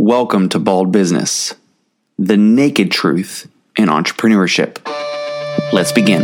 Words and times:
Welcome 0.00 0.48
to 0.50 0.60
Bald 0.60 0.92
Business, 0.92 1.56
the 2.20 2.36
naked 2.36 2.92
truth 2.92 3.50
in 3.76 3.88
entrepreneurship. 3.88 4.78
Let's 5.72 5.90
begin. 5.90 6.22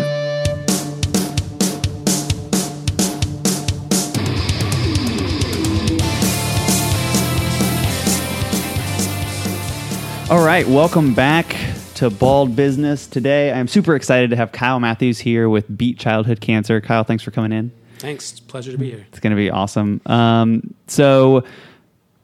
All 10.30 10.46
right, 10.46 10.64
welcome 10.68 11.12
back 11.12 11.56
to 11.96 12.10
Bald 12.10 12.54
Business. 12.54 13.08
Today, 13.08 13.52
I'm 13.52 13.66
super 13.66 13.96
excited 13.96 14.30
to 14.30 14.36
have 14.36 14.52
Kyle 14.52 14.78
Matthews 14.78 15.18
here 15.18 15.48
with 15.48 15.76
Beat 15.76 15.98
Childhood 15.98 16.40
Cancer. 16.40 16.80
Kyle, 16.80 17.02
thanks 17.02 17.24
for 17.24 17.32
coming 17.32 17.50
in. 17.50 17.72
Thanks. 17.98 18.38
Pleasure 18.38 18.70
to 18.70 18.78
be 18.78 18.90
here. 18.90 19.04
It's 19.08 19.18
going 19.18 19.32
to 19.32 19.36
be 19.36 19.50
awesome. 19.50 20.00
Um, 20.06 20.74
so, 20.86 21.42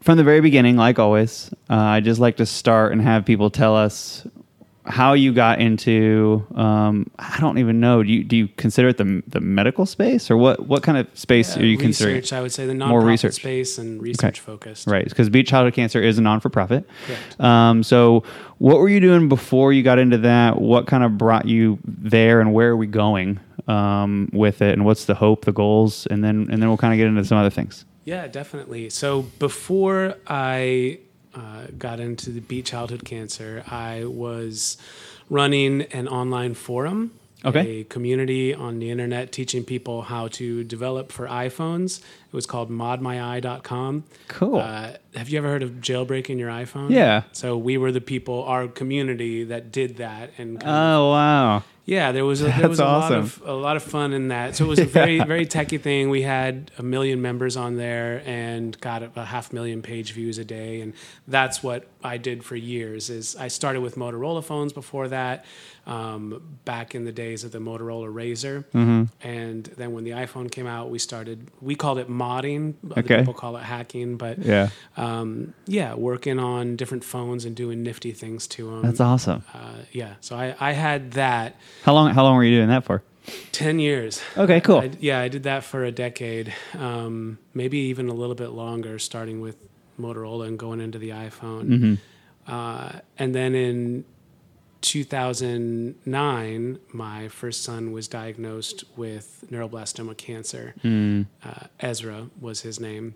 from 0.03 0.17
the 0.17 0.25
very 0.25 0.41
beginning, 0.41 0.77
like 0.77 0.99
always, 0.99 1.51
uh, 1.69 1.75
I 1.75 2.01
just 2.01 2.21
like 2.21 2.37
to 2.39 2.47
start 2.47 2.93
and 2.93 3.03
have 3.03 3.25
people 3.25 3.51
tell 3.51 3.77
us 3.77 4.27
how 4.87 5.13
you 5.13 5.33
got 5.33 5.61
into. 5.61 6.45
Um, 6.55 7.11
I 7.19 7.39
don't 7.39 7.59
even 7.59 7.81
know. 7.81 8.03
Do 8.03 8.11
you 8.11 8.25
do 8.25 8.37
you 8.37 8.49
consider 8.49 8.89
it 8.89 8.97
the 8.97 9.23
the 9.27 9.41
medical 9.41 9.87
space 9.87 10.31
or 10.31 10.37
what? 10.37 10.67
What 10.67 10.83
kind 10.83 10.99
of 10.99 11.07
space 11.15 11.57
are 11.57 11.65
you 11.65 11.77
research, 11.77 11.83
considering? 11.83 12.25
I 12.33 12.41
would 12.43 12.53
say 12.53 12.67
the 12.67 12.73
nonprofit 12.73 12.89
More 12.89 13.01
research. 13.03 13.35
space 13.35 13.79
and 13.79 14.03
research 14.03 14.41
focused. 14.41 14.87
Right, 14.87 15.05
because 15.05 15.29
Beat 15.29 15.47
Childhood 15.47 15.75
Cancer 15.75 16.03
is 16.03 16.19
a 16.19 16.23
non 16.23 16.41
for 16.41 16.49
profit. 16.49 16.89
Um, 17.39 17.83
so, 17.83 18.25
what 18.59 18.79
were 18.79 18.89
you 18.89 19.01
doing 19.01 19.29
before 19.29 19.73
you 19.73 19.83
got 19.83 19.99
into 19.99 20.19
that? 20.19 20.61
What 20.61 20.87
kind 20.87 21.05
of 21.05 21.19
brought 21.19 21.47
you 21.47 21.79
there, 21.85 22.41
and 22.41 22.53
where 22.55 22.71
are 22.71 22.77
we 22.77 22.87
going 22.87 23.39
um, 23.69 24.31
with 24.33 24.63
it? 24.63 24.73
And 24.73 24.85
what's 24.85 25.05
the 25.05 25.15
hope, 25.15 25.45
the 25.45 25.53
goals, 25.53 26.07
and 26.07 26.25
then 26.25 26.49
and 26.51 26.61
then 26.63 26.69
we'll 26.69 26.79
kind 26.79 26.95
of 26.95 26.97
get 26.99 27.07
into 27.07 27.25
some 27.25 27.39
other 27.39 27.51
things. 27.51 27.85
Yeah, 28.11 28.27
definitely. 28.27 28.91
So 28.91 29.23
before 29.39 30.17
I 30.27 30.99
uh, 31.33 31.67
got 31.79 32.01
into 32.01 32.31
the 32.31 32.41
Beat 32.41 32.65
Childhood 32.67 33.05
Cancer, 33.05 33.63
I 33.69 34.05
was 34.05 34.79
running 35.29 35.83
an 35.83 36.09
online 36.09 36.55
forum. 36.55 37.13
Okay. 37.45 37.61
A 37.61 37.85
community 37.85 38.53
on 38.53 38.81
the 38.81 38.91
internet 38.91 39.31
teaching 39.31 39.65
people 39.65 40.03
how 40.03 40.27
to 40.29 40.65
develop 40.65 41.13
for 41.13 41.29
iPhones. 41.29 42.01
It 42.01 42.33
was 42.33 42.47
called 42.47 42.69
modmyi.com. 42.69 44.05
Cool. 44.27 44.57
Uh, 44.59 44.95
have 45.15 45.29
you 45.29 45.39
ever 45.39 45.49
heard 45.49 45.63
of 45.63 45.71
jailbreaking 45.81 46.37
your 46.37 46.51
iPhone? 46.51 46.91
Yeah. 46.91 47.23
So 47.31 47.57
we 47.57 47.79
were 47.79 47.93
the 47.93 48.01
people, 48.01 48.43
our 48.43 48.67
community 48.67 49.45
that 49.45 49.71
did 49.71 49.99
that 49.99 50.33
and 50.37 50.61
kind 50.61 50.69
of 50.69 50.77
Oh 50.77 51.11
wow! 51.13 51.63
Yeah, 51.91 52.13
there 52.13 52.25
was 52.25 52.41
a, 52.41 52.45
there 52.45 52.53
That's 52.53 52.69
was 52.69 52.79
a 52.79 52.85
lot 52.85 53.13
of 53.13 53.43
a 53.45 53.53
lot 53.53 53.75
of 53.75 53.83
fun 53.83 54.13
in 54.13 54.29
that. 54.29 54.55
So 54.55 54.65
it 54.65 54.69
was 54.69 54.79
a 54.79 54.85
very 54.85 55.19
very 55.25 55.45
techy 55.45 55.77
thing. 55.77 56.09
We 56.09 56.23
had 56.23 56.71
a 56.79 56.85
million 56.85 57.21
members 57.21 57.57
on 57.57 57.79
there 57.79 58.23
and 58.25 58.81
got 58.81 59.03
a, 59.03 59.11
a 59.17 59.25
half 59.25 59.53
million 59.53 59.83
page 59.83 60.13
views 60.13 60.39
a 60.39 60.45
day, 60.45 60.83
and 60.83 60.95
that's 61.27 61.65
what 61.65 61.89
I 62.05 62.17
did 62.17 62.45
for 62.45 62.55
years. 62.55 63.11
Is 63.11 63.35
I 63.35 63.49
started 63.49 63.81
with 63.81 63.97
Motorola 63.97 64.45
phones 64.45 64.73
before 64.73 65.09
that, 65.09 65.45
um, 65.87 66.59
back 66.65 66.95
in 66.95 67.05
the 67.05 67.13
days 67.13 67.43
of 67.45 67.53
the 67.53 67.59
Motorola 67.59 68.13
RAZR, 68.13 68.65
Mm-hmm. 68.73 69.05
and 69.27 69.65
then 69.77 69.93
when 69.93 70.05
the 70.05 70.11
iPhone 70.11 70.51
came 70.51 70.67
out, 70.67 70.91
we 70.91 70.99
started. 70.99 71.49
We 71.61 71.75
called 71.75 71.99
it 71.99 72.09
modding. 72.09 72.75
Other 72.91 73.01
Okay. 73.01 73.19
people 73.19 73.35
call 73.35 73.57
it 73.57 73.63
hacking, 73.63 74.17
but 74.17 74.39
Yeah, 74.39 74.69
um, 74.97 75.55
yeah, 75.67 75.95
working 75.95 76.39
on 76.39 76.77
different 76.77 77.05
phones 77.05 77.45
and 77.45 77.57
doing 77.57 77.83
nifty 77.83 78.13
things 78.13 78.47
to 78.49 78.71
them. 78.71 78.83
that's 78.83 79.01
awesome. 79.01 79.43
Uh, 79.55 79.59
yeah, 79.93 80.15
so 80.21 80.37
I, 80.37 80.55
I 80.61 80.73
had 80.73 81.13
that. 81.13 81.57
How 81.83 81.95
long? 81.95 82.11
How 82.15 82.23
long 82.23 82.37
were 82.37 82.45
you 82.45 82.57
doing 82.57 82.69
that 82.69 82.85
for? 82.85 83.03
10 83.53 83.79
years. 83.79 84.21
Okay, 84.37 84.61
cool. 84.61 84.79
I, 84.79 84.91
yeah, 84.99 85.21
I 85.21 85.29
did 85.29 85.43
that 85.45 85.63
for 85.63 85.85
a 85.85 85.93
decade, 85.93 86.53
um, 86.77 87.39
maybe 87.55 87.79
even 87.79 88.09
a 88.09 88.15
little 88.15 88.35
bit 88.35 88.49
longer, 88.49 88.99
starting 88.99 89.41
with 89.41 89.57
Motorola 90.01 90.47
and 90.49 90.59
going 90.59 90.81
into 90.81 90.99
the 90.99 91.11
iPhone. 91.11 91.65
Mm-hmm. 91.69 91.95
Uh, 92.53 92.93
and 93.19 93.35
then 93.35 93.55
in 93.55 94.05
2009, 94.83 96.79
my 96.93 97.29
first 97.29 97.63
son 97.63 97.93
was 97.93 98.09
diagnosed 98.09 98.85
with 98.97 99.45
neuroblastoma 99.51 100.17
cancer. 100.17 100.75
Mm. 100.83 101.27
Uh, 101.45 101.67
Ezra 101.81 102.29
was 102.41 102.61
his 102.63 102.81
name. 102.81 103.15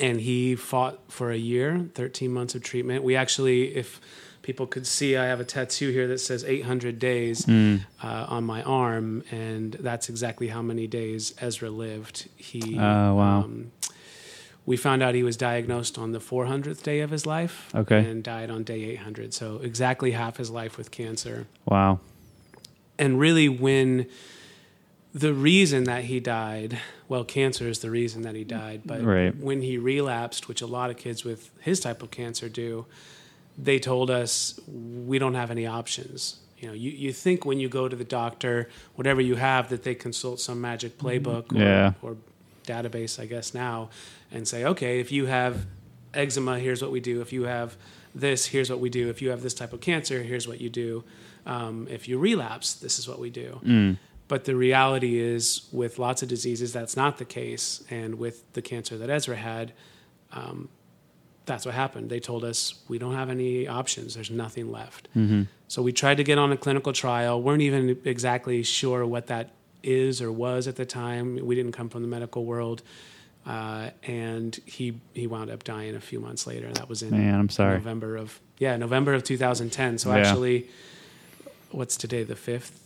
And 0.00 0.20
he 0.20 0.54
fought 0.54 1.00
for 1.08 1.30
a 1.32 1.36
year, 1.36 1.88
13 1.94 2.32
months 2.32 2.54
of 2.54 2.62
treatment. 2.62 3.02
We 3.02 3.16
actually, 3.16 3.74
if 3.74 4.00
people 4.42 4.66
could 4.66 4.86
see, 4.86 5.16
I 5.16 5.24
have 5.26 5.40
a 5.40 5.44
tattoo 5.44 5.90
here 5.90 6.06
that 6.08 6.18
says 6.18 6.44
800 6.44 6.98
days 6.98 7.44
Mm. 7.44 7.80
uh, 8.02 8.26
on 8.28 8.44
my 8.44 8.62
arm, 8.62 9.24
and 9.30 9.72
that's 9.80 10.08
exactly 10.08 10.48
how 10.48 10.62
many 10.62 10.86
days 10.86 11.34
Ezra 11.40 11.70
lived. 11.70 12.28
He, 12.36 12.76
Oh, 12.78 13.14
wow. 13.14 13.40
um, 13.42 13.72
we 14.66 14.76
found 14.76 15.02
out 15.02 15.14
he 15.14 15.22
was 15.22 15.36
diagnosed 15.36 15.98
on 15.98 16.12
the 16.12 16.20
400th 16.20 16.82
day 16.82 17.00
of 17.00 17.10
his 17.10 17.26
life, 17.26 17.70
Okay. 17.74 17.98
and 18.04 18.22
died 18.22 18.50
on 18.50 18.62
day 18.62 18.84
800. 18.84 19.32
So 19.34 19.58
exactly 19.62 20.12
half 20.12 20.36
his 20.36 20.50
life 20.50 20.76
with 20.78 20.90
cancer. 20.90 21.46
Wow. 21.66 22.00
And 22.98 23.18
really, 23.18 23.48
when 23.48 24.06
the 25.12 25.32
reason 25.34 25.84
that 25.84 26.04
he 26.04 26.20
died, 26.20 26.78
well, 27.08 27.24
cancer 27.24 27.66
is 27.68 27.80
the 27.80 27.90
reason 27.90 28.22
that 28.22 28.34
he 28.36 28.44
died, 28.44 28.82
but 28.84 29.02
Right. 29.02 29.34
when 29.36 29.62
he 29.62 29.76
relapsed, 29.78 30.46
which 30.46 30.60
a 30.62 30.66
lot 30.66 30.90
of 30.90 30.96
kids 30.96 31.24
with 31.24 31.50
his 31.60 31.80
type 31.80 32.02
of 32.02 32.10
cancer 32.10 32.48
do, 32.48 32.86
they 33.58 33.78
told 33.78 34.10
us 34.10 34.60
we 34.68 35.18
don't 35.18 35.34
have 35.34 35.50
any 35.50 35.66
options. 35.66 36.36
You 36.58 36.68
know, 36.68 36.74
you, 36.74 36.90
you 36.90 37.12
think 37.12 37.44
when 37.44 37.58
you 37.58 37.68
go 37.68 37.88
to 37.88 37.96
the 37.96 38.04
doctor, 38.04 38.68
whatever 38.94 39.20
you 39.20 39.34
have, 39.36 39.68
that 39.70 39.82
they 39.82 39.94
consult 39.94 40.38
some 40.40 40.60
magic 40.60 40.98
playbook 40.98 41.52
or, 41.52 41.58
Yeah. 41.58 41.92
or 42.02 42.16
database, 42.64 43.20
I 43.20 43.26
guess 43.26 43.54
now, 43.54 43.90
and 44.30 44.46
say, 44.46 44.64
okay, 44.64 45.00
if 45.00 45.12
you 45.12 45.26
have 45.26 45.66
eczema, 46.14 46.58
here's 46.58 46.82
what 46.82 46.90
we 46.90 47.00
do. 47.00 47.20
If 47.20 47.32
you 47.32 47.44
have 47.44 47.76
this, 48.14 48.46
here's 48.46 48.70
what 48.70 48.80
we 48.80 48.90
do. 48.90 49.08
If 49.08 49.22
you 49.22 49.30
have 49.30 49.42
this 49.42 49.54
type 49.54 49.72
of 49.72 49.80
cancer, 49.80 50.22
here's 50.22 50.48
what 50.48 50.60
you 50.60 50.68
do. 50.68 51.04
Um, 51.46 51.86
if 51.90 52.08
you 52.08 52.18
relapse, 52.18 52.74
this 52.74 52.98
is 52.98 53.08
what 53.08 53.18
we 53.18 53.30
do. 53.30 53.60
Mm. 53.64 53.98
But 54.28 54.44
the 54.44 54.54
reality 54.54 55.18
is, 55.18 55.62
with 55.72 55.98
lots 55.98 56.22
of 56.22 56.28
diseases, 56.28 56.72
that's 56.72 56.96
not 56.96 57.18
the 57.18 57.24
case. 57.24 57.82
And 57.90 58.16
with 58.16 58.52
the 58.52 58.62
cancer 58.62 58.96
that 58.98 59.10
Ezra 59.10 59.36
had, 59.36 59.72
um, 60.32 60.68
that's 61.46 61.66
what 61.66 61.74
happened. 61.74 62.10
They 62.10 62.20
told 62.20 62.44
us 62.44 62.74
we 62.86 62.98
don't 62.98 63.14
have 63.14 63.28
any 63.28 63.66
options. 63.66 64.14
There's 64.14 64.30
nothing 64.30 64.70
left. 64.70 65.08
Mm-hmm. 65.16 65.42
So 65.66 65.82
we 65.82 65.92
tried 65.92 66.18
to 66.18 66.24
get 66.24 66.38
on 66.38 66.52
a 66.52 66.56
clinical 66.56 66.92
trial. 66.92 67.42
weren't 67.42 67.62
even 67.62 67.98
exactly 68.04 68.62
sure 68.62 69.04
what 69.04 69.26
that 69.28 69.50
is 69.82 70.20
or 70.22 70.30
was 70.32 70.66
at 70.68 70.76
the 70.76 70.86
time. 70.86 71.44
We 71.44 71.54
didn't 71.54 71.72
come 71.72 71.88
from 71.88 72.02
the 72.02 72.08
medical 72.08 72.44
world, 72.44 72.82
uh, 73.46 73.90
and 74.02 74.58
he 74.66 75.00
he 75.14 75.26
wound 75.26 75.50
up 75.50 75.64
dying 75.64 75.94
a 75.96 76.00
few 76.00 76.20
months 76.20 76.46
later. 76.46 76.72
That 76.72 76.88
was 76.88 77.02
in 77.02 77.10
Man, 77.10 77.34
I'm 77.38 77.48
sorry. 77.48 77.74
November 77.78 78.16
of 78.16 78.38
yeah 78.58 78.76
November 78.76 79.14
of 79.14 79.22
2010. 79.24 79.98
So 79.98 80.10
Yeah. 80.10 80.18
actually, 80.18 80.68
what's 81.70 81.96
today 81.96 82.22
the 82.24 82.36
fifth? 82.36 82.78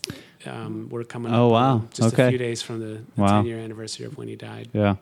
Um, 0.47 0.89
we're 0.91 1.05
coming. 1.05 1.33
Oh, 1.33 1.47
up 1.49 1.53
wow. 1.53 1.83
just 1.93 2.13
Okay. 2.15 2.27
a 2.27 2.29
few 2.29 2.39
days 2.39 2.61
from 2.61 2.79
the, 2.81 3.01
the 3.17 3.23
Wow. 3.23 3.39
10 3.39 3.47
year 3.47 3.59
anniversary 3.59 4.05
of 4.07 4.17
when 4.19 4.29
he 4.29 4.37
died. 4.37 4.69
Yeah. 4.75 4.97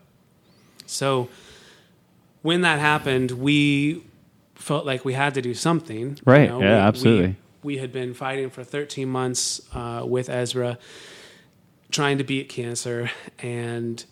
So 0.86 1.28
when 2.42 2.60
that 2.62 2.78
happened, 2.78 3.32
we 3.32 4.04
felt 4.54 4.86
like 4.86 5.04
we 5.04 5.14
had 5.14 5.34
to 5.34 5.42
do 5.42 5.52
something. 5.54 6.18
Right. 6.24 6.48
Yeah, 6.48 6.56
we- 6.58 6.64
absolutely. 6.66 7.36
We, 7.62 7.74
we 7.74 7.78
had 7.78 7.92
been 7.92 8.14
fighting 8.14 8.50
for 8.50 8.62
13 8.64 9.08
months 9.08 9.60
uh, 9.74 10.04
with 10.06 10.28
Ezra, 10.28 10.78
trying 11.92 12.18
to 12.18 12.24
beat 12.24 12.48
cancer, 12.48 13.10
and 13.38 14.04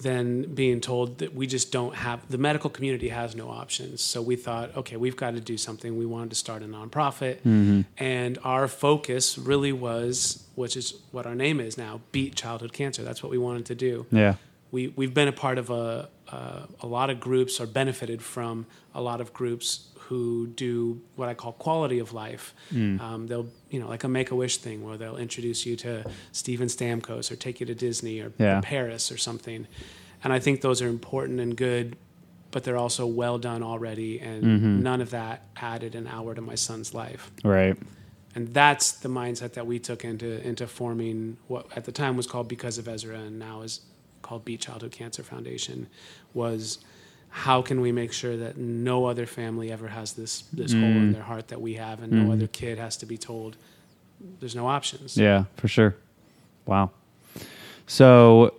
then 0.00 0.52
being 0.54 0.80
told 0.80 1.18
that 1.18 1.32
we 1.32 1.46
just 1.46 1.70
don't 1.70 1.94
have 1.94 2.28
the 2.28 2.38
medical 2.38 2.68
community 2.68 3.08
has 3.10 3.36
no 3.36 3.48
options. 3.48 4.02
So 4.02 4.20
we 4.20 4.34
thought, 4.34 4.76
okay, 4.76 4.96
we've 4.96 5.14
got 5.16 5.34
to 5.34 5.40
do 5.40 5.56
something. 5.56 5.96
We 5.96 6.06
wanted 6.06 6.30
to 6.30 6.36
start 6.36 6.62
a 6.62 6.66
nonprofit, 6.66 7.36
Mm-hmm. 7.42 7.82
and 7.98 8.38
our 8.42 8.66
focus 8.66 9.38
really 9.38 9.72
was, 9.72 10.44
which 10.56 10.76
is 10.76 10.94
what 11.12 11.24
our 11.24 11.36
name 11.36 11.60
is 11.60 11.78
now, 11.78 12.00
beat 12.10 12.34
childhood 12.34 12.72
cancer. 12.72 13.04
That's 13.04 13.22
what 13.22 13.30
we 13.30 13.38
wanted 13.38 13.66
to 13.66 13.74
do 13.76 14.06
Yeah. 14.10 14.34
we 14.72 14.88
we've 14.88 15.14
been 15.14 15.28
a 15.28 15.32
part 15.32 15.58
of 15.58 15.70
a 15.70 16.08
a, 16.32 16.66
a 16.80 16.86
lot 16.86 17.10
of 17.10 17.20
groups 17.20 17.60
or 17.60 17.66
benefited 17.66 18.22
from 18.22 18.66
a 18.94 19.00
lot 19.02 19.20
of 19.20 19.32
groups 19.34 19.88
who 20.12 20.46
do 20.48 21.00
what 21.16 21.28
I 21.32 21.34
call 21.34 21.52
quality 21.52 21.98
of 22.00 22.12
life. 22.12 22.54
Mm. 22.70 23.00
Um, 23.00 23.26
they'll 23.28 23.48
you 23.70 23.80
know 23.80 23.88
like 23.94 24.04
a 24.04 24.08
Make 24.08 24.30
a 24.30 24.34
Wish 24.44 24.56
thing 24.58 24.78
where 24.86 24.96
they'll 24.98 25.16
introduce 25.28 25.64
you 25.68 25.74
to 25.76 26.04
Steven 26.32 26.68
Stamkos 26.68 27.30
or 27.30 27.36
take 27.36 27.60
you 27.60 27.66
to 27.66 27.74
Disney 27.74 28.20
or, 28.20 28.28
Yeah. 28.38 28.60
Paris 28.62 29.10
or 29.10 29.16
something. 29.28 29.66
And 30.22 30.32
I 30.36 30.38
think 30.44 30.60
those 30.60 30.82
are 30.84 30.88
important 30.88 31.40
and 31.40 31.56
good, 31.56 31.96
but 32.50 32.62
they're 32.64 32.76
also 32.86 33.04
well 33.06 33.38
done 33.38 33.62
already, 33.62 34.20
and 34.20 34.42
Mm-hmm. 34.44 34.82
none 34.82 35.00
of 35.00 35.10
that 35.10 35.36
added 35.56 35.94
an 35.94 36.06
hour 36.06 36.34
to 36.34 36.42
my 36.42 36.56
son's 36.56 36.92
life 37.02 37.22
Right. 37.42 37.76
and 38.36 38.44
that's 38.60 38.86
the 39.04 39.08
mindset 39.08 39.52
that 39.56 39.66
we 39.66 39.78
took 39.88 40.04
into 40.10 40.28
into 40.50 40.66
forming 40.66 41.18
what 41.50 41.64
at 41.78 41.84
the 41.88 41.92
time 42.02 42.14
was 42.20 42.26
called 42.32 42.48
because 42.56 42.76
of 42.80 42.86
Ezra 42.96 43.18
and 43.28 43.38
now 43.48 43.62
is 43.62 43.74
called 44.26 44.44
Beat 44.44 44.60
Childhood 44.66 44.92
Cancer 45.00 45.22
Foundation 45.32 45.78
was 46.42 46.78
how 47.34 47.62
can 47.62 47.80
we 47.80 47.90
make 47.92 48.12
sure 48.12 48.36
that 48.36 48.58
no 48.58 49.06
other 49.06 49.24
family 49.24 49.72
ever 49.72 49.88
has 49.88 50.12
this 50.12 50.42
this 50.52 50.72
hole 50.72 50.82
in 50.82 51.10
mm. 51.10 51.14
their 51.14 51.22
heart 51.22 51.48
that 51.48 51.60
we 51.60 51.74
have 51.74 52.02
and 52.02 52.12
no 52.12 52.26
mm. 52.26 52.32
other 52.32 52.46
kid 52.46 52.78
has 52.78 52.96
to 52.98 53.06
be 53.06 53.16
told 53.16 53.56
there's 54.40 54.54
no 54.54 54.68
options 54.68 55.16
Yeah, 55.16 55.44
for 55.56 55.68
sure. 55.68 55.96
Wow. 56.66 56.90
So 57.86 58.54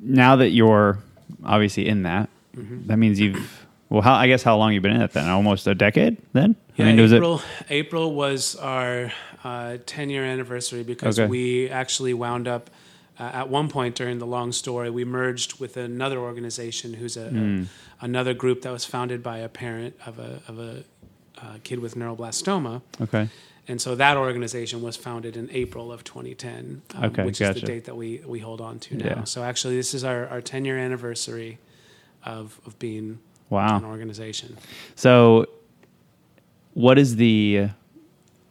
now 0.00 0.36
that 0.36 0.50
you're 0.50 0.98
obviously 1.44 1.86
in 1.86 2.02
that, 2.02 2.28
mm-hmm. 2.56 2.86
that 2.86 2.96
means 2.96 3.20
you've 3.20 3.66
well, 3.88 4.02
how 4.02 4.14
I 4.14 4.26
guess 4.26 4.42
how 4.42 4.56
long 4.56 4.72
you've 4.72 4.82
been 4.82 4.96
in 4.96 5.02
it 5.02 5.12
then? 5.12 5.28
Almost 5.28 5.66
a 5.66 5.74
decade 5.74 6.18
then. 6.32 6.56
Yeah, 6.76 6.86
I 6.86 6.88
mean, 6.88 7.00
was 7.00 7.12
it 7.12 7.16
April. 7.16 7.42
April 7.70 8.14
was 8.14 8.56
our 8.56 9.12
uh, 9.44 9.78
10 9.86 10.10
year 10.10 10.24
anniversary 10.24 10.82
because 10.82 11.18
Okay. 11.18 11.28
we 11.28 11.70
actually 11.70 12.14
wound 12.14 12.48
up 12.48 12.70
uh, 13.18 13.22
at 13.40 13.48
one 13.48 13.68
point 13.68 13.94
during 13.94 14.18
the 14.18 14.26
long 14.26 14.52
story. 14.52 14.90
We 14.90 15.04
merged 15.04 15.58
with 15.60 15.76
another 15.76 16.18
organization 16.18 16.94
who's 16.94 17.16
a, 17.16 17.28
Hmm. 17.30 17.62
a 18.00 18.04
another 18.04 18.34
group 18.34 18.62
that 18.62 18.72
was 18.72 18.84
founded 18.84 19.22
by 19.22 19.38
a 19.38 19.48
parent 19.48 19.94
of 20.06 20.18
a 20.18 20.40
of 20.48 20.58
a 20.58 20.84
uh, 21.42 21.58
kid 21.64 21.78
with 21.80 21.94
neuroblastoma. 21.96 22.82
okay? 23.00 23.28
And 23.70 23.80
so 23.80 23.94
that 23.96 24.16
organization 24.16 24.80
was 24.82 24.96
founded 24.96 25.36
in 25.36 25.48
April 25.52 25.92
of 25.92 26.02
2010, 26.02 26.82
um, 26.94 27.04
Okay, 27.04 27.24
which 27.26 27.40
is 27.40 27.54
the 27.54 27.60
date 27.60 27.84
that 27.84 27.94
we, 27.96 28.22
we 28.26 28.38
hold 28.38 28.60
on 28.62 28.78
to 28.78 28.96
now. 28.96 29.04
Yeah. 29.04 29.24
So 29.24 29.42
actually, 29.42 29.76
this 29.76 29.92
is 29.92 30.04
our, 30.04 30.26
our 30.28 30.40
10 30.40 30.64
year 30.64 30.78
anniversary 30.78 31.58
of, 32.24 32.58
of 32.66 32.78
being 32.78 33.18
Wow. 33.50 33.76
an 33.76 33.84
organization. 33.84 34.56
So, 34.96 35.46
what 36.74 36.98
is 36.98 37.16
the? 37.16 37.68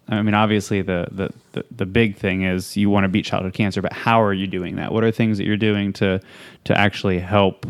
I 0.10 0.22
mean, 0.22 0.34
obviously, 0.34 0.82
the, 0.82 1.08
the 1.12 1.34
the 1.52 1.66
the 1.76 1.86
big 1.86 2.16
thing 2.16 2.44
is 2.44 2.78
you 2.78 2.90
want 2.90 3.04
to 3.04 3.10
beat 3.10 3.26
childhood 3.26 3.54
cancer, 3.54 3.82
but 3.82 3.94
how 3.94 4.22
are 4.22 4.34
you 4.34 4.48
doing 4.48 4.78
that? 4.78 4.92
What 4.94 5.04
are 5.04 5.12
things 5.12 5.38
that 5.38 5.46
you're 5.46 5.58
doing 5.58 5.94
to 5.94 6.22
to 6.64 6.78
actually 6.78 7.20
help 7.20 7.66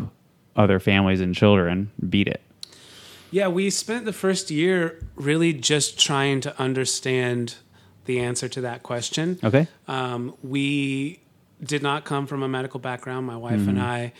other 0.56 0.78
families 0.78 1.20
and 1.20 1.34
children 1.34 1.90
beat 2.08 2.28
it? 2.28 2.40
Yeah, 3.30 3.48
we 3.48 3.70
spent 3.70 4.04
the 4.04 4.12
first 4.12 4.50
year 4.50 5.02
really 5.14 5.52
just 5.52 5.98
trying 5.98 6.40
to 6.42 6.58
understand 6.60 7.56
the 8.06 8.20
answer 8.20 8.48
to 8.48 8.60
that 8.62 8.82
question. 8.82 9.38
Okay. 9.44 9.66
Um, 9.86 10.34
we 10.42 11.20
did 11.62 11.82
not 11.82 12.04
come 12.04 12.26
from 12.26 12.42
a 12.42 12.48
medical 12.48 12.80
background, 12.80 13.26
my 13.26 13.36
wife 13.36 13.66
and 13.68 13.80
I, 13.80 14.12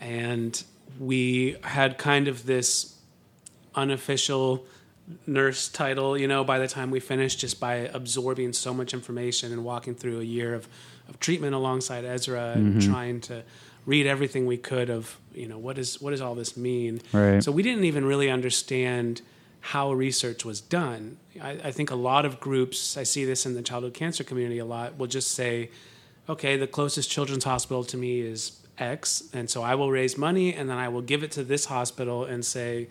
and 0.00 0.62
we 0.98 1.56
had 1.62 1.96
kind 1.96 2.28
of 2.28 2.44
this 2.44 2.96
unofficial 3.74 4.66
nurse 5.26 5.68
title, 5.68 6.16
you 6.16 6.28
know, 6.28 6.44
by 6.44 6.58
the 6.58 6.68
time 6.68 6.90
we 6.90 7.00
finished, 7.00 7.40
just 7.40 7.60
by 7.60 7.74
absorbing 7.92 8.52
so 8.52 8.74
much 8.74 8.94
information 8.94 9.52
and 9.52 9.64
walking 9.64 9.94
through 9.94 10.20
a 10.20 10.24
year 10.24 10.54
of, 10.54 10.68
of 11.08 11.18
treatment 11.20 11.54
alongside 11.54 12.04
Ezra 12.04 12.52
and 12.52 12.76
mm-hmm. 12.76 12.92
trying 12.92 13.20
to 13.22 13.42
read 13.86 14.06
everything 14.06 14.46
we 14.46 14.56
could 14.56 14.90
of, 14.90 15.18
you 15.34 15.48
know, 15.48 15.58
what 15.58 15.78
is 15.78 16.00
what 16.00 16.10
does 16.10 16.20
all 16.20 16.34
this 16.34 16.56
mean? 16.56 17.00
Right. 17.12 17.42
So 17.42 17.50
we 17.50 17.62
didn't 17.62 17.84
even 17.84 18.04
really 18.04 18.30
understand 18.30 19.22
how 19.60 19.92
research 19.92 20.44
was 20.44 20.60
done. 20.60 21.18
I, 21.40 21.50
I 21.50 21.70
think 21.70 21.90
a 21.90 21.94
lot 21.94 22.24
of 22.24 22.40
groups, 22.40 22.96
I 22.96 23.02
see 23.02 23.24
this 23.24 23.44
in 23.44 23.54
the 23.54 23.62
childhood 23.62 23.94
cancer 23.94 24.24
community 24.24 24.58
a 24.58 24.64
lot, 24.64 24.96
will 24.96 25.06
just 25.06 25.32
say, 25.32 25.70
okay, 26.28 26.56
the 26.56 26.66
closest 26.66 27.10
children's 27.10 27.44
hospital 27.44 27.84
to 27.84 27.96
me 27.96 28.20
is 28.20 28.60
X, 28.78 29.24
and 29.34 29.50
so 29.50 29.62
I 29.62 29.74
will 29.74 29.90
raise 29.90 30.16
money 30.16 30.54
and 30.54 30.70
then 30.70 30.78
I 30.78 30.88
will 30.88 31.02
give 31.02 31.22
it 31.22 31.30
to 31.32 31.44
this 31.44 31.66
hospital 31.66 32.24
and 32.24 32.44
say, 32.44 32.88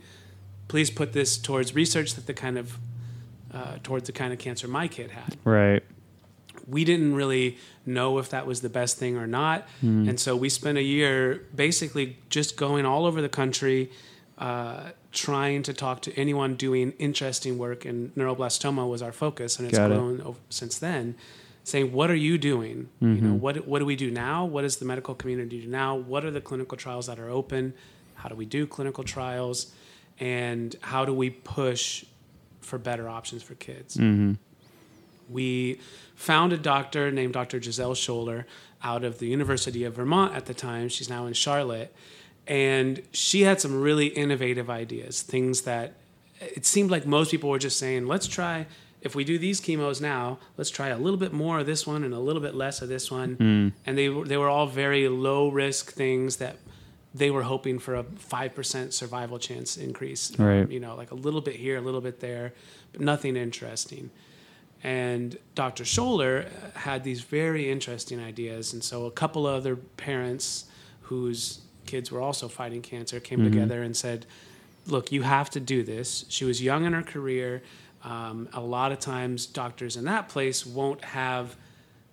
please 0.69 0.89
put 0.89 1.12
this 1.12 1.38
towards 1.38 1.75
research 1.75 2.13
that 2.16 2.25
the 2.25 2.33
kind 2.33 2.57
of 2.57 2.77
uh, 3.54 3.75
towards 3.83 4.06
the 4.06 4.13
kind 4.13 4.31
of 4.31 4.39
cancer 4.39 4.68
my 4.69 4.88
kid 4.88 5.12
had. 5.12 5.36
Right. 5.44 5.83
We 6.68 6.86
didn't 6.86 7.16
really 7.16 7.57
know 7.86 8.19
if 8.19 8.30
that 8.30 8.45
was 8.45 8.62
the 8.62 8.69
best 8.69 8.98
thing 8.98 9.18
or 9.18 9.25
not, 9.27 9.68
and 9.81 10.19
so 10.19 10.36
we 10.36 10.50
spent 10.50 10.77
a 10.77 10.83
year 10.83 11.44
basically 11.54 12.18
just 12.30 12.56
going 12.56 12.86
all 12.86 13.06
over 13.07 13.21
the 13.21 13.30
country, 13.30 13.89
uh, 14.38 14.92
trying 15.12 15.63
to 15.63 15.74
talk 15.74 16.01
to 16.04 16.13
anyone 16.16 16.56
doing 16.56 16.94
interesting 17.00 17.57
work. 17.57 17.86
And 17.86 18.13
neuroblastoma 18.13 18.88
was 18.88 19.01
our 19.01 19.12
focus, 19.12 19.57
and 19.57 19.68
it's 19.68 19.77
Got 19.80 19.92
it. 19.92 19.95
grown 19.95 20.21
over, 20.21 20.39
since 20.50 20.77
then. 20.77 21.16
Saying, 21.63 21.92
what 21.92 22.10
are 22.12 22.16
you 22.16 22.38
doing? 22.38 22.89
You 23.01 23.07
know, 23.07 23.33
what 23.33 23.68
what 23.68 23.80
do 23.80 23.86
we 23.86 23.95
do 23.95 24.12
now? 24.12 24.45
What 24.45 24.62
does 24.62 24.77
the 24.77 24.86
medical 24.86 25.16
community 25.16 25.62
do 25.62 25.68
now? 25.68 25.95
What 25.95 26.24
are 26.24 26.31
the 26.31 26.42
clinical 26.42 26.77
trials 26.77 27.07
that 27.07 27.19
are 27.19 27.30
open? 27.30 27.74
How 28.16 28.30
do 28.30 28.36
we 28.36 28.45
do 28.45 28.68
clinical 28.68 29.04
trials? 29.04 29.74
And 30.19 30.75
how 30.81 31.06
do 31.06 31.13
we 31.13 31.30
push 31.30 32.06
for 32.62 32.77
better 32.77 33.07
options 33.10 33.42
for 33.44 33.56
kids? 33.56 33.98
Mm-hmm. 33.98 34.33
we 35.30 35.80
found 36.16 36.51
a 36.51 36.57
doctor 36.57 37.12
named 37.12 37.33
Dr. 37.33 37.62
Giselle 37.62 37.94
Sholler 37.94 38.45
out 38.83 39.04
of 39.04 39.19
the 39.19 39.27
University 39.27 39.83
of 39.83 39.94
Vermont 39.95 40.36
at 40.36 40.45
the 40.45 40.54
time. 40.54 40.89
She's 40.89 41.10
now 41.10 41.25
in 41.25 41.33
Charlotte. 41.33 41.94
And 42.48 43.01
she 43.12 43.44
had 43.44 43.62
some 43.62 43.80
really 43.80 44.07
innovative 44.07 44.69
ideas, 44.69 45.21
things 45.21 45.62
that 45.62 45.94
it 46.39 46.66
seemed 46.66 46.89
like 46.89 47.06
most 47.06 47.31
people 47.31 47.50
were 47.50 47.60
just 47.60 47.77
saying, 47.77 48.07
let's 48.07 48.27
try, 48.27 48.66
if 49.01 49.16
we 49.16 49.24
do 49.24 49.38
these 49.38 49.62
chemos 49.62 50.01
now, 50.01 50.39
let's 50.57 50.69
try 50.69 50.88
a 50.88 50.98
little 50.98 51.19
bit 51.19 51.31
more 51.31 51.60
of 51.60 51.66
this 51.66 51.86
one 51.86 52.04
and 52.04 52.13
a 52.13 52.19
little 52.19 52.42
bit 52.42 52.56
less 52.56 52.81
of 52.81 52.89
this 52.89 53.12
one. 53.12 53.36
Mm. 53.38 53.74
And 53.86 53.98
they, 53.98 54.07
they 54.07 54.38
were 54.38 54.50
all 54.50 54.68
very 54.68 55.07
low 55.07 55.50
risk 55.50 55.94
things 55.94 56.38
that 56.38 56.57
they 57.13 57.31
were 57.31 57.44
hoping 57.44 57.79
for 57.79 57.95
a 57.95 58.03
5% 58.03 58.94
survival 58.94 59.39
chance 59.39 59.77
increase. 59.77 60.38
Right. 60.38 60.69
You 60.69 60.79
know, 60.79 60.95
like 60.95 61.11
a 61.11 61.15
little 61.15 61.41
bit 61.41 61.56
here, 61.56 61.77
a 61.77 61.81
little 61.81 62.01
bit 62.01 62.19
there, 62.19 62.53
but 62.91 63.01
nothing 63.01 63.35
interesting. 63.35 64.11
And 64.83 65.38
Dr. 65.56 65.83
Sholler 65.83 66.47
had 66.75 67.03
these 67.03 67.21
very 67.21 67.69
interesting 67.69 68.19
ideas. 68.19 68.73
And 68.73 68.83
so 68.83 69.06
a 69.06 69.11
couple 69.11 69.47
of 69.47 69.56
other 69.56 69.75
parents 69.75 70.65
whose 71.01 71.61
kids 71.85 72.11
were 72.11 72.21
also 72.21 72.47
fighting 72.47 72.81
cancer 72.81 73.19
came 73.19 73.44
together 73.44 73.81
and 73.81 73.97
said, 73.97 74.25
Look, 74.85 75.11
you 75.11 75.23
have 75.23 75.50
to 75.51 75.59
do 75.59 75.83
this. 75.83 76.25
She 76.29 76.45
was 76.45 76.61
young 76.61 76.85
in 76.85 76.94
her 76.94 77.03
career. 77.03 77.61
Um, 78.03 78.47
a 78.53 78.61
lot 78.61 78.91
of 78.91 79.00
times, 79.00 79.45
doctors 79.45 79.97
in 79.97 80.06
that 80.06 80.29
place 80.29 80.65
won't 80.65 81.03
have, 81.03 81.56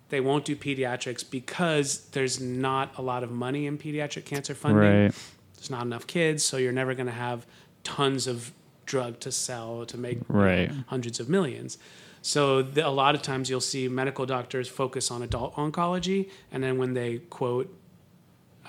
they 0.09 0.19
won't 0.21 0.45
do 0.45 0.55
pediatrics 0.55 1.29
because 1.29 2.05
there's 2.11 2.39
not 2.39 2.97
a 2.97 3.01
lot 3.01 3.23
of 3.23 3.31
money 3.31 3.65
in 3.65 3.77
pediatric 3.77 4.25
cancer 4.25 4.55
funding 4.55 4.81
Right. 5.03 5.13
there's 5.55 5.69
not 5.69 5.83
enough 5.83 6.07
kids, 6.07 6.43
so 6.43 6.57
you're 6.57 6.71
never 6.71 6.93
going 6.93 7.07
to 7.07 7.11
have 7.13 7.45
tons 7.83 8.27
of 8.27 8.51
drug 8.85 9.19
to 9.19 9.31
sell 9.31 9.85
to 9.85 9.97
make 9.97 10.17
you 10.17 10.23
know, 10.29 10.39
Right. 10.39 10.71
hundreds 10.87 11.19
of 11.19 11.27
millions. 11.29 11.77
So 12.21 12.61
the, 12.61 12.85
a 12.87 12.89
lot 12.89 13.15
of 13.15 13.21
times 13.21 13.49
you'll 13.49 13.59
see 13.61 13.87
medical 13.87 14.25
doctors 14.25 14.67
focus 14.67 15.11
on 15.11 15.21
adult 15.23 15.55
oncology, 15.55 16.29
and 16.51 16.63
then 16.63 16.77
when 16.77 16.93
they 16.93 17.19
quote 17.29 17.73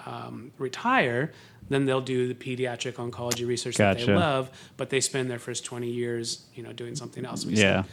um, 0.07 0.53
retire, 0.59 1.33
then 1.69 1.85
they'll 1.85 2.01
do 2.01 2.29
the 2.29 2.35
pediatric 2.35 2.95
oncology 2.95 3.47
research 3.47 3.77
that 3.77 3.99
they 3.99 4.05
love, 4.15 4.51
but 4.77 4.91
they 4.91 5.01
spend 5.01 5.31
their 5.31 5.39
first 5.39 5.65
20 5.65 5.89
years, 5.89 6.47
you 6.55 6.63
know, 6.63 6.73
doing 6.73 6.95
something 6.97 7.25
else. 7.25 7.45
We 7.45 7.55
Yeah. 7.55 7.85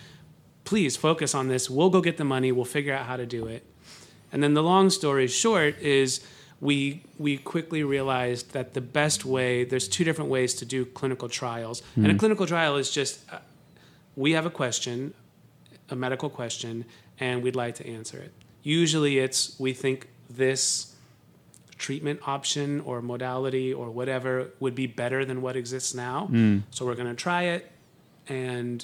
Please 0.65 0.97
focus 0.97 1.33
on 1.33 1.47
this. 1.47 1.69
We'll 1.69 1.89
go 1.89 2.01
get 2.01 2.17
the 2.17 2.25
money. 2.25 2.51
We'll 2.51 2.65
figure 2.65 2.93
out 2.93 3.05
how 3.05 3.15
to 3.15 3.25
do 3.25 3.47
it. 3.47 3.65
And 4.31 4.43
then 4.43 4.53
the 4.53 4.63
long 4.63 4.89
story 4.89 5.27
short 5.27 5.79
is 5.79 6.19
we 6.59 7.03
we 7.17 7.37
quickly 7.37 7.83
realized 7.83 8.51
that 8.51 8.73
the 8.73 8.81
best 8.81 9.23
way 9.23 9.63
there's 9.63 9.87
two 9.87 10.03
different 10.03 10.29
ways 10.29 10.53
to 10.55 10.65
do 10.65 10.85
clinical 10.85 11.29
trials. 11.29 11.81
And 11.95 12.07
a 12.07 12.15
clinical 12.15 12.45
trial 12.45 12.75
is 12.75 12.91
just 12.91 13.19
uh, 13.31 13.39
we 14.15 14.31
have 14.33 14.45
a 14.45 14.49
question, 14.49 15.13
a 15.89 15.95
medical 15.95 16.29
question, 16.29 16.85
and 17.19 17.43
we'd 17.43 17.55
like 17.55 17.75
to 17.75 17.87
answer 17.87 18.17
it. 18.17 18.33
Usually 18.63 19.19
it's 19.19 19.57
we 19.59 19.73
think 19.73 20.09
this 20.29 20.95
treatment 21.77 22.21
option 22.25 22.79
or 22.81 23.01
modality 23.01 23.73
or 23.73 23.91
whatever 23.91 24.49
would 24.59 24.75
be 24.75 24.87
better 24.87 25.25
than 25.25 25.41
what 25.41 25.55
exists 25.55 25.93
now. 25.93 26.27
So 26.71 26.85
we're 26.85 26.95
going 26.95 27.09
to 27.09 27.15
try 27.15 27.43
it 27.43 27.69
and 28.27 28.83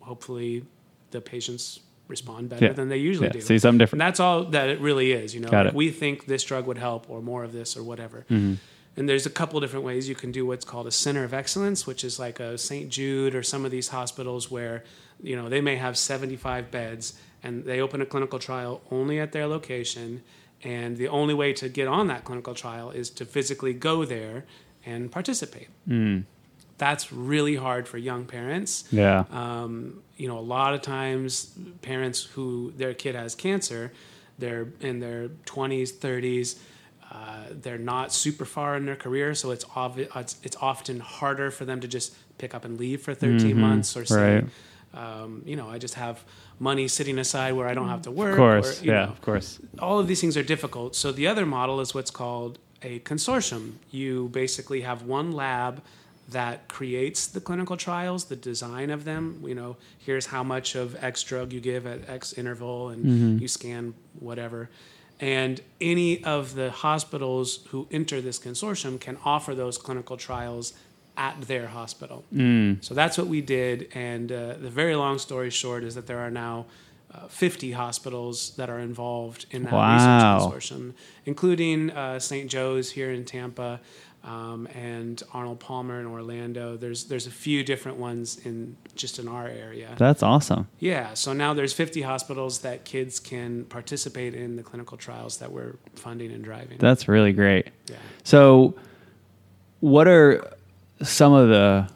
hopefully 0.00 0.64
the 1.10 1.20
patients 1.20 1.80
respond 2.08 2.48
better 2.48 2.66
Yeah. 2.66 2.72
than 2.72 2.88
they 2.88 2.96
usually 2.96 3.28
Yeah. 3.28 3.32
do. 3.34 3.40
See 3.40 3.58
something 3.58 3.74
And 3.74 3.78
different. 3.78 4.00
that's 4.00 4.18
all 4.20 4.44
that 4.46 4.68
it 4.68 4.80
really 4.80 5.12
is, 5.12 5.34
you 5.34 5.40
know. 5.40 5.48
Got 5.48 5.66
Like, 5.66 5.74
it. 5.74 5.76
We 5.76 5.90
think 5.90 6.26
this 6.26 6.42
drug 6.42 6.66
would 6.66 6.78
help 6.78 7.08
or 7.08 7.22
more 7.22 7.44
of 7.44 7.52
this 7.52 7.76
or 7.76 7.82
whatever. 7.84 8.26
Mm-hmm. 8.30 8.54
And 8.96 9.08
there's 9.08 9.24
a 9.26 9.30
couple 9.30 9.60
different 9.60 9.84
ways 9.84 10.08
you 10.08 10.16
can 10.16 10.32
do 10.32 10.44
what's 10.44 10.64
called 10.64 10.86
a 10.88 10.90
center 10.90 11.22
of 11.22 11.32
excellence, 11.32 11.86
which 11.86 12.02
is 12.02 12.18
like 12.18 12.40
a 12.40 12.58
St. 12.58 12.88
Jude 12.90 13.34
or 13.36 13.42
some 13.44 13.64
of 13.64 13.70
these 13.70 13.88
hospitals 13.88 14.50
where, 14.50 14.82
you 15.22 15.36
know, 15.36 15.48
they 15.48 15.60
may 15.60 15.76
have 15.76 15.96
75 15.96 16.70
beds 16.72 17.14
and 17.42 17.64
they 17.64 17.80
open 17.80 18.00
a 18.02 18.06
clinical 18.06 18.38
trial 18.40 18.82
only 18.90 19.20
at 19.20 19.30
their 19.32 19.46
location. 19.46 20.22
And 20.64 20.96
the 20.98 21.08
only 21.08 21.32
way 21.32 21.52
to 21.54 21.68
get 21.68 21.86
on 21.86 22.08
that 22.08 22.24
clinical 22.24 22.54
trial 22.54 22.90
is 22.90 23.08
to 23.10 23.24
physically 23.24 23.72
go 23.72 24.04
there 24.04 24.44
and 24.84 25.10
participate. 25.10 25.68
Mm. 25.88 26.24
That's 26.84 27.04
really 27.12 27.56
hard 27.66 27.84
for 27.90 27.98
young 28.10 28.24
parents 28.24 28.84
Yeah. 28.90 29.24
um, 29.30 29.72
you 30.16 30.28
know, 30.30 30.38
a 30.38 30.46
lot 30.56 30.70
of 30.76 30.80
times 30.96 31.28
parents 31.82 32.18
who 32.34 32.72
their 32.80 32.94
kid 33.02 33.14
has 33.22 33.34
cancer, 33.34 33.82
they're 34.38 34.66
in 34.88 35.00
their 35.04 35.28
20s, 35.52 35.90
30s, 36.06 36.48
uh, 37.12 37.44
they're 37.62 37.84
not 37.94 38.06
super 38.12 38.44
far 38.56 38.70
in 38.78 38.86
their 38.86 38.96
career, 38.96 39.34
so 39.34 39.50
it's, 39.50 39.64
obvi- 39.82 40.08
it's 40.22 40.34
it's 40.46 40.56
often 40.70 40.96
harder 41.00 41.48
for 41.50 41.64
them 41.64 41.78
to 41.84 41.88
just 41.96 42.08
pick 42.38 42.54
up 42.56 42.64
and 42.64 42.78
leave 42.84 42.98
for 43.06 43.12
13 43.14 43.58
months 43.68 43.96
or 43.96 44.04
say, 44.06 44.24
right. 44.34 44.44
um, 45.02 45.42
you 45.50 45.56
know, 45.56 45.68
I 45.74 45.78
just 45.86 45.94
have 46.04 46.16
money 46.58 46.86
sitting 46.88 47.18
aside 47.18 47.52
where 47.56 47.68
I 47.72 47.74
don't 47.74 47.88
have 47.94 48.02
to 48.08 48.10
work. 48.22 48.32
Of 48.32 48.38
course. 48.38 48.68
or, 48.82 48.84
yeah. 48.86 48.92
know, 49.06 49.12
Of 49.16 49.20
course. 49.28 49.48
all 49.86 49.98
of 50.02 50.06
these 50.08 50.20
things 50.22 50.36
are 50.36 50.42
difficult. 50.54 50.90
So 51.02 51.06
the 51.20 51.26
other 51.32 51.44
model 51.58 51.76
is 51.84 51.88
what's 51.96 52.10
called 52.22 52.52
a 52.82 53.00
consortium. 53.00 53.64
You 53.90 54.12
basically 54.42 54.80
have 54.90 54.98
one 55.02 55.28
lab 55.32 55.82
that 56.30 56.68
creates 56.68 57.26
the 57.26 57.40
clinical 57.40 57.76
trials, 57.76 58.24
the 58.26 58.36
design 58.36 58.90
of 58.90 59.04
them. 59.04 59.42
You 59.46 59.54
know, 59.54 59.76
here's 59.98 60.26
how 60.26 60.42
much 60.42 60.74
of 60.74 60.96
X 61.02 61.22
drug 61.22 61.52
you 61.52 61.60
give 61.60 61.86
at 61.86 62.08
X 62.08 62.32
interval, 62.34 62.88
and 62.90 63.40
you 63.40 63.48
scan 63.48 63.94
whatever. 64.18 64.70
And 65.20 65.60
any 65.80 66.24
of 66.24 66.54
the 66.54 66.70
hospitals 66.70 67.66
who 67.70 67.86
enter 67.90 68.20
this 68.20 68.38
consortium 68.38 68.98
can 69.00 69.18
offer 69.24 69.54
those 69.54 69.76
clinical 69.78 70.16
trials 70.16 70.72
at 71.16 71.42
their 71.42 71.66
hospital. 71.66 72.24
So 72.80 72.94
that's 72.94 73.18
what 73.18 73.26
we 73.26 73.40
did. 73.42 73.88
And 73.94 74.32
uh, 74.32 74.54
the 74.54 74.70
very 74.70 74.94
long 74.96 75.18
story 75.18 75.50
short 75.50 75.84
is 75.84 75.94
that 75.94 76.06
there 76.06 76.20
are 76.20 76.30
now 76.30 76.66
uh, 77.12 77.26
50 77.26 77.72
hospitals 77.72 78.52
that 78.56 78.70
are 78.70 78.78
involved 78.78 79.44
in 79.50 79.64
that 79.64 79.72
Wow. 79.72 79.94
research 80.46 80.70
consortium, 80.72 80.94
including 81.26 81.90
uh, 81.90 82.18
St. 82.20 82.48
Joe's 82.48 82.92
here 82.92 83.10
in 83.12 83.24
Tampa 83.24 83.80
um, 84.24 84.66
and 84.74 85.22
Arnold 85.32 85.60
Palmer 85.60 86.00
in 86.00 86.06
Orlando. 86.06 86.76
There's 86.76 87.04
there's 87.04 87.26
a 87.26 87.30
few 87.30 87.64
different 87.64 87.98
ones 87.98 88.38
in 88.44 88.76
just 88.94 89.18
in 89.18 89.28
our 89.28 89.48
area. 89.48 89.94
That's 89.96 90.22
awesome. 90.22 90.68
Yeah, 90.78 91.14
so 91.14 91.32
now 91.32 91.54
there's 91.54 91.72
50 91.72 92.02
hospitals 92.02 92.58
that 92.60 92.84
kids 92.84 93.18
can 93.18 93.64
participate 93.64 94.34
in 94.34 94.56
the 94.56 94.62
clinical 94.62 94.96
trials 94.96 95.38
that 95.38 95.50
we're 95.50 95.76
funding 95.94 96.32
and 96.32 96.44
driving. 96.44 96.78
That's 96.78 97.08
really 97.08 97.32
great. 97.32 97.68
yeah. 97.86 97.96
So, 98.24 98.74
what 99.80 100.06
are 100.06 100.44
some 101.02 101.32
of 101.32 101.48
the, 101.48 101.88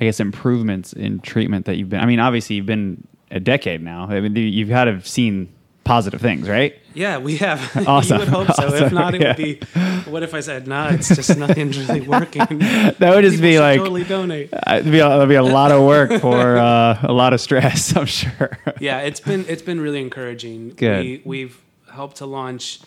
I 0.00 0.04
guess, 0.04 0.20
improvements 0.20 0.92
in 0.92 1.20
treatment 1.20 1.66
that 1.66 1.76
you've 1.76 1.88
been? 1.88 2.00
I 2.00 2.06
mean, 2.06 2.20
obviously, 2.20 2.56
you've 2.56 2.66
been 2.66 3.06
a 3.30 3.40
decade 3.40 3.82
now. 3.82 4.06
I 4.08 4.20
mean, 4.20 4.36
you've 4.36 4.68
got 4.68 4.84
to 4.84 4.92
have 4.92 5.06
seen 5.06 5.52
positive 5.88 6.20
things, 6.20 6.48
right? 6.48 6.78
Yeah, 6.94 7.18
we 7.18 7.36
have. 7.38 7.58
Awesome. 7.86 8.16
you 8.16 8.20
would 8.20 8.28
hope 8.28 8.48
so. 8.54 8.66
Awesome. 8.68 8.84
If 8.84 8.92
not, 8.92 9.14
it 9.14 9.20
Yeah. 9.22 9.28
would 9.28 9.36
be. 9.36 10.10
What 10.10 10.22
if 10.22 10.34
I 10.34 10.40
said, 10.40 10.68
"No, 10.68 10.88
it's 10.88 11.08
just 11.08 11.36
nothing's 11.36 11.78
really 11.78 12.02
working"? 12.02 12.46
That 13.00 13.10
would 13.14 13.22
just 13.24 13.36
People 13.36 13.48
be 13.50 13.58
like 13.58 13.78
totally 13.80 14.04
donate. 14.04 14.52
uh, 14.52 14.76
it'd 14.78 14.92
be 14.92 14.98
a, 15.00 15.16
it'd 15.16 15.28
be 15.28 15.34
a 15.36 15.42
lot 15.42 15.70
of 15.72 15.82
work 15.84 16.10
for 16.20 16.56
uh, 16.56 16.98
a 17.02 17.12
lot 17.12 17.32
of 17.32 17.40
stress. 17.40 17.96
I'm 17.96 18.06
sure. 18.06 18.50
yeah, 18.80 19.00
it's 19.00 19.20
been 19.20 19.44
it's 19.48 19.62
been 19.62 19.80
really 19.80 20.00
encouraging. 20.00 20.70
Good. 20.76 21.00
We, 21.04 21.22
we've 21.24 21.60
helped 21.90 22.16
to 22.18 22.26
launch 22.26 22.80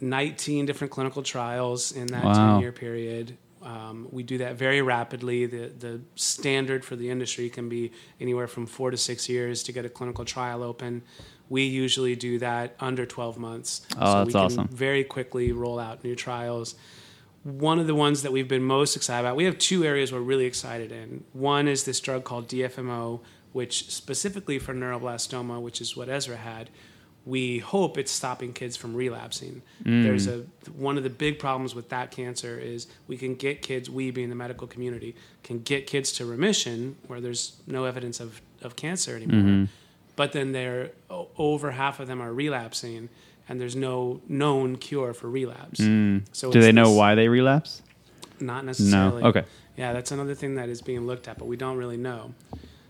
19 0.00 0.66
different 0.66 0.90
clinical 0.92 1.22
trials 1.22 1.92
in 1.92 2.06
that 2.08 2.24
Wow. 2.24 2.52
10 2.54 2.60
year 2.60 2.72
period. 2.72 3.36
Um, 3.64 4.08
we 4.10 4.22
do 4.22 4.38
that 4.38 4.56
very 4.56 4.82
rapidly. 4.82 5.46
The 5.46 5.72
the 5.76 6.00
standard 6.14 6.84
for 6.84 6.96
the 6.96 7.10
industry 7.10 7.48
can 7.48 7.68
be 7.68 7.92
anywhere 8.20 8.46
from 8.46 8.66
four 8.66 8.90
to 8.90 8.96
six 8.96 9.28
years 9.28 9.62
to 9.64 9.72
get 9.72 9.84
a 9.84 9.88
clinical 9.88 10.24
trial 10.24 10.62
open. 10.62 11.02
We 11.48 11.64
usually 11.64 12.16
do 12.16 12.38
that 12.38 12.74
under 12.80 13.04
12 13.04 13.38
months. 13.38 13.86
Oh, 13.98 14.06
so 14.06 14.12
that's 14.12 14.26
we 14.26 14.32
can 14.32 14.40
awesome. 14.40 14.68
very 14.68 15.04
quickly 15.04 15.52
roll 15.52 15.78
out 15.78 16.02
new 16.04 16.14
trials. 16.14 16.74
One 17.42 17.78
of 17.78 17.86
the 17.86 17.94
ones 17.94 18.22
that 18.22 18.32
we've 18.32 18.48
been 18.48 18.62
most 18.62 18.96
excited 18.96 19.26
about, 19.26 19.36
we 19.36 19.44
have 19.44 19.58
two 19.58 19.84
areas 19.84 20.10
we're 20.10 20.20
really 20.20 20.46
excited 20.46 20.90
in. 20.90 21.24
One 21.34 21.68
is 21.68 21.84
this 21.84 22.00
drug 22.00 22.24
called 22.24 22.48
DFMO, 22.48 23.20
which 23.52 23.90
specifically 23.90 24.58
for 24.58 24.72
neuroblastoma, 24.72 25.60
which 25.60 25.82
is 25.82 25.94
what 25.94 26.08
Ezra 26.08 26.36
had, 26.36 26.70
we 27.26 27.58
hope 27.58 27.96
it's 27.96 28.12
stopping 28.12 28.52
kids 28.52 28.76
from 28.76 28.94
relapsing. 28.94 29.62
Mm. 29.82 30.02
There's 30.02 30.26
a 30.26 30.44
one 30.76 30.98
of 30.98 31.04
the 31.04 31.10
big 31.10 31.38
problems 31.38 31.74
with 31.74 31.88
that 31.88 32.10
cancer 32.10 32.58
is 32.58 32.86
we 33.08 33.16
can 33.16 33.34
get 33.34 33.62
kids, 33.62 33.88
we 33.88 34.10
being 34.10 34.28
the 34.28 34.34
medical 34.34 34.66
community, 34.66 35.14
can 35.42 35.60
get 35.60 35.86
kids 35.86 36.12
to 36.12 36.26
remission 36.26 36.96
where 37.06 37.20
there's 37.20 37.56
no 37.66 37.84
evidence 37.84 38.20
of, 38.20 38.42
of 38.62 38.76
cancer 38.76 39.16
anymore. 39.16 39.40
Mm-hmm. 39.40 39.64
But 40.16 40.32
then 40.32 40.52
they're 40.52 40.90
over 41.10 41.72
half 41.72 41.98
of 41.98 42.06
them 42.08 42.20
are 42.20 42.32
relapsing 42.32 43.08
and 43.48 43.60
there's 43.60 43.76
no 43.76 44.20
known 44.28 44.76
cure 44.76 45.14
for 45.14 45.28
relapse. 45.28 45.80
Mm. 45.80 46.24
So 46.32 46.52
Do 46.52 46.60
they 46.60 46.72
know 46.72 46.88
this- 46.88 46.98
why 46.98 47.14
they 47.14 47.28
relapse? 47.28 47.82
not 48.40 48.64
necessarily. 48.64 49.22
No. 49.22 49.28
Okay. 49.28 49.44
Yeah, 49.76 49.92
that's 49.92 50.10
another 50.12 50.34
thing 50.34 50.56
that 50.56 50.68
is 50.68 50.82
being 50.82 51.06
looked 51.06 51.28
at, 51.28 51.38
but 51.38 51.46
we 51.46 51.56
don't 51.56 51.76
really 51.76 51.96
know. 51.96 52.34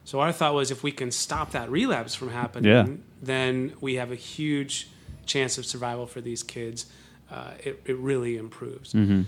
So 0.04 0.20
our 0.20 0.32
thought 0.32 0.54
was 0.54 0.70
if 0.70 0.82
we 0.82 0.92
can 0.92 1.10
stop 1.10 1.52
that 1.52 1.70
relapse 1.70 2.14
from 2.14 2.28
happening, 2.30 2.70
Yeah. 2.70 2.86
then 3.22 3.72
we 3.80 3.94
have 3.94 4.10
a 4.12 4.16
huge 4.16 4.88
chance 5.26 5.56
of 5.58 5.64
survival 5.66 6.06
for 6.06 6.20
these 6.20 6.42
kids. 6.42 6.86
Uh, 7.30 7.52
it, 7.62 7.80
it 7.86 7.96
really 7.96 8.36
improves. 8.36 8.92
Mm-hmm. 8.92 9.22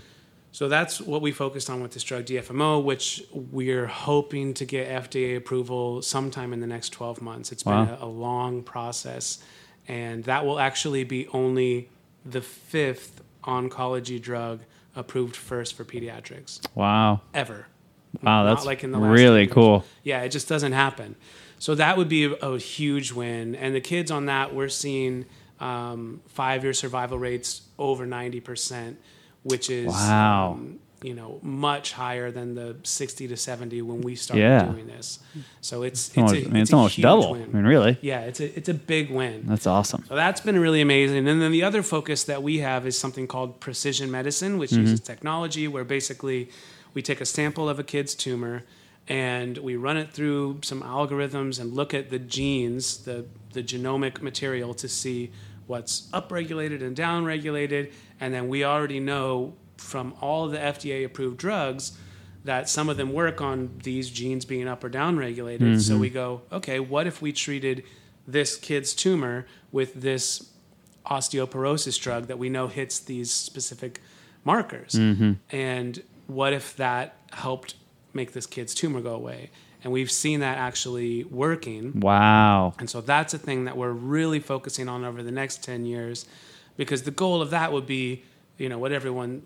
So 0.52 0.68
that's 0.68 1.00
what 1.00 1.20
we 1.22 1.32
focused 1.32 1.68
on 1.70 1.82
with 1.82 1.92
this 1.92 2.02
drug 2.02 2.24
DFMO, 2.26 2.82
which 2.82 3.22
we're 3.32 3.86
hoping 3.86 4.54
to 4.54 4.64
get 4.64 4.88
FDA 5.10 5.36
approval 5.36 6.02
sometime 6.02 6.52
in 6.52 6.60
the 6.60 6.66
next 6.66 6.90
12 6.90 7.20
months. 7.20 7.52
It's 7.52 7.64
Wow. 7.64 7.84
been 7.84 7.94
a, 7.94 8.04
a 8.04 8.06
long 8.06 8.62
process, 8.62 9.38
and 9.88 10.24
that 10.24 10.44
will 10.46 10.58
actually 10.58 11.04
be 11.04 11.26
only 11.28 11.88
the 12.24 12.40
fifth 12.42 13.22
oncology 13.44 14.20
drug 14.20 14.60
approved 14.94 15.36
first 15.36 15.74
for 15.74 15.84
pediatrics 15.84 16.60
Wow. 16.74 17.20
ever. 17.34 17.66
Wow, 18.22 18.44
that's 18.44 18.64
like 18.64 18.84
in 18.84 18.92
the 18.92 18.98
last 18.98 19.18
really 19.18 19.46
cool. 19.46 19.84
Yeah, 20.02 20.22
it 20.22 20.30
just 20.30 20.48
doesn't 20.48 20.72
happen. 20.72 21.16
So 21.58 21.74
that 21.74 21.96
would 21.96 22.08
be 22.08 22.24
a, 22.24 22.32
a 22.32 22.58
huge 22.58 23.12
win. 23.12 23.54
And 23.54 23.74
the 23.74 23.80
kids 23.80 24.10
on 24.10 24.26
that, 24.26 24.54
we're 24.54 24.68
seeing 24.68 25.24
um, 25.60 26.20
five-year 26.28 26.74
survival 26.74 27.18
rates 27.18 27.62
over 27.78 28.04
ninety 28.06 28.40
percent, 28.40 28.98
which 29.42 29.70
is 29.70 29.86
Wow. 29.92 30.52
um, 30.52 30.78
you 31.02 31.14
know 31.14 31.38
much 31.42 31.92
higher 31.92 32.30
than 32.30 32.54
the 32.54 32.76
sixty 32.82 33.26
to 33.28 33.36
seventy 33.36 33.80
when 33.82 34.00
we 34.02 34.16
started 34.16 34.42
Yeah. 34.42 34.64
doing 34.64 34.86
this. 34.86 35.18
So 35.60 35.82
it's 35.82 36.08
it's, 36.08 36.16
Almost, 36.18 36.34
a, 36.34 36.38
I 36.38 36.40
mean, 36.44 36.56
it's 36.56 36.70
it's 36.70 36.72
almost 36.74 37.00
double. 37.00 37.32
win. 37.32 37.42
I 37.42 37.46
mean, 37.56 37.64
really, 37.64 37.98
Yeah, 38.02 38.20
it's 38.20 38.40
a 38.40 38.56
it's 38.58 38.68
a 38.68 38.74
big 38.74 39.10
win. 39.10 39.44
that's 39.46 39.66
awesome. 39.66 40.04
So 40.08 40.14
that's 40.14 40.40
been 40.42 40.58
really 40.58 40.80
amazing. 40.82 41.26
And 41.28 41.40
then 41.40 41.52
the 41.52 41.62
other 41.62 41.82
focus 41.82 42.24
that 42.24 42.42
we 42.42 42.58
have 42.58 42.86
is 42.86 42.98
something 42.98 43.26
called 43.26 43.60
precision 43.60 44.10
medicine, 44.10 44.58
which 44.58 44.72
uses 44.72 45.00
technology 45.00 45.68
where 45.68 45.84
basically 45.84 46.50
we 46.96 47.02
take 47.02 47.20
a 47.20 47.26
sample 47.26 47.68
of 47.68 47.78
a 47.78 47.84
kid's 47.84 48.14
tumor 48.14 48.62
and 49.06 49.58
we 49.58 49.76
run 49.76 49.98
it 49.98 50.10
through 50.14 50.60
some 50.62 50.80
algorithms 50.80 51.60
and 51.60 51.74
look 51.74 51.92
at 51.92 52.08
the 52.08 52.18
genes, 52.18 53.04
the, 53.04 53.26
the 53.52 53.62
genomic 53.62 54.22
material 54.22 54.72
to 54.72 54.88
see 54.88 55.30
what's 55.66 56.08
upregulated 56.14 56.82
and 56.82 56.96
downregulated. 56.96 57.92
And 58.18 58.32
then 58.32 58.48
we 58.48 58.64
already 58.64 58.98
know 58.98 59.52
from 59.76 60.14
all 60.22 60.48
the 60.48 60.56
FDA 60.56 61.04
approved 61.04 61.36
drugs 61.36 61.98
that 62.44 62.66
some 62.66 62.88
of 62.88 62.96
them 62.96 63.12
work 63.12 63.42
on 63.42 63.78
these 63.82 64.08
genes 64.08 64.46
being 64.46 64.66
up 64.66 64.82
or 64.82 64.88
down 64.88 65.18
regulated. 65.18 65.82
So 65.82 65.92
mm-hmm. 65.92 66.00
we 66.00 66.08
go, 66.08 66.40
okay, 66.50 66.80
what 66.80 67.06
if 67.06 67.20
we 67.20 67.30
treated 67.30 67.84
this 68.26 68.56
kid's 68.56 68.94
tumor 68.94 69.46
with 69.70 70.00
this 70.00 70.50
osteoporosis 71.04 72.00
drug 72.00 72.28
that 72.28 72.38
we 72.38 72.48
know 72.48 72.68
hits 72.68 73.00
these 73.00 73.30
specific 73.30 74.00
markers? 74.44 74.92
Mm-hmm. 74.92 75.32
And 75.54 76.02
what 76.26 76.52
if 76.52 76.76
that 76.76 77.16
helped 77.32 77.74
make 78.14 78.32
this 78.32 78.46
kid's 78.46 78.74
tumor 78.74 79.00
go 79.00 79.14
away? 79.14 79.50
And 79.84 79.92
we've 79.92 80.10
seen 80.10 80.40
that 80.40 80.58
actually 80.58 81.24
working. 81.24 82.00
Wow. 82.00 82.74
And 82.78 82.90
so 82.90 83.00
that's 83.00 83.34
a 83.34 83.38
thing 83.38 83.66
that 83.66 83.76
we're 83.76 83.92
really 83.92 84.40
focusing 84.40 84.88
on 84.88 85.04
over 85.04 85.22
the 85.22 85.30
next 85.30 85.62
10 85.62 85.86
years 85.86 86.26
because 86.76 87.02
the 87.02 87.10
goal 87.10 87.40
of 87.40 87.50
that 87.50 87.72
would 87.72 87.86
be, 87.86 88.24
you 88.58 88.68
know, 88.68 88.78
what 88.78 88.92
everyone 88.92 89.42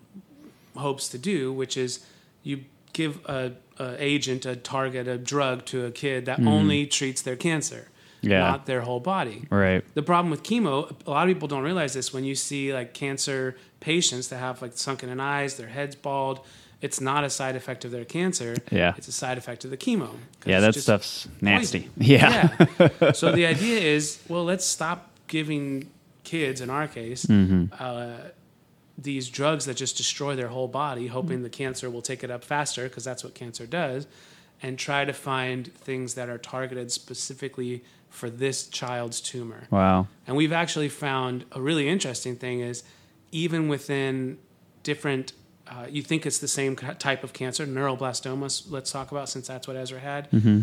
hopes 0.75 1.09
to 1.09 1.17
do, 1.17 1.51
which 1.51 1.77
is 1.77 2.05
you 2.43 2.65
give 2.93 3.23
a, 3.25 3.51
a 3.79 4.03
agent, 4.03 4.45
a 4.45 4.55
target, 4.55 5.07
a 5.07 5.17
drug 5.17 5.65
to 5.65 5.85
a 5.85 5.91
kid 5.91 6.25
that 6.25 6.39
hmm. 6.39 6.47
only 6.47 6.85
treats 6.85 7.21
their 7.21 7.35
cancer, 7.35 7.89
Yeah. 8.21 8.39
not 8.39 8.65
their 8.65 8.81
whole 8.81 8.99
body. 8.99 9.43
Right. 9.49 9.83
The 9.93 10.03
problem 10.03 10.31
with 10.31 10.43
chemo, 10.43 10.95
a 11.05 11.09
lot 11.09 11.27
of 11.27 11.33
people 11.33 11.47
don't 11.47 11.63
realize 11.63 11.93
this 11.93 12.13
when 12.13 12.23
you 12.23 12.35
see 12.35 12.73
like 12.73 12.93
cancer 12.93 13.57
patients 13.79 14.29
that 14.29 14.37
have 14.37 14.61
like 14.61 14.77
sunken 14.77 15.09
in 15.09 15.19
eyes, 15.19 15.55
their 15.55 15.67
heads 15.67 15.95
bald, 15.95 16.41
it's 16.81 16.99
not 16.99 17.23
a 17.23 17.29
side 17.29 17.55
effect 17.55 17.85
of 17.85 17.91
their 17.91 18.05
cancer. 18.05 18.55
Yeah. 18.71 18.93
It's 18.97 19.07
a 19.07 19.11
side 19.11 19.37
effect 19.37 19.63
of 19.65 19.69
the 19.71 19.77
chemo. 19.77 20.09
Yeah, 20.45 20.59
that 20.61 20.75
stuff's 20.75 21.27
nasty. 21.39 21.81
poison. 21.81 21.93
Yeah. 21.97 22.67
Yeah. 22.99 23.11
so 23.13 23.31
the 23.31 23.45
idea 23.55 23.79
is, 23.79 24.19
well, 24.27 24.43
let's 24.43 24.65
stop 24.65 25.11
giving 25.27 25.89
kids, 26.23 26.59
in 26.61 26.69
our 26.69 26.87
case, 26.87 27.25
Mm-hmm. 27.25 27.73
uh, 27.79 28.29
these 28.97 29.29
drugs 29.29 29.65
that 29.65 29.75
just 29.77 29.97
destroy 29.97 30.35
their 30.35 30.49
whole 30.49 30.67
body, 30.67 31.07
hoping 31.07 31.41
the 31.41 31.49
cancer 31.49 31.89
will 31.89 32.01
take 32.03 32.23
it 32.23 32.29
up 32.29 32.43
faster, 32.43 32.83
because 32.83 33.03
that's 33.03 33.23
what 33.23 33.33
cancer 33.33 33.65
does, 33.65 34.05
and 34.61 34.77
try 34.77 35.05
to 35.05 35.13
find 35.13 35.73
things 35.73 36.13
that 36.13 36.29
are 36.29 36.37
targeted 36.37 36.91
specifically 36.91 37.83
for 38.09 38.29
this 38.29 38.67
child's 38.67 39.19
tumor. 39.21 39.63
Wow. 39.71 40.07
And 40.27 40.35
we've 40.35 40.51
actually 40.53 40.89
found 40.89 41.45
a 41.51 41.61
really 41.61 41.87
interesting 41.89 42.35
thing 42.35 42.59
is 42.59 42.83
even 43.31 43.69
within 43.69 44.37
different, 44.83 45.33
uh, 45.71 45.85
you 45.89 46.01
think 46.03 46.25
it's 46.25 46.39
the 46.39 46.47
same 46.47 46.75
type 46.75 47.23
of 47.23 47.31
cancer, 47.33 47.65
neuroblastomas, 47.65 48.69
let's 48.69 48.91
talk 48.91 49.11
about 49.11 49.29
since 49.29 49.47
that's 49.47 49.67
what 49.67 49.77
Ezra 49.77 49.99
had. 49.99 50.29
Mm-hmm. 50.31 50.61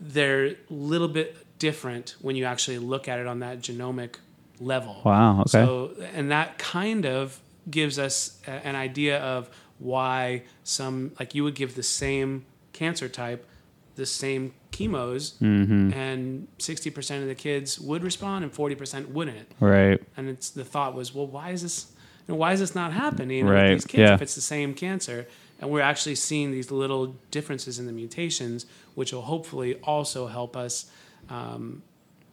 They're 0.00 0.46
a 0.46 0.56
little 0.70 1.08
bit 1.08 1.36
different 1.58 2.16
when 2.20 2.36
you 2.36 2.44
actually 2.44 2.78
look 2.78 3.08
at 3.08 3.18
it 3.18 3.26
on 3.26 3.40
that 3.40 3.58
genomic 3.60 4.16
level. 4.60 5.02
Wow. 5.04 5.40
Okay. 5.40 5.50
So, 5.50 5.90
and 6.14 6.30
that 6.30 6.58
kind 6.58 7.04
of 7.06 7.40
gives 7.70 7.98
us 7.98 8.40
a, 8.46 8.50
an 8.50 8.76
idea 8.76 9.18
of 9.18 9.50
why 9.78 10.42
some, 10.64 11.12
like 11.18 11.34
you 11.34 11.42
would 11.44 11.54
give 11.54 11.74
the 11.74 11.82
same 11.82 12.44
cancer 12.72 13.08
type, 13.08 13.46
the 13.96 14.06
same 14.06 14.52
chemos, 14.70 15.34
Mm-hmm. 15.40 15.92
and 15.94 16.46
60% 16.58 17.22
of 17.22 17.28
the 17.28 17.34
kids 17.34 17.80
would 17.80 18.04
respond 18.04 18.44
and 18.44 18.52
40% 18.54 19.08
wouldn't. 19.08 19.48
right. 19.60 20.00
And 20.16 20.28
it's 20.28 20.50
the 20.50 20.64
thought 20.64 20.94
was, 20.94 21.14
well, 21.14 21.26
why 21.26 21.50
is 21.50 21.62
this, 21.62 21.92
know, 22.28 22.34
why 22.36 22.52
is 22.52 22.60
this 22.60 22.74
not 22.74 22.92
happening 22.92 23.44
with 23.44 23.54
Right, 23.54 23.72
these 23.74 23.84
kids 23.86 24.00
yeah. 24.00 24.14
if 24.14 24.22
it's 24.22 24.34
the 24.34 24.40
same 24.40 24.74
cancer? 24.74 25.26
And 25.60 25.70
we're 25.70 25.80
actually 25.80 26.16
seeing 26.16 26.50
these 26.52 26.70
little 26.70 27.16
differences 27.30 27.78
in 27.78 27.86
the 27.86 27.92
mutations, 27.92 28.66
which 28.94 29.12
will 29.12 29.22
hopefully 29.22 29.76
also 29.82 30.26
help 30.26 30.56
us. 30.56 30.86
Um, 31.30 31.82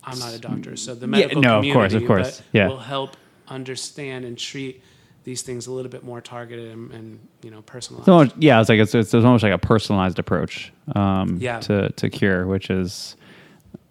I'm 0.03 0.19
not 0.19 0.33
a 0.33 0.39
doctor, 0.39 0.75
so 0.75 0.93
the 0.95 1.07
medical 1.07 1.41
no, 1.41 1.59
of 1.59 1.63
course, 1.63 1.93
community, 1.93 1.97
of 1.97 2.07
course, 2.07 2.41
yeah. 2.51 2.67
will 2.67 2.79
help 2.79 3.15
understand 3.47 4.25
and 4.25 4.38
treat 4.38 4.81
these 5.23 5.41
things 5.41 5.67
a 5.67 5.71
little 5.71 5.89
bit 5.89 6.03
more 6.03 6.19
targeted 6.19 6.73
and, 6.73 6.91
and 6.91 7.27
you 7.41 7.50
know 7.50 7.62
personalized. 7.62 8.05
So 8.05 8.27
yeah, 8.38 8.59
it's 8.59 8.67
like 8.67 8.79
it's, 8.79 8.93
it's 8.93 9.13
almost 9.13 9.43
like 9.43 9.53
a 9.53 9.57
personalized 9.57 10.19
approach 10.19 10.73
um, 10.95 11.38
Yeah. 11.39 11.62
to 11.62 11.89
to 11.91 12.09
cure, 12.09 12.45
which 12.45 12.69
is, 12.69 13.15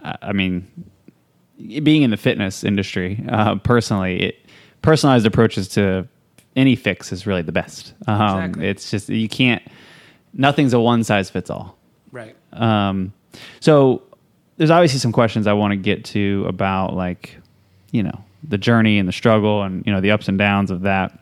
I 0.05 0.17
I 0.21 0.33
mean, 0.35 0.67
being 1.83 2.03
in 2.03 2.11
the 2.11 2.17
fitness 2.19 2.65
industry, 2.65 3.25
uh, 3.31 3.55
personally, 3.57 4.23
it, 4.25 4.42
personalized 4.83 5.27
approaches 5.27 5.69
to 5.69 6.07
any 6.55 6.77
fix 6.77 7.13
is 7.13 7.27
really 7.27 7.43
the 7.43 7.53
best. 7.53 7.95
Um, 8.07 8.39
Exactly. 8.39 8.69
It's 8.69 8.91
just 8.91 9.09
you 9.09 9.29
can't. 9.29 9.63
Nothing's 10.35 10.73
a 10.73 10.81
one 10.81 11.05
size 11.05 11.31
fits 11.31 11.51
all. 11.51 11.79
right. 12.11 12.37
Um, 12.53 13.13
so 13.61 14.03
there's 14.59 14.71
obviously 14.71 14.99
some 14.99 15.13
questions 15.13 15.47
I 15.47 15.55
want 15.55 15.73
to 15.73 15.77
get 15.77 16.05
to 16.07 16.45
about 16.47 16.95
like, 16.95 17.37
you 17.91 18.03
know, 18.03 18.25
the 18.47 18.59
journey 18.59 18.99
and 18.99 19.09
the 19.09 19.13
struggle 19.13 19.63
and 19.63 19.87
you 19.87 19.93
know 19.93 20.01
the 20.01 20.11
ups 20.11 20.29
and 20.29 20.37
downs 20.37 20.71
of 20.71 20.83
that. 20.83 21.19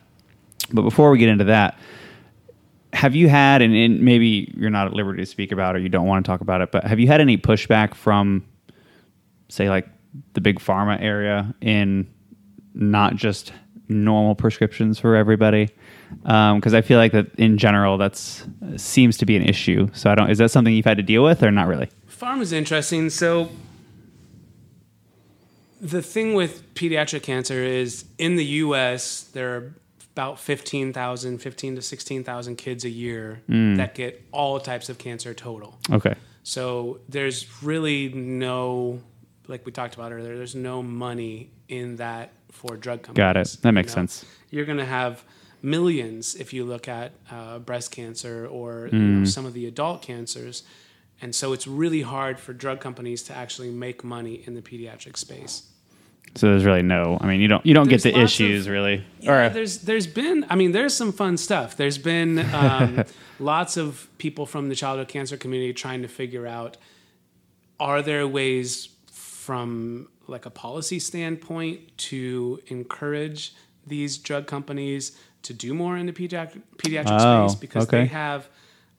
But 0.73 0.83
before 0.83 1.11
we 1.11 1.17
get 1.17 1.29
into 1.29 1.45
that, 1.45 1.77
have 2.93 3.15
you 3.15 3.29
had 3.29 3.61
and, 3.61 3.73
and 3.73 4.01
maybe 4.01 4.53
you're 4.57 4.69
not 4.69 4.87
at 4.87 4.93
liberty 4.93 5.21
to 5.21 5.25
speak 5.25 5.51
about 5.51 5.75
or 5.75 5.79
you 5.79 5.89
don't 5.89 6.07
want 6.07 6.25
to 6.25 6.29
talk 6.29 6.41
about 6.41 6.61
it, 6.61 6.71
but 6.71 6.83
have 6.83 6.99
you 6.99 7.07
had 7.07 7.21
any 7.21 7.37
pushback 7.37 7.93
from, 7.93 8.45
say, 9.49 9.69
like 9.69 9.87
the 10.33 10.41
big 10.41 10.59
pharma 10.59 11.01
area 11.01 11.53
in 11.61 12.07
not 12.73 13.15
just 13.15 13.53
normal 13.87 14.35
prescriptions 14.35 14.99
for 14.99 15.15
everybody? 15.15 15.69
Um, 16.25 16.59
because 16.59 16.73
I 16.73 16.81
feel 16.81 16.97
like 16.97 17.13
that 17.13 17.33
in 17.35 17.57
general 17.57 17.97
that's 17.97 18.45
seems 18.75 19.17
to 19.17 19.25
be 19.25 19.35
an 19.35 19.43
issue. 19.43 19.89
So 19.93 20.11
I 20.11 20.15
don't. 20.15 20.29
Is 20.29 20.37
that 20.39 20.51
something 20.51 20.73
you've 20.73 20.85
had 20.85 20.97
to 20.97 21.03
deal 21.03 21.23
with 21.23 21.43
or 21.43 21.51
not 21.51 21.67
really? 21.67 21.89
Farm 22.07 22.41
is 22.41 22.51
interesting. 22.51 23.09
So 23.09 23.49
the 25.81 26.01
thing 26.01 26.33
with 26.33 26.73
pediatric 26.75 27.23
cancer 27.23 27.63
is 27.63 28.05
in 28.17 28.35
the 28.35 28.45
U.S. 28.45 29.23
there 29.23 29.55
are 29.55 29.73
about 30.13 30.39
15,000, 30.39 31.37
15 31.39 31.75
to 31.75 31.81
16,000 31.81 32.55
kids 32.57 32.83
a 32.83 32.89
year 32.89 33.41
mm. 33.49 33.77
that 33.77 33.95
get 33.95 34.23
all 34.31 34.59
types 34.59 34.89
of 34.89 34.97
cancer 34.97 35.33
total. 35.33 35.79
Okay. 35.89 36.15
So 36.43 36.99
there's 37.07 37.63
really 37.63 38.09
no, 38.09 39.01
like 39.51 39.65
we 39.65 39.71
talked 39.71 39.93
about 39.93 40.11
earlier, 40.11 40.35
there's 40.35 40.55
no 40.55 40.81
money 40.81 41.51
in 41.67 41.97
that 41.97 42.31
for 42.51 42.75
drug 42.77 43.03
companies. 43.03 43.17
Got 43.17 43.37
it. 43.37 43.57
That 43.61 43.73
makes 43.73 43.91
you 43.91 43.97
know? 43.97 44.07
sense. 44.07 44.25
You're 44.49 44.65
going 44.65 44.79
to 44.79 44.85
have 44.85 45.23
millions 45.61 46.33
if 46.35 46.53
you 46.53 46.65
look 46.65 46.87
at 46.87 47.11
uh, 47.29 47.59
breast 47.59 47.91
cancer 47.91 48.47
or 48.47 48.89
you 48.91 48.97
Mm. 48.97 49.19
know, 49.19 49.25
some 49.25 49.45
of 49.45 49.53
the 49.53 49.67
adult 49.67 50.01
cancers. 50.01 50.63
And 51.21 51.35
so 51.35 51.53
it's 51.53 51.67
really 51.67 52.01
hard 52.01 52.39
for 52.39 52.51
drug 52.51 52.79
companies 52.79 53.21
to 53.23 53.35
actually 53.35 53.69
make 53.69 54.03
money 54.03 54.41
in 54.47 54.55
the 54.55 54.61
pediatric 54.61 55.17
space. 55.17 55.67
So 56.33 56.47
there's 56.47 56.63
really 56.65 56.81
no. 56.81 57.17
I 57.21 57.27
mean, 57.27 57.41
you 57.41 57.47
don't 57.49 57.63
you 57.65 57.73
don't 57.73 57.89
get 57.89 58.01
the 58.03 58.17
issues 58.17 58.65
of- 58.65 58.71
really. 58.71 59.03
Yeah, 59.19 59.47
or 59.47 59.49
there's 59.49 59.79
there's 59.79 60.07
been 60.07 60.45
I 60.49 60.55
mean 60.55 60.71
there's 60.71 60.95
some 60.95 61.11
fun 61.11 61.35
stuff. 61.37 61.75
There's 61.75 61.97
been 61.97 62.39
um, 62.53 63.03
lots 63.39 63.75
of 63.77 64.07
people 64.17 64.45
from 64.45 64.69
the 64.69 64.75
childhood 64.75 65.09
cancer 65.09 65.35
community 65.37 65.73
trying 65.73 66.01
to 66.03 66.07
figure 66.07 66.47
out 66.47 66.77
are 67.79 68.01
there 68.01 68.25
ways 68.27 68.87
from 69.45 70.07
like 70.27 70.45
a 70.45 70.49
policy 70.51 70.99
standpoint 70.99 71.79
to 71.97 72.59
encourage 72.67 73.53
these 73.87 74.17
drug 74.19 74.45
companies 74.45 75.17
to 75.41 75.51
do 75.53 75.73
more 75.73 75.97
in 75.97 76.05
the 76.05 76.13
pediatric 76.13 76.61
pediatric 76.77 77.19
Oh, 77.19 77.47
space 77.47 77.59
because 77.59 77.83
okay. 77.87 78.01
they 78.01 78.05
have 78.05 78.47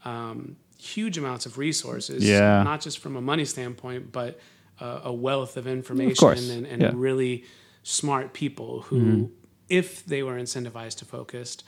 um, 0.04 0.56
huge 0.78 1.16
amounts 1.16 1.46
of 1.46 1.58
resources, 1.58 2.24
Yeah. 2.28 2.64
not 2.64 2.80
just 2.80 2.98
from 2.98 3.14
a 3.14 3.20
money 3.20 3.44
standpoint, 3.44 4.10
but 4.10 4.40
uh, 4.80 5.02
a 5.04 5.12
wealth 5.12 5.56
of 5.56 5.68
information 5.68 6.16
course, 6.16 6.50
and, 6.50 6.66
and 6.66 6.82
yeah. 6.82 6.88
Mm-hmm. 6.88 6.98
really 6.98 7.44
smart 7.84 8.32
people 8.32 8.80
who, 8.88 9.30
if 9.68 10.04
they 10.06 10.24
were 10.24 10.34
incentivized 10.44 10.96
to 10.98 11.04
focus 11.04 11.58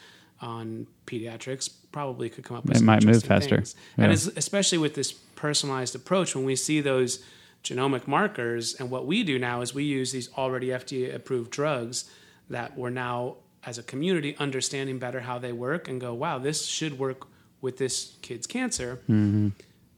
on 0.40 0.88
pediatrics, 1.06 1.70
probably 1.92 2.28
could 2.28 2.42
come 2.42 2.56
up 2.56 2.64
with 2.66 2.78
It 2.78 2.82
might 2.82 3.04
move 3.04 3.22
faster. 3.22 3.54
things. 3.56 3.76
And 3.96 4.10
especially 4.10 4.78
with 4.78 4.94
this 4.96 5.12
personalized 5.12 5.94
approach, 5.94 6.34
when 6.34 6.44
we 6.44 6.56
see 6.56 6.80
those 6.80 7.22
genomic 7.64 8.06
markers, 8.06 8.74
and 8.74 8.90
what 8.90 9.06
we 9.06 9.22
do 9.24 9.38
now 9.38 9.62
is 9.62 9.74
we 9.74 9.84
use 9.84 10.12
these 10.12 10.28
already 10.36 10.68
FDA 10.68 11.14
approved 11.14 11.50
drugs 11.50 12.10
that 12.50 12.76
we're 12.76 12.90
now, 12.90 13.36
as 13.64 13.78
a 13.78 13.82
community, 13.82 14.36
understanding 14.38 14.98
better 14.98 15.20
how 15.20 15.38
they 15.38 15.52
work 15.52 15.88
and 15.88 16.00
go, 16.00 16.12
wow, 16.12 16.38
this 16.38 16.66
should 16.66 16.98
work 16.98 17.26
with 17.62 17.78
this 17.78 18.16
kid's 18.20 18.46
cancer. 18.46 19.00
Mm-hmm. 19.08 19.48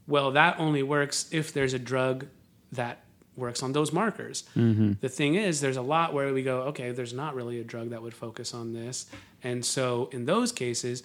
Well, 0.06 0.30
that 0.30 0.60
only 0.60 0.84
works 0.84 1.28
if 1.32 1.52
there's 1.52 1.74
a 1.74 1.78
drug 1.80 2.26
that 2.70 3.00
works 3.34 3.62
on 3.62 3.72
those 3.72 3.92
markers. 3.92 4.44
Mm-hmm. 4.54 4.92
The 5.00 5.08
thing 5.08 5.34
is, 5.34 5.60
there's 5.60 5.76
a 5.76 5.82
lot 5.82 6.14
where 6.14 6.32
we 6.32 6.44
go, 6.44 6.62
okay, 6.62 6.92
there's 6.92 7.12
not 7.12 7.34
really 7.34 7.60
a 7.60 7.64
drug 7.64 7.90
that 7.90 8.00
would 8.00 8.14
focus 8.14 8.54
on 8.54 8.72
this. 8.72 9.06
And 9.42 9.64
so 9.64 10.08
in 10.12 10.24
those 10.24 10.52
cases, 10.52 11.02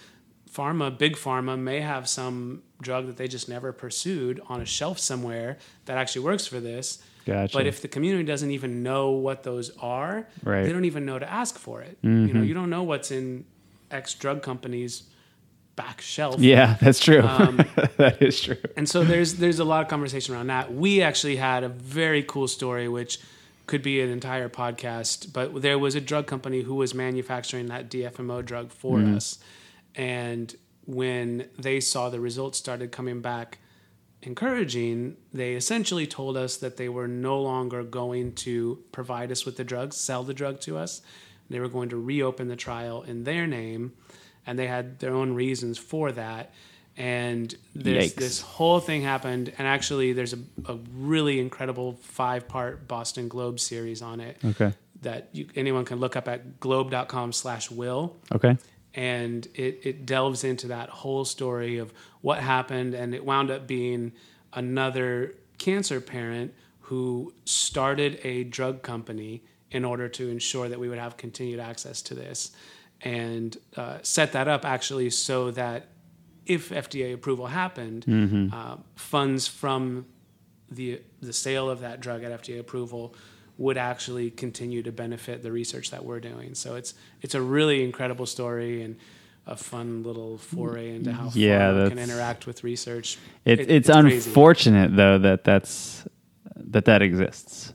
pharma, 0.53 0.95
big 0.97 1.15
pharma, 1.15 1.57
may 1.57 1.81
have 1.81 2.07
some 2.09 2.61
drug 2.81 3.07
that 3.07 3.17
they 3.17 3.27
just 3.27 3.47
never 3.47 3.71
pursued 3.71 4.41
on 4.49 4.61
a 4.61 4.65
shelf 4.65 4.99
somewhere 4.99 5.57
that 5.85 5.97
actually 5.97 6.23
works 6.25 6.47
for 6.47 6.59
this. 6.59 7.01
Gotcha. 7.25 7.55
But 7.55 7.67
if 7.67 7.81
the 7.81 7.87
community 7.87 8.23
doesn't 8.23 8.49
even 8.51 8.81
know 8.83 9.11
what 9.11 9.43
those 9.43 9.69
are, 9.77 10.27
Right. 10.43 10.57
Mm-hmm. 10.57 10.65
they 10.65 10.73
don't 10.73 10.85
even 10.85 11.05
know 11.05 11.19
to 11.19 11.31
ask 11.31 11.57
for 11.59 11.81
it. 11.81 11.97
You 12.01 12.09
know, 12.09 12.41
you 12.41 12.53
don't 12.55 12.69
know 12.71 12.83
what's 12.83 13.11
in 13.11 13.45
X 13.91 14.15
drug 14.15 14.41
company's 14.41 15.03
back 15.75 16.01
shelf. 16.01 16.39
yeah, 16.39 16.77
that's 16.81 16.99
true. 16.99 17.21
Um, 17.21 17.57
that 17.97 18.21
is 18.21 18.41
true. 18.41 18.57
And 18.75 18.89
so 18.89 19.03
there's 19.03 19.35
there's 19.35 19.59
a 19.59 19.63
lot 19.63 19.83
of 19.83 19.87
conversation 19.87 20.33
around 20.35 20.47
that. 20.47 20.73
We 20.73 21.01
actually 21.01 21.35
had 21.37 21.63
a 21.63 21.69
very 21.69 22.23
cool 22.23 22.47
story, 22.47 22.87
which 22.87 23.19
could 23.67 23.83
be 23.83 24.01
an 24.01 24.09
entire 24.09 24.49
podcast. 24.49 25.31
But 25.31 25.61
there 25.61 25.77
was 25.79 25.93
a 25.95 26.01
drug 26.01 26.25
company 26.27 26.61
who 26.61 26.75
was 26.75 26.93
manufacturing 26.95 27.67
that 27.67 27.89
DFMO 27.89 28.43
drug 28.43 28.71
for 28.71 28.99
us, 28.99 29.37
and 29.95 30.55
when 30.85 31.47
they 31.57 31.79
saw 31.79 32.09
the 32.09 32.19
results 32.19 32.57
started 32.57 32.91
coming 32.91 33.21
back 33.21 33.59
encouraging, 34.23 35.17
they 35.33 35.53
essentially 35.53 36.05
told 36.07 36.37
us 36.37 36.57
that 36.57 36.77
they 36.77 36.89
were 36.89 37.07
no 37.07 37.41
longer 37.41 37.83
going 37.83 38.33
to 38.33 38.79
provide 38.91 39.31
us 39.31 39.45
with 39.45 39.57
the 39.57 39.63
drugs, 39.63 39.97
sell 39.97 40.23
the 40.23 40.33
drug 40.33 40.59
to 40.61 40.77
us. 40.77 41.01
They 41.49 41.59
were 41.59 41.67
going 41.67 41.89
to 41.89 41.97
reopen 41.97 42.47
the 42.47 42.55
trial 42.55 43.03
in 43.03 43.23
their 43.23 43.47
name, 43.47 43.93
and 44.45 44.57
they 44.57 44.67
had 44.67 44.99
their 44.99 45.13
own 45.13 45.33
reasons 45.33 45.77
for 45.77 46.11
that. 46.13 46.53
And 46.97 47.53
this, 47.73 48.13
this 48.13 48.41
whole 48.41 48.79
thing 48.79 49.01
happened, 49.01 49.51
and 49.57 49.67
actually, 49.67 50.13
there's 50.13 50.33
a, 50.33 50.39
a 50.65 50.77
really 50.93 51.39
incredible 51.39 51.93
five 52.01 52.47
part 52.47 52.87
Boston 52.87 53.27
Globe 53.27 53.59
series 53.59 54.01
on 54.01 54.19
it 54.19 54.37
Okay. 54.43 54.73
that 55.01 55.29
you, 55.31 55.47
anyone 55.55 55.85
can 55.85 55.99
look 55.99 56.15
up 56.15 56.27
at 56.27 56.59
globe.com 56.59 57.31
slash 57.33 57.71
will 57.71 58.17
Okay. 58.33 58.57
And 58.93 59.47
it, 59.55 59.79
it 59.83 60.05
delves 60.05 60.43
into 60.43 60.67
that 60.67 60.89
whole 60.89 61.23
story 61.25 61.77
of 61.77 61.93
what 62.21 62.39
happened 62.39 62.93
and 62.93 63.15
it 63.15 63.23
wound 63.25 63.49
up 63.49 63.67
being 63.67 64.11
another 64.53 65.33
cancer 65.57 66.01
parent 66.01 66.53
who 66.81 67.33
started 67.45 68.19
a 68.23 68.43
drug 68.43 68.81
company 68.81 69.43
in 69.69 69.85
order 69.85 70.09
to 70.09 70.29
ensure 70.29 70.67
that 70.67 70.79
we 70.79 70.89
would 70.89 70.97
have 70.97 71.15
continued 71.15 71.59
access 71.59 72.01
to 72.01 72.13
this 72.13 72.51
and 73.01 73.57
uh, 73.77 73.97
set 74.01 74.33
that 74.33 74.47
up 74.47 74.65
actually 74.65 75.09
so 75.09 75.51
that 75.51 75.87
if 76.45 76.69
fda 76.69 77.13
approval 77.13 77.47
happened 77.47 78.03
uh, 78.53 78.75
funds 78.95 79.47
from 79.47 80.05
the 80.69 81.01
the 81.21 81.33
sale 81.33 81.69
of 81.69 81.81
that 81.81 81.99
drug 82.01 82.23
at 82.23 82.41
FDA 82.43 82.59
approval 82.59 83.13
would 83.57 83.77
actually 83.77 84.31
continue 84.31 84.81
to 84.83 84.91
benefit 84.91 85.43
the 85.43 85.51
research 85.51 85.91
that 85.91 86.03
we're 86.03 86.19
doing. 86.19 86.55
So 86.55 86.75
it's 86.75 86.93
it's 87.21 87.35
a 87.35 87.41
really 87.41 87.83
incredible 87.83 88.25
story 88.25 88.81
and 88.81 88.95
a 89.47 89.55
fun 89.55 90.03
little 90.03 90.37
foray 90.37 90.95
into 90.95 91.11
how 91.11 91.31
Yeah, 91.33 91.71
pharma 91.71 91.89
can 91.89 91.99
interact 91.99 92.45
with 92.47 92.63
research. 92.63 93.17
It, 93.45 93.59
It- 93.59 93.71
it's, 93.71 93.89
crazy. 93.89 94.29
unfortunate 94.29 94.95
though 94.95 95.17
that 95.17 95.43
that's 95.43 96.05
that 96.55 96.85
that 96.85 97.01
exists. 97.01 97.73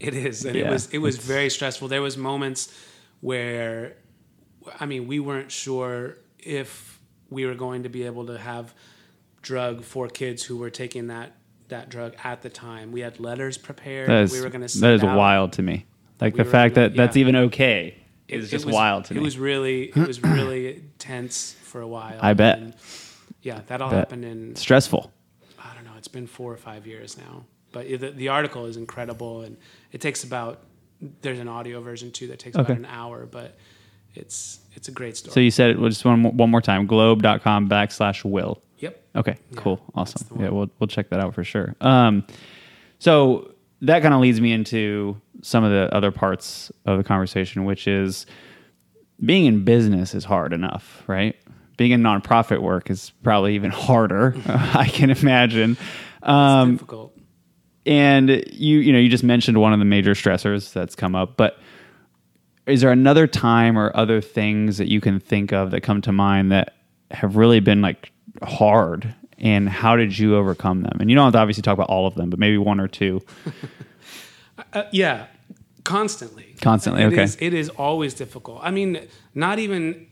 It 0.00 0.14
is, 0.14 0.44
and 0.44 0.56
Yeah, 0.56 0.66
it 0.66 0.70
was 0.70 0.88
it 0.92 0.98
was 0.98 1.16
very 1.18 1.48
stressful. 1.50 1.88
There 1.88 2.02
was 2.02 2.16
moments 2.16 2.72
where, 3.20 3.96
I 4.80 4.84
mean, 4.86 5.06
we 5.06 5.18
weren't 5.20 5.50
sure 5.50 6.18
if 6.38 7.00
we 7.30 7.46
were 7.46 7.54
going 7.54 7.84
to 7.84 7.88
be 7.88 8.02
able 8.04 8.26
to 8.26 8.36
have 8.38 8.74
drug 9.40 9.82
for 9.82 10.08
kids 10.08 10.42
who 10.44 10.56
were 10.58 10.70
taking 10.70 11.06
that 11.08 11.32
that 11.68 11.88
drug 11.88 12.14
at 12.22 12.42
the 12.42 12.50
time. 12.50 12.92
We 12.92 13.00
had 13.00 13.20
letters 13.20 13.56
prepared. 13.58 14.08
That 14.08 14.22
is 14.24 14.32
we 14.32 14.40
were 14.40 14.50
going 14.50 14.66
to 14.66 14.78
that 14.80 14.94
is 14.94 15.02
out. 15.04 15.16
wild 15.16 15.52
to 15.54 15.62
me. 15.62 15.86
Like 16.20 16.34
we 16.34 16.38
the 16.44 16.50
fact 16.50 16.74
gonna- 16.74 16.88
that 16.90 16.96
that's 16.96 17.16
yeah. 17.16 17.20
even 17.22 17.36
okay 17.36 17.96
It- 18.28 18.38
is 18.40 18.48
it 18.48 18.50
just 18.50 18.66
was- 18.66 18.74
wild 18.74 19.04
to 19.06 19.14
it 19.14 19.16
me. 19.18 19.22
was 19.22 19.38
really 19.38 19.84
it 19.84 19.96
was 19.96 20.22
really 20.22 20.84
tense 20.98 21.52
for 21.62 21.80
a 21.80 21.88
while. 21.88 22.18
I 22.20 22.34
bet. 22.34 22.58
And, 22.58 22.74
yeah, 23.42 23.60
that 23.66 23.80
all 23.82 23.90
Bet. 23.90 23.98
happened 23.98 24.24
in 24.24 24.56
Stressful. 24.56 25.12
I 25.58 25.74
don't 25.74 25.84
know. 25.84 25.92
It's 25.98 26.08
been 26.08 26.26
four 26.26 26.52
or 26.52 26.56
five 26.56 26.86
years 26.86 27.18
now. 27.18 27.44
But 27.72 27.88
the, 27.88 28.10
the 28.10 28.28
article 28.28 28.66
is 28.66 28.76
incredible, 28.76 29.42
and 29.42 29.56
it 29.92 30.00
takes 30.00 30.22
about. 30.24 30.60
There's 31.22 31.40
an 31.40 31.48
audio 31.48 31.80
version 31.82 32.10
too 32.12 32.28
that 32.28 32.38
takes 32.38 32.56
Okay. 32.56 32.64
about 32.72 32.78
an 32.78 32.86
hour, 32.86 33.26
but 33.26 33.58
it's 34.14 34.60
it's 34.74 34.88
a 34.88 34.92
great 34.92 35.16
story. 35.16 35.34
So 35.34 35.40
you 35.40 35.50
said 35.50 35.70
it 35.70 35.78
well, 35.80 35.88
just 35.90 36.04
one 36.04 36.22
one 36.36 36.50
more 36.50 36.62
time. 36.62 36.86
Globe.com 36.86 37.68
backslash 37.68 38.24
will. 38.24 38.62
Okay, 39.16 39.36
Yeah, 39.50 39.60
cool, 39.60 39.80
awesome. 39.94 40.40
Yeah, 40.40 40.48
we'll 40.50 40.70
we'll 40.78 40.88
check 40.88 41.10
that 41.10 41.20
out 41.20 41.34
for 41.34 41.44
sure. 41.44 41.74
Um, 41.80 42.24
so 42.98 43.54
that 43.82 44.02
kind 44.02 44.14
of 44.14 44.20
leads 44.20 44.40
me 44.40 44.52
into 44.52 45.20
some 45.42 45.62
of 45.64 45.70
the 45.70 45.94
other 45.94 46.10
parts 46.10 46.72
of 46.86 46.98
the 46.98 47.04
conversation, 47.04 47.64
which 47.64 47.86
is 47.86 48.26
being 49.24 49.44
in 49.46 49.64
business 49.64 50.14
is 50.14 50.24
hard 50.24 50.52
enough, 50.52 51.02
right? 51.06 51.36
Being 51.76 51.92
in 51.92 52.02
nonprofit 52.02 52.60
work 52.62 52.90
is 52.90 53.10
probably 53.22 53.54
even 53.54 53.70
harder. 53.72 54.34
I 54.46 54.88
can 54.88 55.10
imagine. 55.10 55.76
Um, 56.22 56.72
difficult. 56.72 57.16
and 57.84 58.30
you 58.50 58.78
you 58.78 58.92
know 58.92 58.98
you 58.98 59.08
just 59.10 59.24
mentioned 59.24 59.60
one 59.60 59.72
of 59.72 59.78
the 59.78 59.84
major 59.84 60.12
stressors 60.14 60.72
that's 60.72 60.94
come 60.94 61.14
up 61.14 61.36
but 61.36 61.58
is 62.66 62.80
there 62.80 62.90
another 62.90 63.26
time 63.26 63.76
or 63.78 63.94
other 63.94 64.22
things 64.22 64.78
that 64.78 64.88
you 64.88 65.02
can 65.02 65.20
think 65.20 65.52
of 65.52 65.70
that 65.70 65.82
come 65.82 66.00
to 66.00 66.10
mind 66.12 66.50
that 66.50 66.76
have 67.10 67.36
really 67.36 67.60
been 67.60 67.82
like 67.82 68.10
hard 68.42 69.14
and 69.38 69.68
how 69.68 69.96
did 69.96 70.16
you 70.18 70.36
overcome 70.36 70.82
them 70.82 70.96
and 71.00 71.10
you 71.10 71.16
don't 71.16 71.24
have 71.24 71.32
to 71.32 71.38
obviously 71.38 71.62
talk 71.62 71.74
about 71.74 71.88
all 71.88 72.06
of 72.06 72.14
them 72.14 72.30
but 72.30 72.38
maybe 72.38 72.58
one 72.58 72.80
or 72.80 72.88
two 72.88 73.20
Uh, 74.72 74.84
yeah, 74.92 75.26
constantly. 75.82 76.54
Constantly, 76.60 77.02
It 77.02 77.06
okay. 77.06 77.24
is- 77.24 77.36
it 77.40 77.52
is 77.52 77.68
always 77.70 78.14
difficult. 78.14 78.60
I 78.62 78.70
mean, 78.70 79.00
not 79.34 79.58
even. 79.58 80.06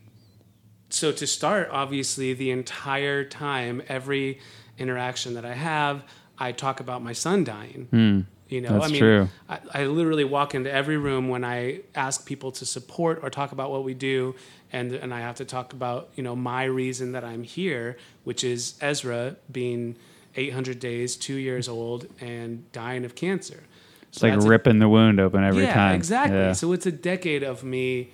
So 0.90 1.12
to 1.12 1.26
start, 1.28 1.68
obviously, 1.70 2.34
the 2.34 2.50
entire 2.50 3.24
time, 3.24 3.82
every 3.88 4.40
interaction 4.78 5.34
that 5.34 5.44
I 5.44 5.54
have, 5.54 6.02
I 6.38 6.50
talk 6.52 6.80
about 6.80 7.02
my 7.02 7.12
son 7.12 7.44
dying. 7.44 8.26
You 8.52 8.60
know. 8.60 8.74
That's 8.74 8.84
I 8.84 8.88
mean, 8.88 9.00
true. 9.00 9.28
I, 9.48 9.58
I 9.72 9.84
literally 9.86 10.24
walk 10.24 10.54
into 10.54 10.70
every 10.70 10.98
room 10.98 11.28
when 11.30 11.42
I 11.42 11.80
ask 11.94 12.26
people 12.26 12.52
to 12.52 12.66
support 12.66 13.20
or 13.22 13.30
talk 13.30 13.52
about 13.52 13.70
what 13.70 13.82
we 13.82 13.94
do, 13.94 14.34
and 14.72 14.92
and 14.92 15.14
I 15.14 15.20
have 15.20 15.36
to 15.36 15.46
talk 15.46 15.72
about 15.72 16.10
you 16.16 16.22
know 16.22 16.36
my 16.36 16.64
reason 16.64 17.12
that 17.12 17.24
I'm 17.24 17.44
here, 17.44 17.96
which 18.24 18.44
is 18.44 18.74
Ezra 18.82 19.36
being 19.50 19.96
800 20.36 20.78
days, 20.78 21.16
two 21.16 21.36
years 21.36 21.66
old, 21.66 22.06
and 22.20 22.70
dying 22.72 23.04
of 23.06 23.14
cancer. 23.14 23.62
it's 24.08 24.22
like 24.22 24.38
ripping 24.40 24.78
the 24.80 24.88
wound 24.88 25.18
open 25.18 25.42
every 25.44 25.64
yeah, 25.64 25.74
time 25.74 25.94
exactly. 25.94 26.36
Yeah. 26.38 26.52
So 26.52 26.72
it's 26.72 26.84
a 26.86 26.92
decade 26.92 27.42
of 27.42 27.64
me 27.64 28.10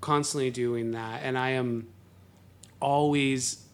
constantly 0.00 0.50
doing 0.52 0.92
that, 0.92 1.22
and 1.24 1.36
I 1.36 1.50
am 1.50 1.88
always 2.80 3.64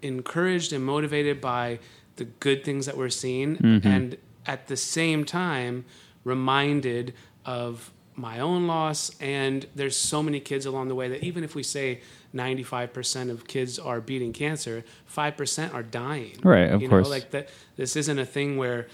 encouraged 0.00 0.72
and 0.72 0.84
motivated 0.84 1.40
by 1.40 1.80
the 2.16 2.24
good 2.24 2.64
things 2.64 2.86
that 2.86 2.96
we're 2.96 3.10
seeing, 3.10 3.56
Mm-hmm. 3.56 3.88
and 3.88 4.16
at 4.46 4.66
the 4.68 4.76
same 4.76 5.24
time 5.24 5.84
reminded 6.24 7.14
of 7.44 7.90
my 8.16 8.38
own 8.40 8.66
loss. 8.66 9.10
And 9.20 9.66
there's 9.74 9.96
so 9.96 10.22
many 10.22 10.40
kids 10.40 10.66
along 10.66 10.88
the 10.88 10.94
way 10.94 11.08
that 11.08 11.22
even 11.24 11.44
if 11.44 11.54
we 11.54 11.62
say 11.62 12.00
95% 12.34 13.30
of 13.30 13.46
kids 13.46 13.78
are 13.78 14.00
beating 14.00 14.32
cancer, 14.32 14.84
5% 15.14 15.74
are 15.74 15.82
dying. 15.82 16.36
Right, 16.42 16.70
of 16.70 16.82
you 16.82 16.88
course. 16.88 17.04
Know, 17.06 17.10
like 17.10 17.30
that. 17.30 17.48
This 17.76 17.96
isn't 17.96 18.18
a 18.18 18.26
thing 18.26 18.56
where 18.56 18.88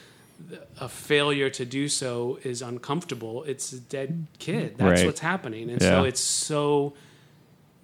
a 0.81 0.89
failure 0.89 1.51
to 1.51 1.65
do 1.67 1.87
so 1.89 2.39
is 2.43 2.63
uncomfortable. 2.63 3.45
It's 3.45 3.73
a 3.75 3.81
dead 3.81 4.27
kid. 4.39 4.77
That's 4.79 5.01
Right. 5.01 5.07
what's 5.07 5.21
happening, 5.21 5.71
and 5.71 5.83
so 5.83 6.05
it's 6.05 6.21
so. 6.21 6.95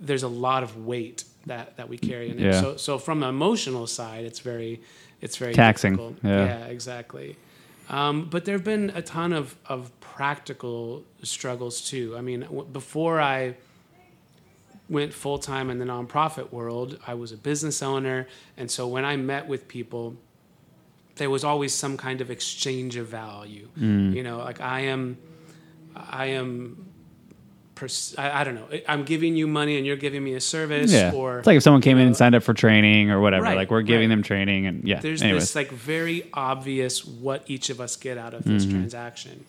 There's 0.01 0.23
a 0.23 0.29
lot 0.29 0.63
of 0.63 0.87
weight 0.87 1.25
that 1.47 1.77
that 1.77 1.89
we 1.91 1.99
carry, 1.99 2.31
and 2.31 2.41
Yeah. 2.41 2.59
so 2.61 2.77
so 2.79 2.99
from 2.99 3.21
the 3.21 3.27
emotional 3.29 3.87
side, 3.87 4.25
it's 4.25 4.41
very, 4.41 4.81
it's 5.21 5.37
very 5.37 5.53
Taxing, 5.53 5.93
difficult. 5.97 6.17
yeah. 6.25 6.65
exactly. 6.67 7.37
Um, 7.89 8.29
but 8.29 8.45
there 8.45 8.55
have 8.55 8.65
been 8.65 8.91
a 8.95 9.03
ton 9.03 9.33
of 9.33 9.57
of 9.67 9.91
practical 10.01 11.05
struggles 11.23 11.81
too. 11.81 12.15
I 12.17 12.21
mean, 12.21 12.41
w- 12.41 12.65
before 12.65 13.21
I 13.21 13.55
went 14.89 15.13
full 15.13 15.39
time 15.39 15.71
in 15.71 15.79
the 15.79 15.85
nonprofit 15.85 16.53
world, 16.53 16.99
I 17.07 17.15
was 17.15 17.33
a 17.33 17.37
business 17.37 17.83
owner, 17.83 18.27
and 18.57 18.71
so 18.71 18.87
when 18.89 19.05
I 19.05 19.17
met 19.17 19.47
with 19.47 19.69
people, 19.69 20.17
there 21.17 21.31
was 21.31 21.45
always 21.45 21.75
some 21.75 21.97
kind 21.97 22.21
of 22.21 22.31
exchange 22.31 22.97
of 22.97 23.09
value. 23.09 23.69
Mm. 23.79 24.15
You 24.15 24.23
know, 24.23 24.39
like 24.39 24.61
I 24.61 24.81
am, 24.81 25.17
I 25.95 26.27
am, 26.27 26.87
pers- 27.77 28.15
I, 28.19 28.41
I 28.41 28.45
don't 28.45 28.57
know, 28.57 28.67
I'm 28.89 29.05
giving 29.05 29.37
you 29.37 29.47
money 29.47 29.77
and 29.77 29.87
you're 29.87 29.97
giving 29.97 30.25
me 30.25 30.35
a 30.35 30.41
service, 30.41 30.91
yeah 30.93 31.13
or 31.13 31.39
it's 31.39 31.47
like 31.47 31.57
if 31.59 31.63
someone 31.63 31.81
came 31.83 31.97
you 31.99 32.03
in 32.03 32.09
and 32.09 32.17
signed 32.17 32.35
up 32.35 32.43
for 32.43 32.53
training 32.55 33.11
or 33.13 33.21
whatever 33.21 33.45
Right, 33.45 33.57
like 33.57 33.71
we're 33.71 33.83
giving 33.83 34.09
right. 34.09 34.17
them 34.17 34.23
training 34.25 34.67
and 34.67 34.83
yeah 34.83 34.99
there's 35.01 35.23
anyways 35.23 35.43
this 35.45 35.55
like 35.55 35.71
very 35.71 36.29
obvious 36.35 37.05
what 37.05 37.45
each 37.47 37.71
of 37.71 37.81
us 37.81 37.95
get 37.97 38.19
out 38.19 38.35
of 38.35 38.43
this 38.43 38.65
Mm-hmm. 38.65 38.73
transaction 38.79 39.45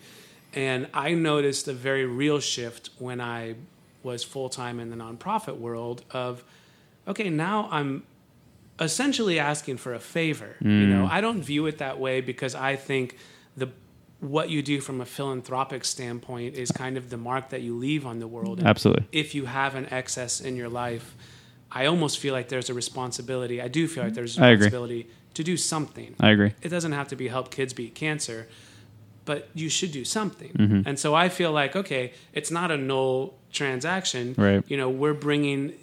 and 0.54 0.88
i 0.94 1.14
noticed 1.14 1.68
a 1.68 1.74
very 1.74 2.06
real 2.06 2.40
shift 2.40 2.90
when 3.00 3.20
i 3.20 3.56
was 4.04 4.24
full-time 4.24 4.80
in 4.80 4.90
the 4.92 4.96
nonprofit 4.96 5.58
world 5.58 6.04
of 6.12 6.44
okay 7.08 7.30
now 7.30 7.68
i'm 7.72 8.04
essentially 8.80 9.40
asking 9.40 9.78
for 9.78 9.94
a 9.94 10.00
favor 10.00 10.56
you 10.62 10.68
Mm. 10.70 10.90
know 10.90 11.08
i 11.12 11.20
don't 11.22 11.42
view 11.42 11.66
it 11.66 11.80
that 11.80 12.00
way 12.00 12.22
because 12.22 12.54
i 12.56 12.76
think 12.76 13.18
what 14.20 14.50
you 14.50 14.62
do 14.64 14.82
from 14.82 15.00
a 15.02 15.06
philanthropic 15.06 15.86
standpoint 15.86 16.56
is 16.56 16.72
kind 16.72 16.98
of 16.98 17.10
the 17.10 17.18
mark 17.18 17.50
that 17.50 17.62
you 17.62 17.76
leave 17.78 18.06
on 18.06 18.20
the 18.20 18.28
world 18.28 18.60
And 18.60 18.68
absolutely 18.68 19.06
if 19.12 19.36
you 19.36 19.46
have 19.46 19.76
an 19.76 19.88
excess 19.92 20.42
in 20.42 20.56
your 20.56 20.70
life, 20.70 21.16
I 21.72 21.86
almost 21.86 22.18
feel 22.20 22.34
like 22.34 22.50
there's 22.50 22.70
a 22.70 22.74
responsibility. 22.74 23.62
I 23.62 23.68
do 23.68 23.88
feel 23.88 24.04
like 24.04 24.14
there's 24.14 24.38
a 24.38 24.42
responsibility 24.42 25.08
to 25.36 25.44
do 25.44 25.56
something. 25.58 26.16
i 26.20 26.32
agree 26.32 26.54
It 26.62 26.70
doesn't 26.70 26.94
have 26.94 27.08
to 27.10 27.16
be 27.16 27.28
help 27.28 27.52
kids 27.52 27.74
beat 27.74 27.94
cancer, 27.94 28.48
but 29.26 29.50
you 29.54 29.70
should 29.70 29.92
do 29.92 30.04
something. 30.06 30.52
Mm-hmm. 30.54 30.82
And 30.88 30.98
so 30.98 31.14
I 31.14 31.30
feel 31.30 31.52
like 31.52 31.76
okay, 31.76 32.14
it's 32.34 32.50
not 32.50 32.72
a 32.72 32.78
null 32.78 33.36
transaction. 33.52 34.34
Right. 34.38 34.64
You 34.68 34.78
know, 34.78 34.90
we're 34.90 35.14
bringing 35.14 35.74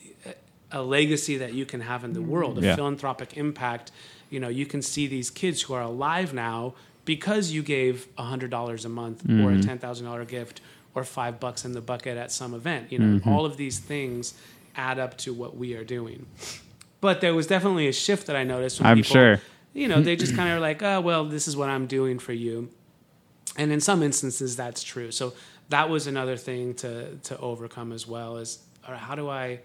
a 0.72 0.82
legacy 0.82 1.36
that 1.38 1.52
you 1.54 1.64
can 1.64 1.82
have 1.82 2.02
in 2.04 2.14
the 2.14 2.22
world, 2.22 2.58
a 2.58 2.62
Yeah. 2.62 2.74
philanthropic 2.74 3.36
impact. 3.36 3.92
You 4.28 4.40
know, 4.40 4.48
you 4.48 4.66
can 4.66 4.82
see 4.82 5.06
these 5.06 5.30
kids 5.30 5.62
who 5.62 5.74
are 5.74 5.82
alive 5.82 6.34
now 6.34 6.74
because 7.04 7.50
you 7.52 7.62
gave 7.62 8.08
$100 8.16 8.84
a 8.84 8.88
month 8.88 9.24
or 9.24 9.28
Mm-hmm. 9.28 9.68
a 9.70 9.76
$10,000 9.76 10.28
gift 10.28 10.60
or 10.94 11.04
5 11.04 11.40
bucks 11.40 11.64
in 11.64 11.72
the 11.72 11.80
bucket 11.80 12.16
at 12.16 12.30
some 12.32 12.54
event. 12.54 12.90
You 12.92 12.98
know, 12.98 13.18
Mm-hmm. 13.18 13.28
all 13.28 13.44
of 13.46 13.56
these 13.56 13.78
things 13.78 14.34
add 14.76 14.98
up 14.98 15.16
to 15.18 15.32
what 15.32 15.56
we 15.56 15.74
are 15.74 15.84
doing. 15.84 16.26
But 17.00 17.20
there 17.20 17.34
was 17.34 17.46
definitely 17.46 17.86
a 17.88 17.92
shift 17.92 18.26
that 18.28 18.36
I 18.36 18.44
noticed 18.44 18.80
when 18.80 18.88
I'm 18.90 18.96
people, 18.96 19.12
sure. 19.12 19.40
you 19.74 19.88
know, 19.88 20.00
they 20.00 20.16
just 20.16 20.34
kind 20.34 20.48
of 20.48 20.56
are 20.56 20.60
like, 20.60 20.82
"Oh, 20.82 21.00
well, 21.02 21.24
this 21.26 21.46
is 21.46 21.54
what 21.56 21.68
I'm 21.68 21.86
doing 21.86 22.18
for 22.18 22.32
you." 22.32 22.70
And 23.56 23.70
in 23.70 23.80
some 23.80 24.02
instances 24.02 24.56
that's 24.56 24.82
true. 24.82 25.10
So 25.10 25.34
that 25.68 25.88
was 25.90 26.06
another 26.06 26.36
thing 26.36 26.74
to 26.76 27.16
to 27.16 27.38
overcome 27.38 27.92
as 27.92 28.06
well 28.06 28.38
is 28.38 28.58
or 28.88 28.94
how 28.94 29.14
do 29.14 29.28
I 29.28 29.60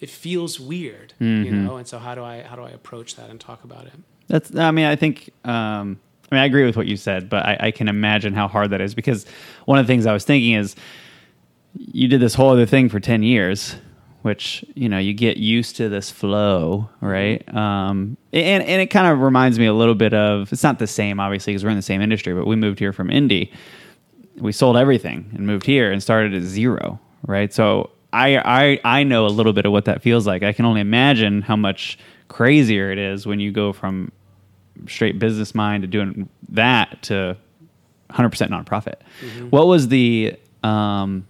it 0.00 0.10
feels 0.10 0.58
weird, 0.58 1.14
you 1.20 1.26
Mm-hmm. 1.26 1.64
know, 1.64 1.76
and 1.76 1.86
so 1.86 1.98
how 1.98 2.14
do 2.16 2.24
I 2.24 2.42
how 2.42 2.56
do 2.56 2.62
I 2.62 2.70
approach 2.70 3.14
that 3.16 3.30
and 3.30 3.38
talk 3.40 3.62
about 3.64 3.86
it? 3.86 3.92
That's. 4.26 4.54
I 4.56 4.70
mean, 4.72 4.86
I 4.86 4.96
think. 4.96 5.30
Um, 5.44 6.00
I 6.34 6.36
mean, 6.36 6.42
I 6.42 6.46
agree 6.46 6.64
with 6.64 6.76
what 6.76 6.86
you 6.86 6.96
said, 6.96 7.28
but 7.28 7.46
I, 7.46 7.56
I 7.60 7.70
can 7.70 7.86
imagine 7.86 8.34
how 8.34 8.48
hard 8.48 8.70
that 8.70 8.80
is 8.80 8.94
because 8.94 9.24
one 9.66 9.78
of 9.78 9.86
the 9.86 9.92
things 9.92 10.04
I 10.04 10.12
was 10.12 10.24
thinking 10.24 10.54
is 10.54 10.74
you 11.74 12.08
did 12.08 12.20
this 12.20 12.34
whole 12.34 12.50
other 12.50 12.66
thing 12.66 12.88
for 12.88 12.98
ten 12.98 13.22
years, 13.22 13.76
which 14.22 14.64
you 14.74 14.88
know 14.88 14.98
you 14.98 15.12
get 15.12 15.36
used 15.36 15.76
to 15.76 15.88
this 15.88 16.10
flow, 16.10 16.88
right? 17.00 17.46
Um, 17.54 18.16
and 18.32 18.64
and 18.64 18.82
it 18.82 18.86
kind 18.86 19.06
of 19.06 19.20
reminds 19.20 19.58
me 19.60 19.66
a 19.66 19.74
little 19.74 19.94
bit 19.94 20.12
of. 20.12 20.52
It's 20.52 20.62
not 20.64 20.80
the 20.80 20.88
same, 20.88 21.20
obviously, 21.20 21.52
because 21.52 21.62
we're 21.62 21.70
in 21.70 21.76
the 21.76 21.82
same 21.82 22.00
industry, 22.00 22.34
but 22.34 22.46
we 22.46 22.56
moved 22.56 22.78
here 22.80 22.92
from 22.92 23.10
Indy. 23.10 23.52
We 24.38 24.50
sold 24.50 24.76
everything 24.76 25.30
and 25.34 25.46
moved 25.46 25.66
here 25.66 25.92
and 25.92 26.02
started 26.02 26.34
at 26.34 26.42
zero, 26.42 26.98
right? 27.26 27.52
So 27.52 27.90
I 28.12 28.38
I 28.38 28.80
I 28.84 29.04
know 29.04 29.26
a 29.26 29.28
little 29.28 29.52
bit 29.52 29.66
of 29.66 29.72
what 29.72 29.84
that 29.84 30.02
feels 30.02 30.26
like. 30.26 30.42
I 30.42 30.52
can 30.52 30.64
only 30.64 30.80
imagine 30.80 31.42
how 31.42 31.54
much 31.54 31.96
crazier 32.26 32.90
it 32.90 32.98
is 32.98 33.26
when 33.26 33.38
you 33.38 33.52
go 33.52 33.72
from 33.72 34.10
straight 34.86 35.18
business 35.18 35.54
mind 35.54 35.82
to 35.82 35.86
doing 35.86 36.28
that 36.50 37.02
to 37.02 37.36
100% 38.10 38.48
nonprofit. 38.48 38.96
What 39.50 39.66
was 39.66 39.88
the 39.88 40.36
um 40.62 41.26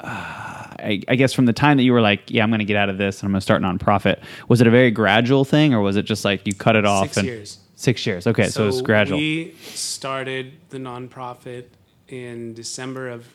uh, 0.00 0.56
I, 0.78 1.02
I 1.08 1.16
guess 1.16 1.32
from 1.32 1.46
the 1.46 1.52
time 1.52 1.78
that 1.78 1.82
you 1.82 1.92
were 1.92 2.00
like, 2.00 2.30
yeah, 2.30 2.42
I'm 2.42 2.50
going 2.50 2.58
to 2.58 2.64
get 2.64 2.76
out 2.76 2.88
of 2.88 2.98
this 2.98 3.20
and 3.20 3.28
I'm 3.28 3.32
going 3.32 3.40
to 3.40 3.42
start 3.42 3.62
nonprofit. 3.62 4.20
Was 4.48 4.60
it 4.60 4.66
a 4.66 4.70
very 4.70 4.90
gradual 4.90 5.44
thing, 5.44 5.74
or 5.74 5.80
was 5.80 5.96
it 5.96 6.02
just 6.02 6.24
like 6.24 6.46
you 6.46 6.54
cut 6.54 6.76
it 6.76 6.84
off? 6.84 7.06
Six 7.06 7.16
and, 7.16 7.26
years. 7.26 7.58
Six 7.76 8.06
years. 8.06 8.26
Okay, 8.26 8.48
so, 8.48 8.68
it's 8.68 8.80
gradual. 8.82 9.18
We 9.18 9.54
started 9.60 10.52
the 10.70 10.78
nonprofit 10.78 11.64
in 12.08 12.54
December 12.54 13.08
of 13.08 13.26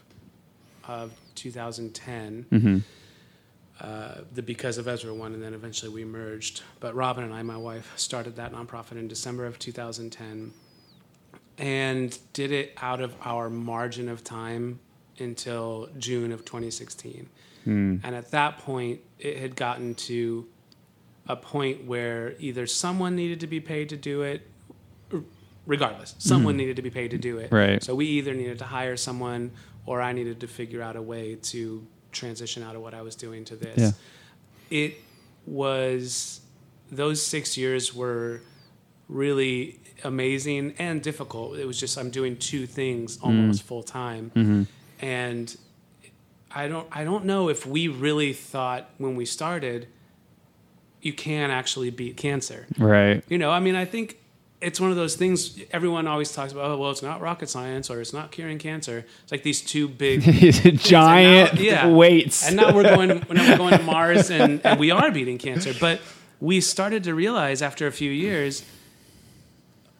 of 0.87 1.11
2010. 1.35 2.45
Mm-hmm. 2.51 2.77
Uh, 3.81 4.21
the 4.31 4.43
Because 4.43 4.77
of 4.77 4.87
Ezra 4.87 5.11
one, 5.11 5.33
and 5.33 5.41
then 5.41 5.55
eventually 5.55 5.91
we 5.91 6.05
merged. 6.05 6.61
But 6.79 6.93
Robin 6.93 7.23
and 7.23 7.33
I, 7.33 7.41
my 7.41 7.57
wife, 7.57 7.91
started 7.95 8.35
that 8.35 8.53
nonprofit 8.53 8.91
in 8.91 9.07
December 9.07 9.47
of 9.47 9.57
2010, 9.57 10.53
and 11.57 12.19
did 12.33 12.51
it 12.51 12.73
out 12.77 13.01
of 13.01 13.15
our 13.23 13.49
margin 13.49 14.07
of 14.07 14.23
time 14.23 14.79
until 15.17 15.89
June 15.97 16.31
of 16.31 16.45
2016. 16.45 17.27
And 18.03 18.15
at 18.15 18.31
that 18.31 18.59
point, 18.59 19.01
it 19.19 19.37
had 19.37 19.55
gotten 19.55 19.95
to 19.95 20.47
a 21.27 21.35
point 21.35 21.85
where 21.85 22.35
either 22.39 22.65
someone 22.67 23.15
needed 23.15 23.39
to 23.41 23.47
be 23.47 23.59
paid 23.59 23.89
to 23.89 23.97
do 23.97 24.21
it, 24.23 24.47
regardless, 25.65 26.15
someone 26.17 26.57
needed 26.57 26.75
to 26.75 26.81
be 26.81 26.89
paid 26.89 27.11
to 27.11 27.17
do 27.17 27.37
it. 27.37 27.51
Right. 27.51 27.83
So 27.83 27.95
we 27.95 28.05
either 28.07 28.33
needed 28.33 28.59
to 28.59 28.65
hire 28.65 28.97
someone 28.97 29.51
or 29.85 30.01
I 30.01 30.11
needed 30.13 30.39
to 30.41 30.47
figure 30.47 30.81
out 30.81 30.95
a 30.95 31.01
way 31.01 31.35
to 31.35 31.85
transition 32.11 32.63
out 32.63 32.75
of 32.75 32.81
what 32.81 32.93
I 32.93 33.01
was 33.01 33.15
doing 33.15 33.45
to 33.45 33.55
this. 33.55 33.77
Yeah. 33.77 33.91
It 34.69 34.97
was, 35.45 36.41
those 36.91 37.21
six 37.21 37.57
years 37.57 37.93
were 37.93 38.41
really 39.09 39.79
amazing 40.03 40.73
and 40.79 41.01
difficult. 41.01 41.57
It 41.57 41.65
was 41.65 41.79
just 41.79 41.97
I'm 41.97 42.09
doing 42.09 42.37
two 42.37 42.65
things 42.65 43.17
mm-hmm. 43.17 43.27
almost 43.27 43.63
full 43.63 43.83
time, 43.83 44.31
mm-hmm. 44.35 44.63
and 45.05 45.55
I 46.53 46.67
don't 46.67 46.87
I 46.91 47.03
don't 47.03 47.25
know 47.25 47.49
if 47.49 47.65
we 47.65 47.87
really 47.87 48.33
thought 48.33 48.89
when 48.97 49.15
we 49.15 49.25
started 49.25 49.87
you 51.01 51.13
can 51.13 51.49
actually 51.49 51.89
beat 51.89 52.15
cancer. 52.15 52.67
Right. 52.77 53.23
You 53.27 53.39
know, 53.39 53.49
I 53.49 53.59
mean, 53.59 53.75
I 53.75 53.85
think 53.85 54.19
it's 54.61 54.79
one 54.79 54.91
of 54.91 54.95
those 54.95 55.15
things 55.15 55.59
everyone 55.71 56.07
always 56.07 56.31
talks 56.31 56.51
about. 56.51 56.65
Oh, 56.71 56.77
well, 56.77 56.91
it's 56.91 57.01
not 57.01 57.19
rocket 57.19 57.49
science 57.49 57.89
or 57.89 57.99
it's 57.99 58.13
not 58.13 58.31
curing 58.31 58.59
cancer. 58.59 59.05
It's 59.23 59.31
like 59.31 59.43
these 59.43 59.61
two 59.61 59.87
big 59.87 60.21
giant 60.79 61.55
now- 61.55 61.59
yeah. 61.61 61.87
weights. 61.87 62.47
and 62.47 62.55
now 62.55 62.73
we're 62.73 62.83
going. 62.83 63.09
Now 63.31 63.49
we're 63.51 63.57
going 63.57 63.77
to 63.77 63.83
Mars, 63.83 64.29
and, 64.29 64.61
and 64.65 64.79
we 64.79 64.91
are 64.91 65.09
beating 65.11 65.37
cancer. 65.37 65.73
But 65.79 65.99
we 66.39 66.61
started 66.61 67.03
to 67.05 67.13
realize 67.15 67.61
after 67.61 67.87
a 67.87 67.91
few 67.91 68.11
years, 68.11 68.63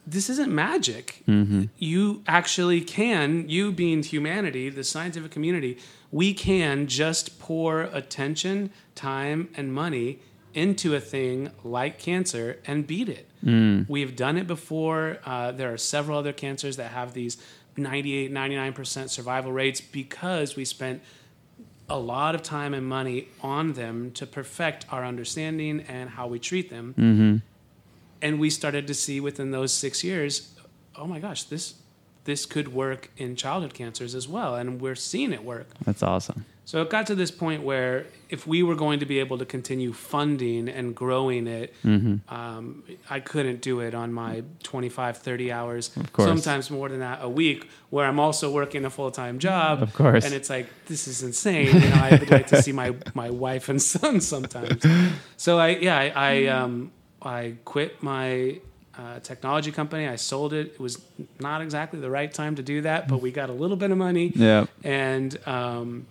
this 0.06 0.30
isn't 0.30 0.54
magic. 0.54 1.21
Mm-hmm. 1.28 1.65
You 1.78 2.24
actually 2.28 2.82
can. 2.82 3.47
You 3.50 3.71
being 3.71 4.04
humanity, 4.04 4.69
the 4.69 4.84
scientific 4.84 5.32
community, 5.32 5.78
we 6.12 6.34
can 6.34 6.88
just 6.88 7.39
pour 7.39 7.82
attention, 7.84 8.71
time, 8.95 9.50
and 9.56 9.74
money 9.74 10.19
into 10.54 10.93
a 10.95 11.00
thing 11.00 11.52
like 11.63 11.97
cancer 12.00 12.60
and 12.65 12.86
beat 12.86 13.08
it. 13.08 13.28
We've 13.88 14.15
done 14.15 14.38
it 14.38 14.47
before. 14.47 15.17
Uh, 15.25 15.51
there 15.51 15.73
are 15.73 15.77
several 15.77 16.17
other 16.17 16.34
cancers 16.34 16.77
that 16.77 16.91
have 16.91 17.13
these 17.13 17.38
98, 17.77 18.32
99% 18.32 19.10
survival 19.10 19.51
rates 19.51 19.82
because 19.82 20.56
we 20.56 20.65
spent 20.65 21.01
a 21.89 21.97
lot 21.97 22.36
of 22.36 22.41
time 22.41 22.73
and 22.73 22.86
money 22.88 23.27
on 23.41 23.73
them 23.73 24.12
to 24.12 24.25
perfect 24.25 24.86
our 24.91 25.04
understanding 25.04 25.82
and 25.88 26.10
how 26.12 26.27
we 26.27 26.39
treat 26.39 26.69
them. 26.69 26.93
And 28.21 28.39
we 28.39 28.49
started 28.49 28.88
to 28.88 28.93
see 28.93 29.19
within 29.19 29.51
those 29.51 29.73
six 29.73 30.04
years, 30.04 30.54
oh 30.95 31.06
my 31.08 31.19
gosh, 31.19 31.43
this 31.43 31.73
this 32.25 32.45
could 32.45 32.73
work 32.73 33.10
in 33.17 33.36
childhood 33.36 33.73
cancers 33.73 34.13
as 34.15 34.27
well, 34.27 34.55
and 34.55 34.79
we're 34.81 34.95
seeing 34.95 35.34
it 35.34 35.43
work. 35.43 35.67
That's 35.86 36.03
awesome. 36.03 36.45
So 36.63 36.81
it 36.81 36.89
got 36.89 37.07
to 37.07 37.15
this 37.15 37.31
point 37.31 37.63
where 37.63 38.05
if 38.29 38.47
we 38.47 38.63
were 38.63 38.75
going 38.75 38.99
to 38.99 39.05
be 39.05 39.19
able 39.19 39.38
to 39.39 39.45
continue 39.45 39.91
funding 39.91 40.69
and 40.69 40.95
growing 40.95 41.47
it, 41.47 41.73
Mm-hmm. 41.84 42.34
um, 42.34 42.84
I 43.10 43.19
couldn't 43.19 43.62
do 43.62 43.81
it 43.81 43.93
on 43.93 44.13
my 44.13 44.43
25, 44.63 45.17
30 45.17 45.51
hours, 45.51 45.89
sometimes 46.15 46.69
more 46.71 46.88
than 46.88 46.99
that 46.99 47.19
a 47.23 47.27
week, 47.27 47.67
where 47.89 48.05
I'm 48.05 48.19
also 48.21 48.49
working 48.51 48.86
a 48.86 48.89
full 48.89 49.12
time 49.12 49.39
job. 49.39 49.81
Of 49.81 49.93
course. 49.93 50.23
And 50.23 50.34
it's 50.34 50.49
like, 50.49 50.67
this 50.86 51.07
is 51.10 51.23
insane. 51.23 51.65
You 51.67 51.89
know, 51.89 51.95
I 51.95 52.12
would 52.12 52.29
like 52.31 52.47
to 52.47 52.62
see 52.62 52.71
my, 52.71 52.95
my 53.15 53.31
wife 53.31 53.67
and 53.67 53.81
son 53.81 54.21
sometimes. 54.21 54.81
So 55.36 55.57
I, 55.57 55.69
yeah, 55.69 55.97
I, 55.97 56.13
I, 56.15 56.45
um, 56.45 56.91
I 57.21 57.55
quit 57.65 58.01
my 58.01 58.62
uh, 58.97 59.19
technology 59.21 59.71
company. 59.71 60.08
I 60.08 60.15
sold 60.17 60.54
it. 60.54 60.67
It 60.73 60.80
was 60.80 61.01
not 61.39 61.62
exactly 61.62 61.99
the 61.99 62.10
right 62.10 62.32
time 62.34 62.56
to 62.56 62.63
do 62.63 62.82
that, 62.82 63.08
but 63.08 63.21
we 63.21 63.32
got 63.32 63.49
a 63.49 63.54
little 63.54 63.77
bit 63.77 63.91
of 63.91 63.97
money 63.97 64.32
Yeah. 64.36 64.65
and 64.84 65.38
um, 65.47 66.06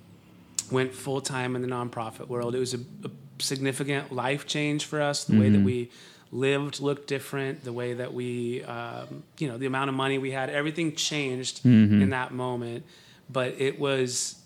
went 0.70 0.92
full 0.94 1.20
time 1.20 1.56
in 1.56 1.62
the 1.62 1.68
nonprofit 1.68 2.28
world. 2.28 2.54
It 2.54 2.58
was 2.58 2.74
a, 2.74 2.78
a 3.04 3.10
significant 3.38 4.12
life 4.12 4.46
change 4.46 4.84
for 4.86 5.00
us. 5.00 5.24
The 5.24 5.38
way 5.38 5.50
that 5.50 5.60
we 5.62 5.90
lived 6.32 6.80
looked 6.80 7.06
different. 7.06 7.64
The 7.64 7.72
way 7.72 7.92
that 7.94 8.14
we, 8.14 8.62
um, 8.64 9.24
you 9.38 9.48
know, 9.48 9.58
the 9.58 9.66
amount 9.66 9.90
of 9.90 9.94
money 9.96 10.16
we 10.18 10.30
had, 10.30 10.48
everything 10.48 10.94
changed 10.94 11.64
in 11.64 12.10
that 12.10 12.32
moment. 12.32 12.84
But 13.28 13.54
it 13.60 13.78
was, 13.78 14.39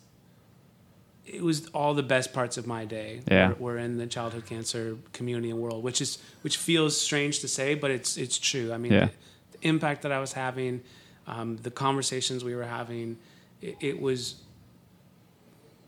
it 1.26 1.42
was 1.42 1.66
all 1.68 1.94
the 1.94 2.02
best 2.02 2.32
parts 2.32 2.56
of 2.58 2.66
my 2.66 2.84
day. 2.84 3.20
Yeah. 3.30 3.48
were, 3.50 3.54
were 3.54 3.78
in 3.78 3.96
the 3.96 4.06
childhood 4.06 4.46
cancer 4.46 4.96
community 5.12 5.50
and 5.50 5.58
world, 5.58 5.82
which 5.82 6.00
is 6.00 6.18
which 6.42 6.56
feels 6.56 7.00
strange 7.00 7.40
to 7.40 7.48
say, 7.48 7.74
but 7.74 7.90
it's 7.90 8.16
it's 8.16 8.38
true. 8.38 8.72
I 8.72 8.78
mean, 8.78 8.92
Yeah. 8.92 9.06
the, 9.52 9.58
the 9.58 9.68
impact 9.68 10.02
that 10.02 10.12
I 10.12 10.18
was 10.20 10.32
having, 10.34 10.82
um, 11.26 11.56
the 11.56 11.70
conversations 11.70 12.44
we 12.44 12.54
were 12.54 12.64
having, 12.64 13.18
it, 13.62 13.76
it 13.80 14.00
was 14.00 14.36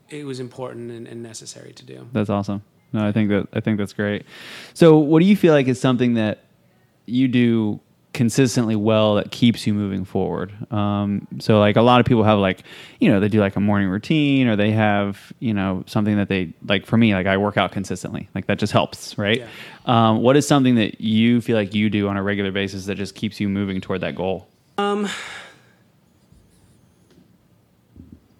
it 0.09 0.25
was 0.25 0.39
important 0.39 0.89
and, 0.91 1.07
and 1.07 1.21
necessary 1.21 1.73
to 1.73 1.85
do. 1.85 2.07
That's 2.13 2.29
awesome. 2.29 2.63
No, 2.93 3.05
I 3.05 3.11
think 3.11 3.29
that 3.29 3.47
I 3.53 3.59
think 3.59 3.77
that's 3.77 3.93
great. 3.93 4.25
So, 4.73 4.97
what 4.97 5.19
do 5.19 5.25
you 5.25 5.35
feel 5.35 5.53
like 5.53 5.67
is 5.67 5.79
something 5.79 6.13
that 6.15 6.45
you 7.05 7.27
do 7.27 7.79
consistently 8.17 8.75
well 8.75 9.15
that 9.15 9.31
keeps 9.31 9.65
you 9.65 9.73
moving 9.73 10.03
forward? 10.03 10.51
Um, 10.73 11.27
so, 11.39 11.59
like 11.59 11.77
a 11.77 11.81
lot 11.81 12.01
of 12.01 12.05
people 12.05 12.23
have 12.23 12.39
like, 12.39 12.63
you 12.99 13.09
know, 13.09 13.21
they 13.21 13.29
do 13.29 13.39
like 13.39 13.55
a 13.55 13.61
morning 13.61 13.87
routine, 13.87 14.47
or 14.47 14.57
they 14.57 14.71
have, 14.71 15.31
you 15.39 15.53
know, 15.53 15.83
something 15.87 16.17
that 16.17 16.27
they 16.27 16.53
like. 16.65 16.85
For 16.85 16.97
me, 16.97 17.13
like 17.13 17.27
I 17.27 17.37
work 17.37 17.55
out 17.55 17.71
consistently. 17.71 18.27
Like 18.35 18.47
that 18.47 18.59
just 18.59 18.73
helps, 18.73 19.17
right? 19.17 19.39
Yeah. 19.39 19.47
Um, 19.85 20.21
what 20.21 20.35
is 20.35 20.45
something 20.45 20.75
that 20.75 20.99
you 20.99 21.39
feel 21.39 21.55
like 21.55 21.73
you 21.73 21.89
do 21.89 22.09
on 22.09 22.17
a 22.17 22.23
regular 22.23 22.51
basis 22.51 22.87
that 22.87 22.95
just 22.95 23.15
keeps 23.15 23.39
you 23.39 23.47
moving 23.47 23.79
toward 23.79 24.01
that 24.01 24.15
goal? 24.15 24.49
Um 24.77 25.07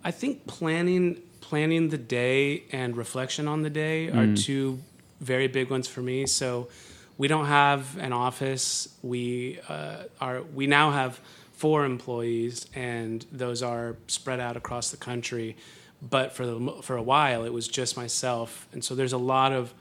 I 0.04 0.12
think 0.12 0.48
planning 0.48 1.22
planning 1.42 1.90
the 1.90 1.98
day 1.98 2.64
and 2.72 2.98
reflection 2.98 3.48
on 3.48 3.62
the 3.62 3.70
day 3.70 4.10
are 4.10 4.36
two 4.36 4.80
very 5.22 5.48
big 5.48 5.70
ones 5.70 5.88
for 5.88 6.02
me. 6.02 6.26
So 6.26 6.68
we 7.18 7.28
don't 7.28 7.46
have 7.48 7.98
an 7.98 8.14
office. 8.14 8.88
We 9.02 9.60
uh, 9.68 10.04
are 10.22 10.42
we 10.42 10.68
now 10.68 10.92
have 10.92 11.20
four 11.54 11.86
employees, 11.86 12.68
and 12.76 13.26
those 13.32 13.64
are 13.64 13.96
spread 14.08 14.40
out 14.40 14.58
across 14.58 14.92
the 14.92 14.98
country. 14.98 15.58
But 16.00 16.34
for 16.34 16.46
the, 16.46 16.82
for 16.84 16.96
a 16.96 17.02
while, 17.02 17.44
it 17.44 17.52
was 17.52 17.68
just 17.68 17.98
myself, 17.98 18.68
and 18.72 18.84
so 18.84 18.94
there's 18.94 19.14
a 19.14 19.18
lot 19.18 19.52
of 19.52 19.74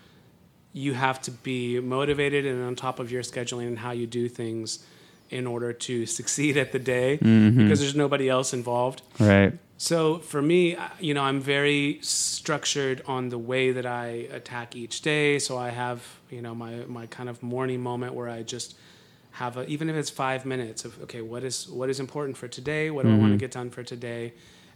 you 0.73 0.93
have 0.93 1.21
to 1.23 1.31
be 1.31 1.81
motivated 1.81 2.45
and 2.45 2.63
on 2.63 2.77
top 2.77 2.99
of 2.99 3.11
your 3.11 3.23
scheduling 3.23 3.67
and 3.67 3.79
how 3.79 3.93
you 3.93 4.07
do 4.07 4.29
things 4.29 4.85
in 5.31 5.47
order 5.47 5.73
to 5.73 6.07
succeed 6.19 6.57
at 6.57 6.73
the 6.73 6.79
day 6.79 7.17
because 7.17 7.81
there's 7.81 7.97
nobody 7.97 8.29
else 8.29 8.53
involved. 8.53 9.03
Right. 9.19 9.59
So 9.79 10.19
for 10.19 10.41
me, 10.41 10.77
you 11.01 11.13
know, 11.13 11.23
I'm 11.23 11.41
very 11.41 11.99
structured 12.03 13.03
on 13.07 13.29
the 13.29 13.39
way 13.39 13.73
that 13.73 13.85
I 13.85 14.29
attack 14.33 14.75
each 14.75 15.03
day. 15.03 15.39
So 15.39 15.59
I 15.59 15.69
have, 15.69 16.03
you 16.31 16.41
know, 16.41 16.55
my 16.55 16.85
my 16.87 17.07
kind 17.07 17.29
of 17.29 17.43
morning 17.43 17.83
moment 17.83 18.15
where 18.15 18.29
I 18.29 18.43
just 18.43 18.77
have 19.33 19.59
a, 19.59 19.67
even 19.67 19.91
if 19.91 19.97
it's 19.97 20.09
five 20.09 20.47
minutes 20.47 20.87
of 20.87 21.01
okay, 21.03 21.21
what 21.21 21.45
is 21.45 21.69
what 21.69 21.91
is 21.91 22.01
important 22.01 22.39
for 22.39 22.49
today? 22.49 22.91
What 22.91 23.05
do 23.05 23.11
I 23.11 23.13
want 23.13 23.23
to 23.23 23.27
mm-hmm. 23.29 23.37
get 23.37 23.51
done 23.51 23.71
for 23.71 23.83
today? 23.83 24.33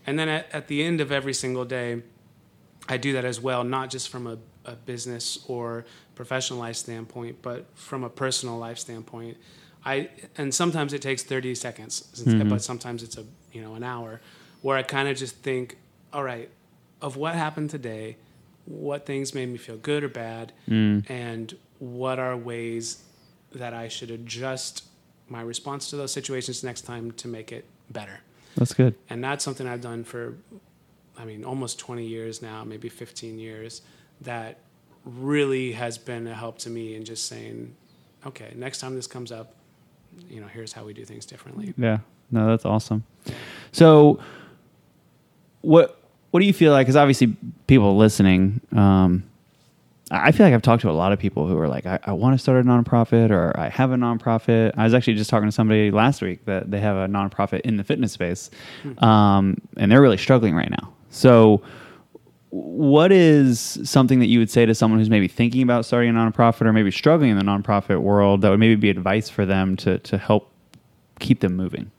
And 0.07 0.19
then 0.19 0.29
at, 0.29 0.47
at 0.53 0.69
the 0.69 0.83
end 0.83 1.01
of 1.01 1.11
every 1.11 1.35
single 1.35 1.65
day, 1.65 2.03
I 2.89 2.97
do 2.97 3.13
that 3.15 3.25
as 3.25 3.41
well, 3.41 3.65
not 3.65 3.91
just 3.91 4.09
from 4.09 4.27
a, 4.27 4.39
a 4.65 4.75
business 4.75 5.45
or 5.47 5.87
professional 6.15 6.59
life 6.59 6.77
standpoint, 6.77 7.39
but 7.41 7.67
from 7.75 8.05
a 8.05 8.11
personal 8.11 8.59
life 8.59 8.79
standpoint. 8.79 9.39
I 9.85 10.11
and 10.37 10.55
sometimes 10.55 10.93
it 10.93 11.01
takes 11.01 11.23
30 11.23 11.55
seconds, 11.55 12.03
mm-hmm. 12.17 12.49
but 12.51 12.63
sometimes 12.63 13.03
it's 13.03 13.17
a 13.17 13.25
you 13.53 13.63
know 13.63 13.75
an 13.75 13.83
hour, 13.83 14.21
where 14.63 14.77
I 14.77 14.83
kind 14.83 15.09
of 15.09 15.17
just 15.17 15.37
think, 15.37 15.79
all 16.13 16.23
right, 16.23 16.51
of 17.01 17.17
what 17.17 17.35
happened 17.35 17.71
today, 17.71 18.17
what 18.67 19.07
things 19.07 19.35
made 19.35 19.49
me 19.49 19.59
feel 19.59 19.77
good 19.77 20.05
or 20.05 20.09
bad, 20.09 20.53
mm. 20.69 21.09
and 21.11 21.57
what 21.79 22.19
are 22.19 22.37
ways 22.37 23.03
that 23.53 23.75
I 23.75 23.89
should 23.89 24.11
adjust 24.11 24.85
my 25.29 25.41
response 25.43 25.91
to 25.91 25.97
those 25.97 26.13
situations 26.13 26.63
next 26.63 26.83
time 26.83 27.13
to 27.13 27.29
make 27.29 27.53
it 27.53 27.65
better. 27.91 28.21
That's 28.57 28.75
good. 28.75 28.95
And 29.09 29.23
that's 29.23 29.45
something 29.45 29.67
I've 29.67 29.81
done 29.81 30.05
for, 30.05 30.35
I 31.17 31.25
mean, 31.25 31.45
almost 31.45 31.79
20 31.79 32.05
years 32.05 32.43
now, 32.43 32.65
maybe 32.65 32.89
15 32.89 33.39
years, 33.39 33.83
that 34.21 34.59
really 35.05 35.73
has 35.73 35.99
been 35.99 36.27
a 36.27 36.35
help 36.35 36.59
to 36.59 36.71
me 36.71 36.95
in 36.95 37.05
just 37.05 37.27
saying, 37.27 37.75
okay, 38.27 38.53
next 38.57 38.79
time 38.79 38.95
this 38.95 39.07
comes 39.07 39.33
up, 39.33 39.55
you 40.29 40.41
know, 40.41 40.47
here's 40.47 40.73
how 40.73 40.85
we 40.85 40.93
do 40.93 41.05
things 41.05 41.25
differently. 41.25 41.73
Yeah. 41.79 41.99
No, 42.31 42.49
that's 42.49 42.65
awesome. 42.65 43.05
So, 43.73 44.21
what 45.63 46.01
what 46.31 46.41
do 46.41 46.47
you 46.47 46.53
feel 46.53 46.73
like? 46.73 46.87
Because 46.87 46.97
obviously, 46.97 47.37
people 47.67 47.97
listening, 47.97 48.61
um, 48.73 49.25
I 50.13 50.33
feel 50.33 50.47
like 50.47 50.55
I've 50.55 50.63
talked 50.63 50.83
to 50.83 50.91
a 50.91 50.93
lot 50.93 51.13
of 51.13 51.19
people 51.19 51.47
who 51.47 51.59
are 51.59 51.69
like, 51.69 51.87
I, 51.87 51.99
I 52.05 52.13
want 52.13 52.35
to 52.35 52.39
start 52.39 52.65
a 52.65 52.69
nonprofit 52.69 53.31
or 53.31 53.59
I 53.59 53.69
have 53.69 53.93
a 53.93 53.97
nonprofit. 53.97 54.73
I 54.77 54.85
was 54.85 54.95
actually 54.95 55.15
just 55.15 55.31
talking 55.31 55.49
to 55.49 55.53
somebody 55.53 55.91
last 55.91 56.23
week 56.23 56.45
that 56.47 56.71
they 56.71 56.81
have 56.81 56.97
a 56.97 57.07
nonprofit 57.07 57.61
in 57.61 57.77
the 57.77 57.85
fitness 57.85 58.13
space, 58.13 58.51
um, 58.99 59.61
and 59.77 59.91
they're 59.91 60.03
really 60.03 60.17
struggling 60.17 60.55
right 60.55 60.71
now. 60.71 60.93
So, 61.11 61.63
what 62.51 63.13
is 63.13 63.79
something 63.85 64.19
that 64.21 64.27
you 64.27 64.41
would 64.41 64.51
say 64.51 64.67
to 64.67 64.75
someone 64.75 64.99
who's 64.99 65.11
maybe 65.11 65.29
thinking 65.29 65.63
about 65.63 65.85
starting 65.85 66.11
a 66.11 66.13
nonprofit 66.13 66.63
or 66.63 66.73
maybe 66.73 66.91
struggling 66.91 67.31
in 67.31 67.39
the 67.39 67.45
nonprofit 67.45 68.01
world 68.01 68.41
that 68.43 68.51
would 68.51 68.59
maybe 68.61 68.75
be 68.75 68.91
advice 68.91 69.29
for 69.29 69.47
them 69.47 69.77
to 69.77 69.99
to 69.99 70.19
help 70.19 70.51
keep 71.21 71.41
them 71.41 71.57
moving? 71.57 71.91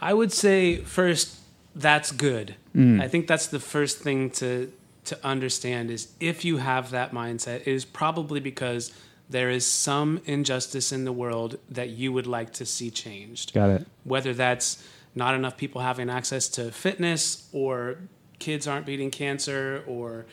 I 0.00 0.14
would 0.14 0.32
say 0.32 0.76
first, 0.76 1.36
that's 1.76 2.10
good. 2.12 2.56
I 2.74 3.08
think 3.08 3.26
that's 3.26 3.46
the 3.46 3.60
first 3.60 3.98
thing 4.00 4.30
to 4.30 4.72
to 5.04 5.16
understand 5.24 5.88
is 5.90 6.08
if 6.18 6.44
you 6.44 6.56
have 6.56 6.90
that 6.90 7.12
mindset, 7.12 7.60
it 7.60 7.68
is 7.68 7.84
probably 7.84 8.40
because 8.40 8.92
there 9.30 9.50
is 9.50 9.64
some 9.64 10.20
injustice 10.24 10.90
in 10.92 11.04
the 11.04 11.12
world 11.12 11.58
that 11.70 11.90
you 11.90 12.12
would 12.12 12.26
like 12.26 12.52
to 12.54 12.66
see 12.66 12.90
changed. 12.90 13.54
Got 13.54 13.70
it. 13.70 13.86
Whether 14.02 14.34
that's 14.34 14.82
not 15.14 15.34
enough 15.34 15.56
people 15.56 15.80
having 15.80 16.10
access 16.10 16.48
to 16.50 16.72
fitness 16.72 17.48
or 17.52 17.98
kids 18.40 18.66
aren't 18.66 18.84
beating 18.84 19.10
cancer 19.12 19.84
or 19.86 20.26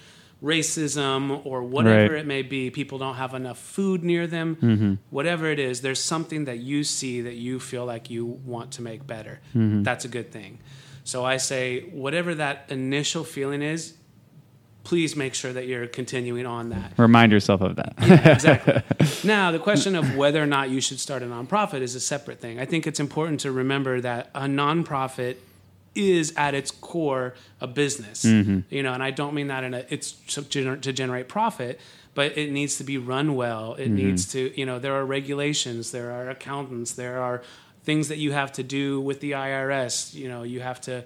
racism 0.43 1.45
or 1.45 1.63
whatever 1.63 2.13
Right. 2.13 2.21
it 2.21 2.25
may 2.27 2.41
be. 2.41 2.69
People 2.69 2.97
don't 2.97 3.15
have 3.15 3.33
enough 3.33 3.57
food 3.59 4.03
near 4.03 4.27
them. 4.27 4.57
Mm-hmm. 4.57 4.93
Whatever 5.09 5.49
it 5.49 5.59
is, 5.59 5.81
there's 5.81 6.01
something 6.01 6.45
that 6.45 6.59
you 6.59 6.83
see 6.83 7.21
that 7.21 7.35
you 7.35 7.59
feel 7.59 7.85
like 7.85 8.09
you 8.09 8.25
want 8.25 8.71
to 8.73 8.81
make 8.81 9.07
better. 9.07 9.39
Mm-hmm. 9.55 9.83
That's 9.83 10.03
a 10.03 10.09
good 10.09 10.31
thing. 10.31 10.59
So 11.03 11.25
I 11.25 11.37
say, 11.37 11.81
whatever 11.89 12.35
that 12.35 12.65
initial 12.69 13.23
feeling 13.23 13.61
is, 13.61 13.95
please 14.83 15.15
make 15.15 15.33
sure 15.33 15.53
that 15.53 15.67
you're 15.67 15.87
continuing 15.87 16.45
on 16.45 16.69
that. 16.69 16.93
Remind 16.97 17.31
yourself 17.31 17.61
of 17.61 17.75
that. 17.77 17.93
exactly. 18.25 18.81
Now, 19.23 19.51
the 19.51 19.59
question 19.59 19.95
of 19.95 20.15
whether 20.15 20.41
or 20.41 20.45
not 20.45 20.69
you 20.69 20.81
should 20.81 20.99
start 20.99 21.23
a 21.23 21.25
nonprofit 21.25 21.81
is 21.81 21.95
a 21.95 21.99
separate 21.99 22.39
thing. 22.39 22.59
I 22.59 22.65
think 22.65 22.85
it's 22.85 22.99
important 22.99 23.39
to 23.41 23.51
remember 23.51 24.01
that 24.01 24.29
a 24.35 24.41
nonprofit 24.41 25.37
is 25.95 26.33
at 26.35 26.53
its 26.53 26.71
core 26.71 27.35
a 27.61 27.67
business. 27.67 28.25
Mm-hmm. 28.25 28.61
You 28.69 28.83
know, 28.83 28.93
and 28.93 29.03
I 29.03 29.11
don't 29.11 29.33
mean 29.33 29.47
that 29.47 29.63
in 29.63 29.73
a 29.73 29.85
it's 29.89 30.13
to, 30.33 30.41
gener- 30.41 30.81
to 30.81 30.91
generate 30.91 31.27
profit, 31.27 31.79
but 32.13 32.37
it 32.37 32.51
needs 32.51 32.77
to 32.77 32.83
be 32.83 32.97
run 32.97 33.35
well. 33.35 33.75
It 33.75 33.85
mm-hmm. 33.85 33.95
needs 33.95 34.31
to, 34.33 34.59
you 34.59 34.65
know, 34.65 34.79
there 34.79 34.95
are 34.95 35.05
regulations, 35.05 35.91
there 35.91 36.11
are 36.11 36.29
accountants, 36.29 36.93
there 36.93 37.19
are 37.19 37.41
things 37.83 38.07
that 38.07 38.17
you 38.17 38.31
have 38.31 38.51
to 38.53 38.63
do 38.63 38.99
with 39.01 39.19
the 39.19 39.31
IRS. 39.31 40.13
You 40.13 40.29
know, 40.29 40.43
you 40.43 40.61
have 40.61 40.79
to 40.81 41.03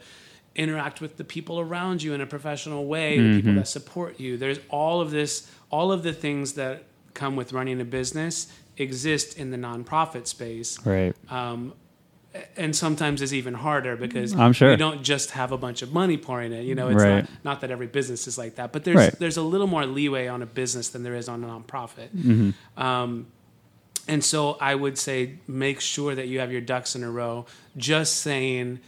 interact 0.56 1.02
with 1.02 1.18
the 1.18 1.24
people 1.24 1.60
around 1.60 2.02
you 2.02 2.14
in 2.14 2.22
a 2.22 2.26
professional 2.26 2.86
way, 2.86 3.18
the 3.20 3.36
people 3.38 3.54
that 3.56 3.68
support 3.68 4.20
you. 4.20 4.38
There's 4.38 4.60
all 4.70 5.02
of 5.02 5.12
this, 5.12 5.50
all 5.70 5.92
of 5.92 6.04
the 6.04 6.14
things 6.14 6.54
that 6.54 6.84
come 7.14 7.36
with 7.36 7.54
running 7.54 7.80
a 7.82 7.86
business 7.86 8.52
exist 8.78 9.38
in 9.38 9.52
the 9.52 9.58
nonprofit 9.58 10.28
space. 10.28 10.84
right. 10.86 11.16
Um, 11.30 11.74
and 12.56 12.76
sometimes 12.76 13.22
it's 13.24 13.34
even 13.34 13.56
harder 13.56 13.96
because 13.96 14.36
I'm 14.36 14.54
sure. 14.54 14.70
you 14.70 14.78
don't 14.78 15.02
just 15.02 15.32
have 15.32 15.52
a 15.52 15.58
bunch 15.58 15.82
of 15.82 15.92
money 15.92 16.18
pouring 16.18 16.54
in. 16.54 16.66
You 16.66 16.76
know, 16.76 16.90
it's 16.90 17.02
Right. 17.02 17.22
not, 17.24 17.30
not 17.44 17.62
that 17.62 17.72
every 17.72 17.88
business 17.88 18.28
is 18.28 18.38
like 18.38 18.56
that, 18.56 18.72
but 18.72 18.84
there's 18.84 18.96
Right. 18.98 19.20
there's 19.20 19.38
a 19.38 19.42
little 19.42 19.66
more 19.66 19.88
leeway 19.88 20.28
on 20.28 20.44
a 20.44 20.46
business 20.46 20.90
than 20.90 21.02
there 21.02 21.16
is 21.16 21.28
on 21.28 21.44
a 21.44 21.48
nonprofit. 21.48 22.10
Mm-hmm. 22.16 22.80
Um, 22.80 23.28
and 24.08 24.24
so 24.24 24.58
I 24.62 24.76
would 24.76 24.98
say 24.98 25.40
make 25.48 25.82
sure 25.82 26.16
that 26.16 26.28
you 26.28 26.40
have 26.40 26.52
your 26.52 26.62
ducks 26.62 26.96
in 26.96 27.04
a 27.04 27.12
row. 27.12 27.46
Just 27.76 28.18
saying 28.18 28.80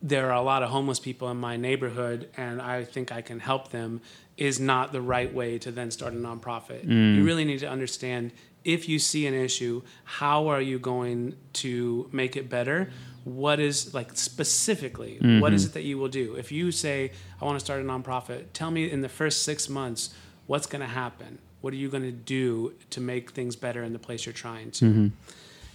there 0.00 0.30
are 0.30 0.36
a 0.36 0.42
lot 0.42 0.62
of 0.62 0.70
homeless 0.70 1.00
people 1.00 1.30
in 1.30 1.36
my 1.38 1.56
neighborhood 1.56 2.28
and 2.36 2.60
I 2.60 2.84
think 2.84 3.10
I 3.10 3.22
can 3.22 3.40
help 3.40 3.70
them 3.70 4.00
is 4.36 4.60
not 4.60 4.92
the 4.92 5.00
right 5.00 5.32
way 5.32 5.58
to 5.58 5.70
then 5.70 5.90
start 5.90 6.12
a 6.12 6.16
nonprofit. 6.16 6.84
You 6.84 6.90
mm. 6.90 7.24
really 7.24 7.44
need 7.44 7.60
to 7.60 7.68
understand 7.68 8.32
if 8.64 8.88
you 8.88 8.98
see 8.98 9.26
an 9.26 9.34
issue, 9.34 9.82
how 10.04 10.48
are 10.48 10.60
you 10.60 10.78
going 10.78 11.36
to 11.54 12.08
make 12.12 12.36
it 12.36 12.48
better? 12.48 12.90
What 13.24 13.60
is 13.60 13.94
like 13.94 14.16
specifically, 14.16 15.18
what 15.40 15.52
is 15.52 15.62
mm-hmm. 15.62 15.70
it 15.70 15.74
that 15.74 15.82
you 15.82 15.98
will 15.98 16.08
do? 16.08 16.34
If 16.34 16.52
you 16.52 16.72
say, 16.72 17.12
I 17.40 17.44
want 17.44 17.58
to 17.58 17.64
start 17.64 17.80
a 17.80 17.84
nonprofit, 17.84 18.46
tell 18.52 18.70
me 18.70 18.90
in 18.90 19.00
the 19.00 19.08
first 19.08 19.42
six 19.42 19.68
months 19.68 20.14
what's 20.46 20.66
going 20.66 20.80
to 20.82 20.88
happen. 20.88 21.38
What 21.64 21.72
are 21.72 21.76
you 21.76 21.88
going 21.88 22.02
to 22.02 22.12
do 22.12 22.74
to 22.90 23.00
make 23.00 23.30
things 23.30 23.56
better 23.56 23.82
in 23.82 23.94
the 23.94 23.98
place 23.98 24.26
you're 24.26 24.34
trying 24.34 24.70
to? 24.72 24.84
Mm-hmm. 24.84 25.06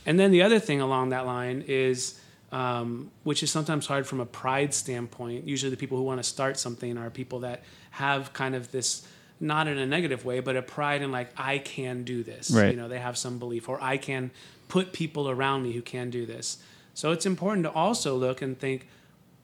And 0.06 0.20
then 0.20 0.30
the 0.30 0.44
other 0.44 0.60
thing 0.60 0.82
along 0.82 1.10
that 1.10 1.26
line 1.26 1.64
is, 1.68 2.22
um, 2.52 3.10
which 3.24 3.42
is 3.42 3.50
sometimes 3.50 3.88
hard 3.88 4.06
from 4.06 4.20
a 4.20 4.26
pride 4.28 4.72
standpoint. 4.76 5.48
Usually, 5.48 5.72
the 5.72 5.78
people 5.78 5.98
who 5.98 6.04
want 6.04 6.20
to 6.20 6.24
start 6.24 6.60
something 6.60 6.96
are 6.96 7.10
people 7.10 7.40
that 7.40 7.64
have 7.90 8.34
kind 8.34 8.54
of 8.54 8.72
this, 8.72 9.08
not 9.40 9.68
in 9.68 9.80
a 9.80 9.86
negative 9.88 10.26
way, 10.26 10.42
but 10.42 10.56
a 10.56 10.62
pride 10.62 11.02
in 11.02 11.12
like, 11.12 11.32
I 11.36 11.58
can 11.58 12.04
do 12.04 12.22
this. 12.22 12.52
Right. 12.52 12.70
You 12.70 12.78
know, 12.78 12.88
they 12.88 13.00
have 13.00 13.18
some 13.18 13.40
belief, 13.40 13.68
or 13.68 13.82
I 13.82 13.98
can 13.98 14.30
put 14.68 14.94
people 14.94 15.28
around 15.28 15.64
me 15.64 15.72
who 15.72 15.82
can 15.82 16.12
do 16.12 16.28
this. 16.28 16.60
So 16.94 17.12
it's 17.14 17.26
important 17.26 17.64
to 17.64 17.72
also 17.72 18.16
look 18.16 18.44
and 18.44 18.60
think, 18.60 18.88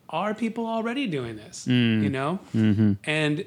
are 0.09 0.35
people 0.35 0.67
already 0.67 1.07
doing 1.07 1.37
this? 1.37 1.65
Mm. 1.67 2.03
You 2.03 2.09
know, 2.11 2.39
mm-hmm. 2.53 2.93
and 3.03 3.45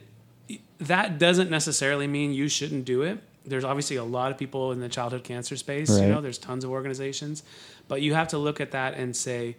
that 0.79 1.19
doesn't 1.19 1.51
necessarily 1.51 2.07
mean 2.07 2.33
you 2.33 2.49
shouldn't 2.49 2.85
do 2.85 3.03
it. 3.03 3.19
There's 3.45 3.65
obviously 3.65 3.97
a 3.97 4.05
lot 4.05 4.31
of 4.31 4.39
people 4.39 4.73
in 4.73 4.81
the 4.81 4.89
childhood 4.89 5.25
cancer 5.25 5.57
space. 5.57 5.91
Right. 5.91 6.03
You 6.03 6.09
know, 6.09 6.21
there's 6.21 6.39
tons 6.39 6.65
of 6.65 6.71
organizations, 6.71 7.43
but 7.89 8.03
you 8.03 8.15
have 8.15 8.29
to 8.29 8.39
look 8.39 8.61
at 8.61 8.73
that 8.73 8.95
and 8.95 9.17
say, 9.17 9.57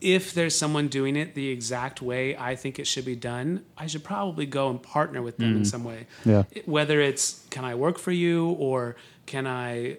if 0.00 0.32
there's 0.32 0.56
someone 0.56 0.88
doing 0.88 1.16
it 1.16 1.34
the 1.34 1.48
exact 1.48 2.00
way 2.00 2.36
I 2.36 2.56
think 2.56 2.78
it 2.78 2.86
should 2.86 3.04
be 3.04 3.16
done, 3.16 3.64
I 3.76 3.86
should 3.86 4.04
probably 4.04 4.46
go 4.46 4.70
and 4.70 4.82
partner 4.82 5.20
with 5.20 5.36
them 5.36 5.48
in 5.48 5.54
mm-hmm. 5.56 5.64
some 5.64 5.84
way. 5.84 6.06
Yeah. 6.24 6.44
Whether 6.64 7.00
it's 7.00 7.46
can 7.50 7.64
I 7.64 7.74
work 7.74 7.98
for 7.98 8.12
you 8.12 8.50
or 8.52 8.96
can 9.26 9.46
I 9.46 9.98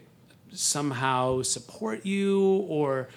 somehow 0.52 1.44
support 1.44 2.06
you 2.06 2.66
or 2.68 3.10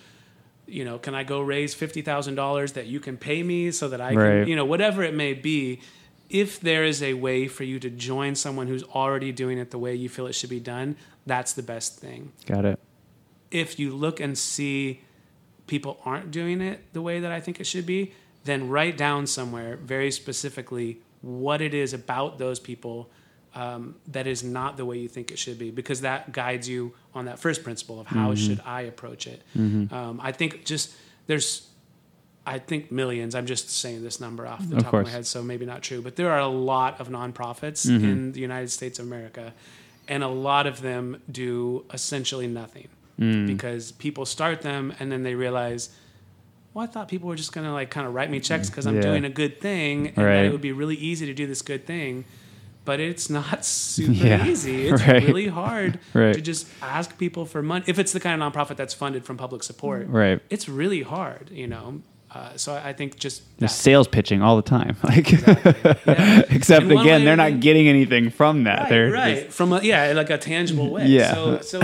you 0.66 0.85
know, 0.85 0.98
can 0.98 1.14
I 1.14 1.24
go 1.24 1.40
raise 1.40 1.74
fifty 1.74 2.02
thousand 2.02 2.37
dollars 2.37 2.72
that 2.72 2.87
you 2.87 3.00
can 3.00 3.16
pay 3.16 3.42
me 3.42 3.70
so 3.70 3.88
that 3.88 4.00
I 4.00 4.14
Right. 4.14 4.40
can, 4.40 4.48
you 4.48 4.57
know, 4.57 4.64
whatever 4.64 5.02
it 5.02 5.14
may 5.14 5.35
be. 5.35 5.80
If 6.35 6.59
there 6.59 6.83
is 6.83 7.01
a 7.01 7.14
way 7.14 7.47
for 7.47 7.62
you 7.62 7.79
to 7.79 7.88
join 7.88 8.35
someone 8.35 8.66
who's 8.66 8.83
already 8.83 9.31
doing 9.31 9.57
it 9.57 9.70
the 9.70 9.79
way 9.79 9.94
you 9.94 10.09
feel 10.09 10.27
it 10.27 10.35
should 10.35 10.51
be 10.51 10.59
done, 10.59 10.97
that's 11.27 11.53
the 11.53 11.62
best 11.62 12.01
thing. 12.01 12.33
Got 12.44 12.64
it. 12.64 12.81
If 13.53 13.79
you 13.79 13.94
look 13.94 14.18
and 14.18 14.37
see 14.37 15.03
people 15.68 16.01
aren't 16.05 16.33
doing 16.33 16.61
it 16.61 16.92
the 16.92 17.01
way 17.01 17.20
that 17.20 17.31
I 17.31 17.40
think 17.40 17.61
it 17.61 17.66
should 17.68 17.87
be, 17.87 18.12
then 18.42 18.68
write 18.68 18.97
down 18.97 19.29
somewhere 19.29 19.77
very 19.77 20.11
specifically 20.11 20.99
what 21.23 21.62
it 21.62 21.73
is 21.73 21.94
about 21.94 22.38
those 22.38 22.59
people 22.59 23.09
um, 23.55 23.94
that 24.09 24.27
is 24.27 24.42
not 24.42 24.77
the 24.77 24.85
way 24.85 24.99
you 24.99 25.09
think 25.09 25.31
it 25.31 25.38
should 25.38 25.59
be, 25.59 25.70
because 25.70 26.01
that 26.01 26.33
guides 26.33 26.68
you 26.68 26.94
on 27.14 27.27
that 27.27 27.38
first 27.38 27.62
principle 27.62 28.01
of 28.01 28.09
how 28.09 28.35
should 28.35 28.61
I 28.66 28.81
approach 28.83 29.29
it. 29.29 29.40
Um, 29.57 30.20
I 30.20 30.33
think 30.33 30.64
just 30.64 30.92
there's, 31.29 31.68
I 32.46 32.59
think 32.59 32.92
millions. 32.92 33.35
I'm 33.35 33.46
just 33.46 33.70
saying 33.70 34.02
this 34.02 34.20
number 34.20 34.46
off 34.46 34.68
the 34.68 34.76
Of 34.76 34.83
top 34.85 34.94
of 34.94 35.04
my 35.04 35.11
head, 35.11 35.26
so 35.26 35.42
maybe 35.42 35.64
not 35.64 35.83
true, 35.83 36.02
but 36.02 36.16
there 36.16 36.30
are 36.30 36.40
a 36.40 36.48
lot 36.48 37.00
of 37.00 37.09
nonprofits 37.09 37.88
in 37.88 38.33
the 38.33 38.40
United 38.40 38.70
States 38.70 38.98
of 38.98 39.07
America, 39.07 39.54
and 40.09 40.22
a 40.22 40.28
lot 40.28 40.66
of 40.66 40.83
them 40.83 41.22
do 41.30 41.85
essentially 41.92 42.46
nothing 42.46 42.88
Mm. 43.18 43.46
because 43.46 43.92
people 43.92 44.26
start 44.26 44.62
them 44.62 44.92
and 44.98 45.11
then 45.12 45.22
they 45.22 45.35
realize, 45.37 45.88
well, 46.74 46.83
I 46.85 46.88
thought 46.88 47.07
people 47.09 47.28
were 47.28 47.37
just 47.37 47.52
gonna 47.52 47.72
like 47.72 47.88
kind 47.88 48.07
of 48.09 48.12
write 48.12 48.28
me 48.30 48.40
checks 48.40 48.68
because 48.68 48.87
I'm 48.87 48.96
Yeah. 48.96 49.02
doing 49.02 49.24
a 49.24 49.30
good 49.30 49.61
thing, 49.61 50.09
and 50.09 50.16
that 50.16 50.44
it 50.44 50.50
would 50.52 50.61
be 50.61 50.72
really 50.72 50.96
easy 50.96 51.24
to 51.26 51.33
do 51.33 51.46
this 51.46 51.62
good 51.62 51.87
thing. 51.87 52.24
But 52.85 53.00
it's 53.00 53.30
not 53.30 53.64
super 53.64 54.12
Yeah. 54.12 54.44
easy. 54.46 54.88
It's 54.88 55.00
Right. 55.07 55.22
really 55.24 55.46
hard 55.46 55.98
Right. 56.12 56.35
to 56.35 56.40
just 56.42 56.66
ask 56.83 57.16
people 57.16 57.46
for 57.46 57.62
money. 57.62 57.85
If 57.87 57.98
it's 57.98 58.12
the 58.12 58.20
kind 58.20 58.42
of 58.42 58.52
nonprofit 58.52 58.76
that's 58.76 58.92
funded 58.92 59.24
from 59.24 59.37
public 59.38 59.62
support, 59.62 60.09
Right. 60.09 60.40
it's 60.50 60.68
really 60.68 61.00
hard, 61.02 61.50
you 61.50 61.66
know. 61.68 62.02
Uh, 62.35 62.57
so 62.57 62.75
I 62.75 62.92
think 62.92 63.16
just 63.16 63.42
that. 63.61 63.68
sales 63.68 64.09
pitching 64.09 64.42
all 64.42 64.57
the 64.57 64.62
time. 64.62 64.97
Like, 65.05 65.31
Yeah. 65.31 66.42
except 66.51 66.87
again, 66.87 67.05
way 67.20 67.25
they're 67.25 67.37
not 67.37 67.61
getting 67.61 67.87
anything 67.88 68.31
from 68.31 68.64
that. 68.64 68.81
right, 68.81 68.88
they're 68.88 69.11
right. 69.12 69.44
just- 69.44 69.57
from 69.57 69.73
a, 69.73 69.81
yeah, 69.83 70.12
like 70.12 70.31
a 70.31 70.38
tangible 70.38 70.90
way. 70.90 71.07
Yeah. 71.07 71.33
So, 71.35 71.61
so 71.70 71.81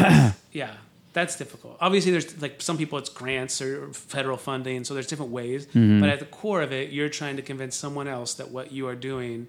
yeah, 0.52 0.72
that's 1.12 1.36
difficult. 1.36 1.76
Obviously, 1.80 2.10
there's 2.12 2.40
like 2.42 2.60
some 2.60 2.76
people 2.78 2.98
it's 2.98 3.08
grants 3.10 3.62
or 3.62 3.92
federal 3.92 4.36
funding, 4.36 4.82
so 4.84 4.94
there's 4.94 5.06
different 5.06 5.30
ways. 5.30 5.66
Mm-hmm. 5.66 6.00
But 6.00 6.08
at 6.08 6.18
the 6.18 6.26
core 6.26 6.62
of 6.62 6.72
it, 6.72 6.90
you're 6.90 7.08
trying 7.08 7.36
to 7.36 7.42
convince 7.42 7.76
someone 7.76 8.08
else 8.08 8.34
that 8.34 8.50
what 8.50 8.72
you 8.72 8.88
are 8.88 8.96
doing 8.96 9.46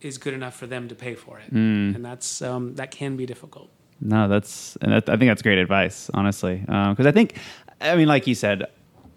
is 0.00 0.18
good 0.18 0.34
enough 0.34 0.54
for 0.54 0.66
them 0.66 0.88
to 0.88 0.94
pay 0.94 1.14
for 1.14 1.38
it, 1.40 1.52
Mm. 1.52 1.94
and 1.96 2.04
that's 2.04 2.40
um, 2.42 2.74
that 2.76 2.90
can 2.90 3.16
be 3.16 3.26
difficult. 3.26 3.68
No, 4.00 4.28
that's 4.28 4.76
and 4.82 4.92
that, 4.92 5.08
I 5.08 5.16
think 5.16 5.28
that's 5.30 5.42
great 5.42 5.58
advice, 5.58 6.08
honestly, 6.14 6.58
because 6.66 7.06
I 7.06 7.10
think, 7.12 7.36
I 7.80 7.96
mean, 7.96 8.06
like 8.06 8.26
you 8.28 8.34
said, 8.36 8.66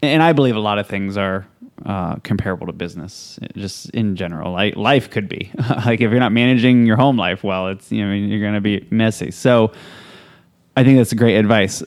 and 0.01 0.23
I 0.23 0.33
believe 0.33 0.55
a 0.55 0.59
lot 0.59 0.79
of 0.79 0.87
things 0.87 1.17
are 1.17 1.45
uh, 1.85 2.15
comparable 2.17 2.67
to 2.67 2.73
business, 2.73 3.39
just 3.55 3.89
in 3.91 4.15
general. 4.15 4.51
Like 4.51 4.75
life 4.75 5.09
could 5.09 5.27
be 5.27 5.51
like 5.85 6.01
if 6.01 6.11
you're 6.11 6.19
not 6.19 6.31
managing 6.31 6.85
your 6.85 6.97
home 6.97 7.17
life 7.17 7.43
well, 7.43 7.67
it's 7.69 7.91
you 7.91 8.05
know 8.05 8.13
you're 8.13 8.41
going 8.41 8.53
to 8.53 8.61
be 8.61 8.87
messy. 8.89 9.31
So, 9.31 9.71
I 10.75 10.83
think 10.83 10.97
that's 10.97 11.13
great 11.13 11.37
advice. 11.37 11.83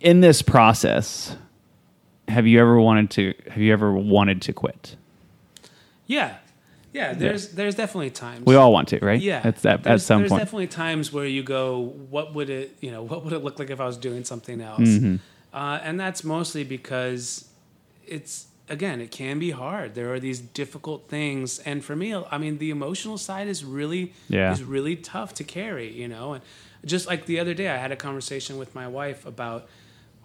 In 0.00 0.20
this 0.20 0.42
process, 0.42 1.36
have 2.28 2.46
you 2.46 2.60
ever 2.60 2.78
wanted 2.78 3.10
to? 3.10 3.34
Have 3.48 3.58
you 3.58 3.72
ever 3.72 3.92
wanted 3.92 4.42
to 4.42 4.52
quit? 4.52 4.96
Yeah, 6.06 6.36
yeah. 6.92 7.14
There's 7.14 7.50
there's 7.50 7.74
definitely 7.74 8.10
times 8.10 8.46
We 8.46 8.54
all 8.54 8.72
want 8.72 8.88
to, 8.88 8.98
right? 9.04 9.20
Yeah, 9.20 9.46
It's 9.46 9.64
at, 9.64 9.86
at 9.86 10.00
some 10.00 10.20
there's 10.20 10.30
point. 10.30 10.38
There's 10.40 10.46
definitely 10.46 10.66
times 10.68 11.12
where 11.12 11.26
you 11.26 11.42
go, 11.42 11.94
"What 12.10 12.34
would 12.34 12.50
it, 12.50 12.76
you 12.80 12.90
know, 12.90 13.02
what 13.02 13.24
would 13.24 13.32
it 13.32 13.42
look 13.42 13.58
like 13.58 13.70
if 13.70 13.80
I 13.80 13.86
was 13.86 13.96
doing 13.96 14.24
something 14.24 14.60
else?" 14.60 14.80
Mm-hmm. 14.80 15.16
Uh, 15.56 15.80
and 15.82 15.98
that's 15.98 16.22
mostly 16.22 16.62
because 16.64 17.48
it's 18.06 18.46
again, 18.68 19.00
it 19.00 19.10
can 19.10 19.38
be 19.38 19.50
hard. 19.52 19.94
There 19.94 20.12
are 20.12 20.20
these 20.20 20.38
difficult 20.40 21.08
things, 21.08 21.58
and 21.60 21.82
for 21.84 21.96
me, 21.96 22.14
I 22.14 22.36
mean, 22.36 22.58
the 22.58 22.70
emotional 22.70 23.16
side 23.16 23.48
is 23.48 23.64
really 23.64 24.12
Yeah. 24.28 24.52
is 24.52 24.62
really 24.62 24.96
tough 24.96 25.32
to 25.34 25.44
carry, 25.44 25.90
you 25.92 26.08
know. 26.08 26.34
And 26.34 26.42
just 26.84 27.06
like 27.06 27.24
the 27.26 27.40
other 27.40 27.54
day, 27.54 27.68
I 27.68 27.76
had 27.78 27.90
a 27.92 27.96
conversation 27.96 28.58
with 28.58 28.74
my 28.74 28.86
wife 28.86 29.24
about 29.24 29.66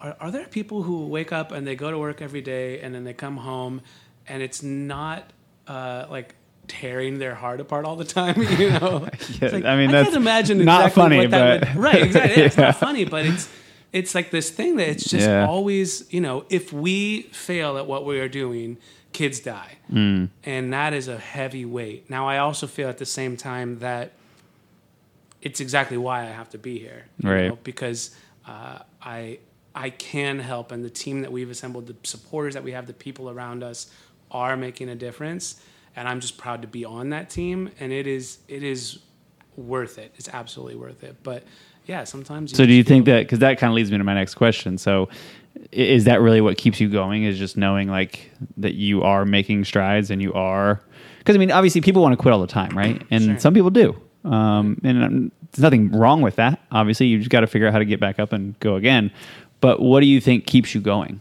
are, 0.02 0.16
are 0.20 0.30
there 0.30 0.46
people 0.46 0.82
who 0.82 1.06
wake 1.06 1.32
up 1.32 1.50
and 1.52 1.66
they 1.66 1.76
go 1.76 1.90
to 1.90 1.98
work 1.98 2.20
every 2.20 2.42
day 2.42 2.80
and 2.80 2.94
then 2.94 3.04
they 3.04 3.14
come 3.14 3.36
home 3.38 3.80
and 4.28 4.42
it's 4.42 4.62
not 4.62 5.30
uh, 5.68 6.06
like 6.10 6.34
tearing 6.68 7.18
their 7.18 7.34
heart 7.36 7.60
apart 7.60 7.84
all 7.84 7.96
the 7.96 8.04
time, 8.04 8.34
you 8.58 8.70
know? 8.70 9.08
Yeah, 9.40 9.48
like, 9.50 9.64
I 9.64 9.76
mean, 9.76 9.88
I 9.90 9.92
that's 9.92 10.04
can't 10.10 10.16
imagine 10.16 10.64
not 10.64 10.86
exactly 10.88 11.02
funny, 11.02 11.26
but- 11.28 11.60
would, 11.68 11.76
right, 11.76 12.02
exactly. 12.02 12.40
Yeah, 12.42 12.46
It's 12.50 12.56
not 12.56 12.76
funny, 12.76 13.04
but 13.04 13.24
it's 13.26 13.48
it's 13.92 14.14
like 14.14 14.30
this 14.30 14.50
thing 14.50 14.76
that 14.76 14.88
it's 14.88 15.04
just 15.08 15.26
Yeah. 15.28 15.46
always, 15.46 16.04
you 16.12 16.20
know, 16.20 16.44
if 16.48 16.72
we 16.72 17.22
fail 17.32 17.76
at 17.76 17.86
what 17.86 18.06
we 18.06 18.18
are 18.20 18.28
doing, 18.28 18.78
kids 19.12 19.40
die, 19.40 19.76
Mm. 19.92 20.30
and 20.44 20.72
that 20.72 20.94
is 20.94 21.08
a 21.08 21.18
heavy 21.18 21.64
weight. 21.66 22.08
Now, 22.08 22.26
I 22.26 22.38
also 22.38 22.66
feel 22.66 22.88
at 22.88 22.96
the 22.98 23.04
same 23.06 23.36
time 23.36 23.78
that 23.80 24.12
it's 25.42 25.60
exactly 25.60 25.96
why 25.96 26.22
I 26.22 26.26
have 26.30 26.50
to 26.50 26.58
be 26.58 26.78
here, 26.78 27.06
Right. 27.22 27.62
because 27.64 28.14
uh, 28.46 28.80
I 29.00 29.38
I 29.74 29.88
can 29.90 30.38
help, 30.38 30.70
and 30.72 30.84
the 30.84 30.90
team 30.90 31.22
that 31.22 31.32
we've 31.32 31.48
assembled, 31.50 31.86
the 31.86 31.96
supporters 32.02 32.52
that 32.54 32.62
we 32.62 32.72
have, 32.72 32.86
the 32.86 32.92
people 32.92 33.30
around 33.30 33.62
us 33.62 33.90
are 34.30 34.54
making 34.56 34.88
a 34.90 34.94
difference, 34.94 35.56
and 35.96 36.06
I'm 36.08 36.20
just 36.20 36.36
proud 36.36 36.60
to 36.62 36.68
be 36.68 36.84
on 36.84 37.08
that 37.10 37.30
team, 37.30 37.70
and 37.80 37.90
it 37.92 38.06
is 38.06 38.38
it 38.48 38.62
is 38.62 38.98
worth 39.56 39.98
it. 39.98 40.12
It's 40.16 40.28
absolutely 40.28 40.74
worth 40.76 41.02
it. 41.04 41.16
But 41.22 41.44
yeah, 41.86 42.04
sometimes. 42.04 42.56
So 42.56 42.66
do 42.66 42.72
you 42.72 42.84
think 42.84 43.06
that 43.06 43.20
because 43.20 43.40
that 43.40 43.58
kind 43.58 43.70
of 43.70 43.74
leads 43.74 43.90
me 43.90 43.98
to 43.98 44.04
my 44.04 44.14
next 44.14 44.34
question? 44.36 44.78
So 44.78 45.08
is 45.70 46.04
that 46.04 46.20
really 46.20 46.40
what 46.40 46.56
keeps 46.56 46.80
you 46.80 46.88
going? 46.88 47.24
Is 47.24 47.38
just 47.38 47.56
knowing 47.56 47.88
like 47.88 48.30
that 48.56 48.74
you 48.74 49.02
are 49.02 49.24
making 49.24 49.64
strides 49.64 50.10
and 50.10 50.20
you 50.22 50.32
are 50.34 50.80
because 51.18 51.36
I 51.36 51.38
mean 51.38 51.50
obviously 51.50 51.80
people 51.80 52.02
want 52.02 52.12
to 52.12 52.16
quit 52.20 52.32
all 52.32 52.40
the 52.40 52.46
time, 52.46 52.76
right? 52.76 53.02
And 53.10 53.24
Sure. 53.24 53.38
some 53.38 53.54
people 53.54 53.70
do, 53.70 54.00
um, 54.24 54.80
and 54.84 55.04
um, 55.04 55.32
there's 55.52 55.62
nothing 55.62 55.90
wrong 55.92 56.22
with 56.22 56.36
that. 56.36 56.60
Obviously, 56.70 57.06
you 57.06 57.18
just 57.18 57.30
got 57.30 57.40
to 57.40 57.46
figure 57.46 57.66
out 57.66 57.72
how 57.72 57.78
to 57.78 57.84
get 57.84 58.00
back 58.00 58.18
up 58.18 58.32
and 58.32 58.58
go 58.60 58.76
again. 58.76 59.10
But 59.60 59.80
what 59.80 60.00
do 60.00 60.06
you 60.06 60.20
think 60.20 60.46
keeps 60.46 60.74
you 60.74 60.80
going? 60.80 61.20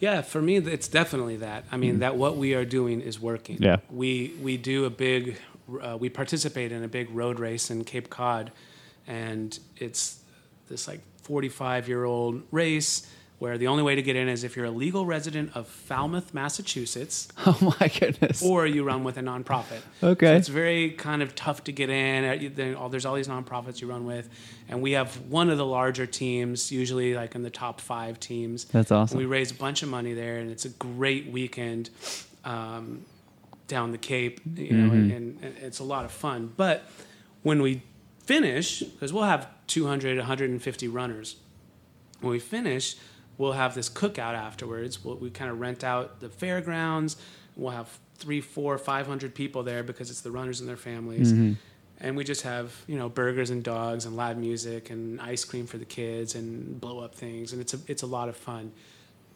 Yeah, 0.00 0.22
for 0.22 0.40
me, 0.40 0.56
it's 0.56 0.86
definitely 0.86 1.36
that. 1.38 1.64
I 1.72 1.76
mean, 1.76 1.98
that 2.00 2.16
what 2.16 2.36
we 2.36 2.54
are 2.54 2.64
doing 2.64 3.00
is 3.00 3.18
working. 3.18 3.56
Mm. 3.58 3.64
Yeah. 3.64 3.76
we 3.90 4.32
we 4.42 4.56
do 4.56 4.84
a 4.84 4.90
big, 4.90 5.38
uh, 5.82 5.96
we 5.98 6.08
participate 6.08 6.70
in 6.72 6.84
a 6.84 6.88
big 6.88 7.10
road 7.10 7.40
race 7.40 7.70
in 7.70 7.84
Cape 7.84 8.08
Cod, 8.10 8.52
and 9.08 9.58
it's 9.76 10.20
this 10.68 10.86
like 10.86 11.00
45 11.22 11.88
year 11.88 12.04
old 12.04 12.42
race 12.52 13.10
where 13.38 13.56
the 13.56 13.68
only 13.68 13.84
way 13.84 13.94
to 13.94 14.02
get 14.02 14.16
in 14.16 14.28
is 14.28 14.42
if 14.42 14.56
you're 14.56 14.66
a 14.66 14.70
legal 14.70 15.06
resident 15.06 15.52
of 15.54 15.68
Falmouth, 15.68 16.34
Massachusetts, 16.34 17.28
Oh 17.46 17.76
my 17.80 17.86
goodness! 17.88 18.42
or 18.42 18.66
you 18.66 18.82
run 18.82 19.04
with 19.04 19.16
a 19.16 19.20
nonprofit. 19.20 19.80
Okay. 20.02 20.26
So 20.26 20.32
it's 20.34 20.48
very 20.48 20.90
kind 20.90 21.22
of 21.22 21.36
tough 21.36 21.62
to 21.64 21.72
get 21.72 21.88
in. 21.88 22.24
Uh, 22.24 22.32
you- 22.32 22.48
there- 22.50 22.76
all- 22.76 22.88
There's 22.88 23.06
all 23.06 23.14
these 23.14 23.28
nonprofits 23.28 23.80
you 23.80 23.86
run 23.88 24.04
with, 24.06 24.28
and 24.68 24.82
we 24.82 24.92
have 24.92 25.14
one 25.30 25.50
of 25.50 25.56
the 25.56 25.64
larger 25.66 26.04
teams, 26.04 26.72
usually 26.72 27.14
like 27.14 27.36
in 27.36 27.42
the 27.44 27.50
top 27.50 27.80
five 27.80 28.18
teams. 28.18 28.64
That's 28.64 28.90
awesome. 28.90 29.18
And 29.18 29.26
we 29.28 29.32
raise 29.32 29.52
a 29.52 29.54
bunch 29.54 29.84
of 29.84 29.88
money 29.88 30.14
there, 30.14 30.38
and 30.38 30.50
it's 30.50 30.64
a 30.64 30.70
great 30.70 31.28
weekend 31.30 31.90
um, 32.44 33.04
down 33.68 33.92
the 33.92 33.98
Cape. 33.98 34.40
You 34.56 34.72
know, 34.72 34.90
Mm-hmm. 34.90 35.10
and, 35.16 35.38
and 35.44 35.56
it's 35.58 35.78
a 35.78 35.84
lot 35.84 36.04
of 36.04 36.10
fun. 36.10 36.52
But 36.56 36.82
when 37.44 37.62
we 37.62 37.82
finish, 38.28 38.80
because 38.80 39.10
we'll 39.10 39.24
have 39.24 39.48
200, 39.68 40.18
150 40.18 40.88
runners. 40.88 41.36
When 42.20 42.30
we 42.30 42.38
finish, 42.38 42.96
we'll 43.38 43.52
have 43.52 43.74
this 43.74 43.88
cookout 43.88 44.34
afterwards. 44.34 45.02
We'll, 45.02 45.16
we 45.16 45.30
kind 45.30 45.50
of 45.50 45.58
rent 45.60 45.82
out 45.82 46.20
the 46.20 46.28
fairgrounds. 46.28 47.16
We'll 47.56 47.70
have 47.70 47.98
three, 48.16 48.42
four, 48.42 48.76
five 48.76 49.06
hundred 49.06 49.34
people 49.34 49.62
there 49.62 49.82
because 49.82 50.10
it's 50.10 50.20
the 50.20 50.30
runners 50.30 50.60
and 50.60 50.68
their 50.68 50.76
families. 50.76 51.32
Mm-hmm. 51.32 51.54
And 52.00 52.16
we 52.16 52.22
just 52.22 52.42
have 52.42 52.74
you 52.86 52.98
know 52.98 53.08
burgers 53.08 53.48
and 53.48 53.64
dogs 53.64 54.04
and 54.04 54.14
live 54.14 54.36
music 54.36 54.90
and 54.90 55.20
ice 55.20 55.44
cream 55.44 55.66
for 55.66 55.78
the 55.78 55.86
kids 55.86 56.34
and 56.34 56.78
blow 56.78 56.98
up 56.98 57.14
things 57.14 57.52
and 57.52 57.62
it's 57.62 57.74
a 57.74 57.78
it's 57.86 58.02
a 58.02 58.06
lot 58.06 58.28
of 58.28 58.36
fun. 58.36 58.72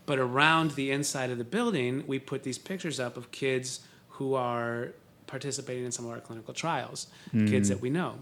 But 0.04 0.18
around 0.18 0.72
the 0.72 0.90
inside 0.90 1.30
of 1.30 1.38
the 1.38 1.44
building, 1.44 2.04
we 2.06 2.18
put 2.18 2.42
these 2.42 2.58
pictures 2.58 3.00
up 3.00 3.16
of 3.16 3.30
kids 3.30 3.80
who 4.08 4.34
are 4.34 4.92
participating 5.26 5.84
in 5.84 5.92
some 5.92 6.04
of 6.04 6.10
our 6.10 6.20
clinical 6.20 6.52
trials, 6.52 7.06
mm. 7.32 7.48
kids 7.48 7.68
that 7.70 7.80
we 7.80 7.88
know. 7.88 8.18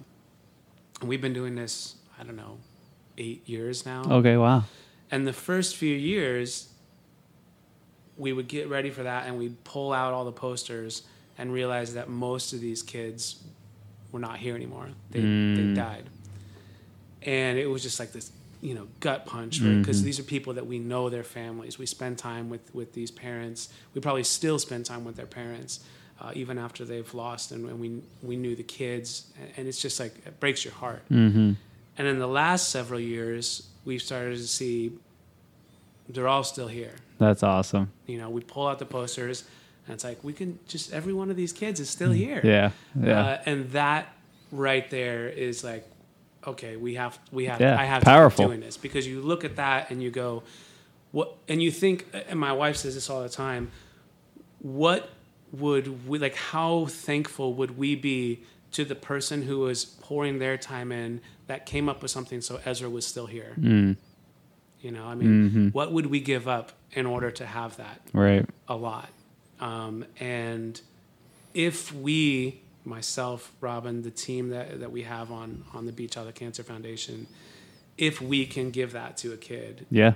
And 1.01 1.09
we've 1.09 1.21
been 1.21 1.33
doing 1.33 1.55
this, 1.55 1.97
I 2.19 2.25
don't 2.25 2.37
know, 2.37 2.59
eight 3.19 3.49
years 3.49 3.87
now. 3.87 4.05
Okay, 4.09 4.37
wow. 4.37 4.65
And 5.11 5.27
the 5.27 5.33
first 5.33 5.77
few 5.77 5.95
years, 5.95 6.69
we 8.17 8.33
would 8.33 8.49
get 8.49 8.69
ready 8.69 8.91
for 8.91 9.03
that 9.03 9.27
and 9.27 9.39
we'd 9.39 9.63
pull 9.65 9.93
out 9.93 10.13
all 10.13 10.25
the 10.25 10.33
posters 10.33 11.03
and 11.39 11.53
realize 11.53 11.95
that 11.95 12.09
most 12.09 12.53
of 12.53 12.61
these 12.61 12.83
kids 12.83 13.43
were 14.13 14.21
not 14.21 14.39
here 14.39 14.55
anymore. 14.55 14.89
They, 15.11 15.21
they 15.21 15.27
mm. 15.27 15.75
died. 15.75 16.05
And 17.23 17.59
it 17.59 17.67
was 17.67 17.83
just 17.83 17.99
like 17.99 18.13
this, 18.13 18.31
you 18.61 18.75
know, 18.75 18.89
gut 19.01 19.27
punch 19.27 19.61
because 19.61 19.99
mm-hmm. 19.99 20.05
these 20.05 20.21
are 20.21 20.23
people 20.23 20.55
that 20.55 20.67
we 20.67 20.79
know 20.79 21.09
their 21.09 21.25
families. 21.25 21.79
We 21.79 21.87
spend 21.87 22.19
time 22.19 22.51
with, 22.51 22.75
with 22.75 22.93
these 22.93 23.11
parents. 23.11 23.69
We 23.95 24.01
probably 24.01 24.25
still 24.25 24.59
spend 24.59 24.87
time 24.87 25.05
with 25.05 25.17
their 25.17 25.27
parents. 25.27 25.81
Uh, 26.21 26.33
even 26.35 26.59
after 26.59 26.85
they've 26.85 27.15
lost, 27.15 27.51
and, 27.51 27.67
and 27.67 27.81
we 27.81 28.03
we 28.23 28.37
knew 28.37 28.55
the 28.55 28.63
kids, 28.63 29.25
and, 29.57 29.67
it's 29.67 29.81
just 29.81 29.99
like 29.99 30.15
it 30.27 30.39
breaks 30.39 30.67
your 30.67 30.75
heart. 30.75 31.03
Mm-hmm. 31.11 31.53
And 31.97 32.09
in 32.09 32.19
the 32.19 32.27
last 32.27 32.69
several 32.69 33.01
years, 33.01 33.67
we've 33.87 34.03
started 34.03 34.37
to 34.37 34.47
see 34.47 34.93
they're 36.11 36.29
all 36.29 36.45
still 36.45 36.69
here. 36.69 36.95
That's 37.19 37.43
awesome. 37.43 37.91
You 38.07 38.19
know, 38.19 38.29
we 38.29 38.43
pull 38.43 38.67
out 38.67 38.79
the 38.79 38.85
posters, 38.85 39.45
and 39.87 39.95
it's 39.95 40.05
like 40.05 40.23
we 40.23 40.35
can 40.35 40.59
just 40.69 40.93
every 40.93 41.15
one 41.15 41.31
of 41.31 41.37
these 41.37 41.55
kids 41.55 41.81
is 41.81 41.89
still 41.89 42.13
here. 42.13 42.43
Yeah, 42.45 42.71
yeah. 43.01 43.21
Uh, 43.21 43.43
and 43.47 43.71
that 43.71 44.15
right 44.53 44.91
there 44.91 45.27
is 45.27 45.65
like, 45.65 45.87
okay, 46.47 46.77
we 46.77 46.97
have 46.97 47.19
we 47.33 47.47
have 47.47 47.63
Yeah, 47.63 47.81
I 47.81 47.85
have 47.85 48.03
powerful. 48.03 48.37
to 48.37 48.43
keep 48.43 48.49
doing 48.51 48.61
this 48.61 48.77
because 48.77 49.07
you 49.07 49.23
look 49.23 49.45
at 49.45 49.57
that 49.57 49.91
and 49.91 50.03
you 50.03 50.11
go, 50.11 50.43
what? 51.13 51.35
And 51.49 51.63
you 51.63 51.71
think, 51.71 52.07
and 52.29 52.39
my 52.39 52.53
wife 52.53 52.77
says 52.77 52.95
this 52.95 53.09
all 53.09 53.23
the 53.23 53.31
time. 53.31 53.71
What 54.61 55.09
would 55.53 56.07
we 56.07 56.19
like? 56.19 56.35
How 56.37 56.87
thankful 56.87 57.55
would 57.55 57.77
we 57.77 57.95
be 57.97 58.43
to 58.73 58.85
the 58.85 58.95
person 58.95 59.43
who 59.43 59.61
was 59.61 59.85
pouring 59.85 60.39
their 60.39 60.57
time 60.57 60.93
in 60.93 61.21
that 61.49 61.67
came 61.67 61.89
up 61.89 62.03
with 62.03 62.11
something 62.11 62.41
so 62.41 62.61
Ezra 62.65 62.89
was 62.89 63.07
still 63.07 63.27
here? 63.27 63.55
Mm, 63.59 63.97
You 64.81 64.91
know, 64.93 65.05
I 65.07 65.15
mean, 65.15 65.29
Mm-hmm. 65.51 65.69
what 65.69 65.93
would 65.93 66.07
we 66.07 66.21
give 66.21 66.47
up 66.49 66.73
in 66.93 67.07
order 67.07 67.31
to 67.33 67.47
have 67.47 67.77
that? 67.79 68.01
right. 68.13 68.47
a 68.69 68.77
lot. 68.77 69.09
Um, 69.61 70.05
and 70.21 70.81
if 71.53 71.93
we, 71.93 72.61
myself, 72.85 73.53
Robin, 73.61 74.03
the 74.03 74.11
team 74.11 74.51
that, 74.51 74.81
that 74.81 74.91
we 74.93 75.03
have 75.03 75.31
on, 75.33 75.65
on 75.75 75.85
the 75.87 75.93
Beat 75.93 76.13
Childhood 76.13 76.37
Cancer 76.37 76.63
Foundation, 76.63 77.27
if 77.99 78.23
we 78.23 78.47
can 78.47 78.71
give 78.71 78.93
that 78.93 79.17
to 79.19 79.33
a 79.33 79.37
kid, 79.37 79.85
Yeah. 79.91 80.15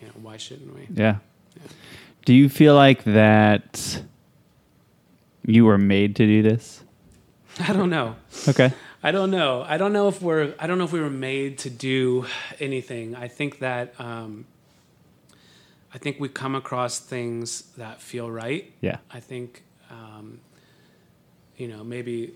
you 0.00 0.06
know, 0.08 0.14
why 0.22 0.36
shouldn't 0.38 0.74
we? 0.74 0.88
Yeah. 0.92 1.16
Do 2.24 2.34
you 2.34 2.48
feel 2.48 2.74
like 2.74 3.04
that 3.04 4.02
you 5.44 5.64
were 5.64 5.78
made 5.78 6.16
to 6.16 6.26
do 6.26 6.42
this? 6.42 6.82
I 7.60 7.72
don't 7.72 7.90
know. 7.90 8.16
Okay. 8.48 8.72
I 9.02 9.12
don't 9.12 9.30
know. 9.30 9.64
I 9.66 9.78
don't 9.78 9.92
know 9.92 10.08
if 10.08 10.20
we're. 10.20 10.54
I 10.58 10.66
don't 10.66 10.78
know 10.78 10.84
if 10.84 10.92
we 10.92 11.00
were 11.00 11.10
made 11.10 11.58
to 11.58 11.70
do 11.70 12.26
anything. 12.58 13.14
I 13.14 13.28
think 13.28 13.60
that. 13.60 13.94
Um, 13.98 14.46
I 15.92 15.98
think 15.98 16.20
we 16.20 16.28
come 16.28 16.54
across 16.54 17.00
things 17.00 17.62
that 17.76 18.00
feel 18.00 18.30
right. 18.30 18.72
Yeah. 18.80 18.98
I 19.10 19.18
think, 19.18 19.64
um, 19.90 20.38
you 21.56 21.66
know, 21.66 21.82
maybe 21.82 22.34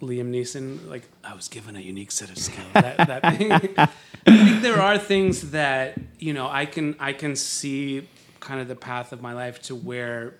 Liam 0.00 0.30
Neeson, 0.30 0.88
like 0.88 1.02
I 1.24 1.34
was 1.34 1.48
given 1.48 1.76
a 1.76 1.80
unique 1.80 2.12
set 2.12 2.30
of 2.30 2.38
skills. 2.38 2.68
that, 2.74 2.96
that 2.96 3.24
I 3.24 3.36
think 3.36 4.62
there 4.62 4.80
are 4.80 4.98
things 4.98 5.50
that 5.50 5.98
you 6.18 6.32
know 6.32 6.48
I 6.48 6.66
can 6.66 6.96
I 6.98 7.12
can 7.12 7.36
see 7.36 8.08
kind 8.40 8.60
of 8.60 8.68
the 8.68 8.76
path 8.76 9.12
of 9.12 9.20
my 9.20 9.32
life 9.32 9.60
to 9.62 9.74
where 9.74 10.34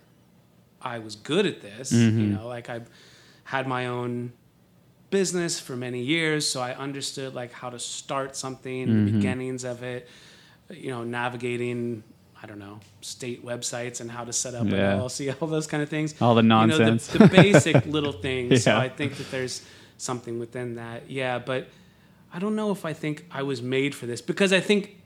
I 0.82 0.98
was 0.98 1.16
good 1.16 1.46
at 1.46 1.60
this. 1.60 1.92
You 1.92 2.10
mm-hmm. 2.10 2.34
know, 2.34 2.48
like 2.48 2.70
I 2.70 2.80
had 3.44 3.66
my 3.66 3.86
own 3.86 4.32
business 5.10 5.58
for 5.58 5.76
many 5.76 6.02
years, 6.02 6.48
so 6.48 6.60
I 6.60 6.74
understood 6.74 7.34
like 7.34 7.52
how 7.52 7.70
to 7.70 7.78
start 7.78 8.36
something, 8.36 8.86
the 8.86 8.92
mm-hmm. 8.92 9.16
beginnings 9.16 9.64
of 9.64 9.82
it. 9.82 10.08
You 10.70 10.90
know, 10.90 11.04
navigating. 11.04 12.02
I 12.42 12.46
don't 12.46 12.58
know 12.58 12.80
state 13.02 13.44
websites 13.44 14.00
and 14.00 14.10
how 14.10 14.24
to 14.24 14.32
set 14.32 14.54
up 14.54 14.66
Yeah. 14.66 14.94
an 14.94 15.00
LLC, 15.00 15.34
all 15.40 15.48
those 15.48 15.66
kind 15.66 15.82
of 15.82 15.88
things. 15.88 16.14
All 16.20 16.34
the 16.34 16.42
You 16.42 16.48
know, 16.48 16.66
nonsense. 16.66 17.08
the, 17.08 17.18
the 17.18 17.28
basic 17.28 17.86
little 17.86 18.12
things. 18.28 18.64
So 18.64 18.76
I 18.76 18.88
think 18.88 19.16
that 19.16 19.30
there's 19.30 19.62
something 19.98 20.38
within 20.38 20.76
that. 20.76 21.10
Yeah, 21.10 21.38
but 21.38 21.68
I 22.32 22.38
don't 22.38 22.56
know 22.56 22.70
if 22.70 22.84
I 22.84 22.92
think 22.92 23.26
I 23.30 23.42
was 23.42 23.60
made 23.60 23.94
for 23.94 24.06
this 24.06 24.20
because 24.20 24.52
I 24.52 24.60
think, 24.60 25.00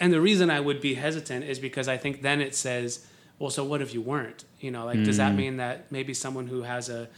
and 0.00 0.12
the 0.12 0.20
reason 0.20 0.50
I 0.50 0.60
would 0.60 0.80
be 0.80 0.94
hesitant 0.94 1.44
is 1.44 1.58
because 1.58 1.88
I 1.88 1.96
think 1.96 2.22
then 2.22 2.40
it 2.40 2.54
says, 2.54 3.06
well, 3.38 3.50
so 3.50 3.64
what 3.64 3.80
if 3.82 3.92
you 3.94 4.00
weren't? 4.00 4.44
You 4.60 4.70
know, 4.70 4.84
like 4.84 5.02
does 5.04 5.16
Mm. 5.16 5.18
that 5.18 5.34
mean 5.34 5.56
that 5.58 5.90
maybe 5.90 6.14
someone 6.14 6.46
who 6.46 6.62
has 6.62 6.88
a 6.88 7.08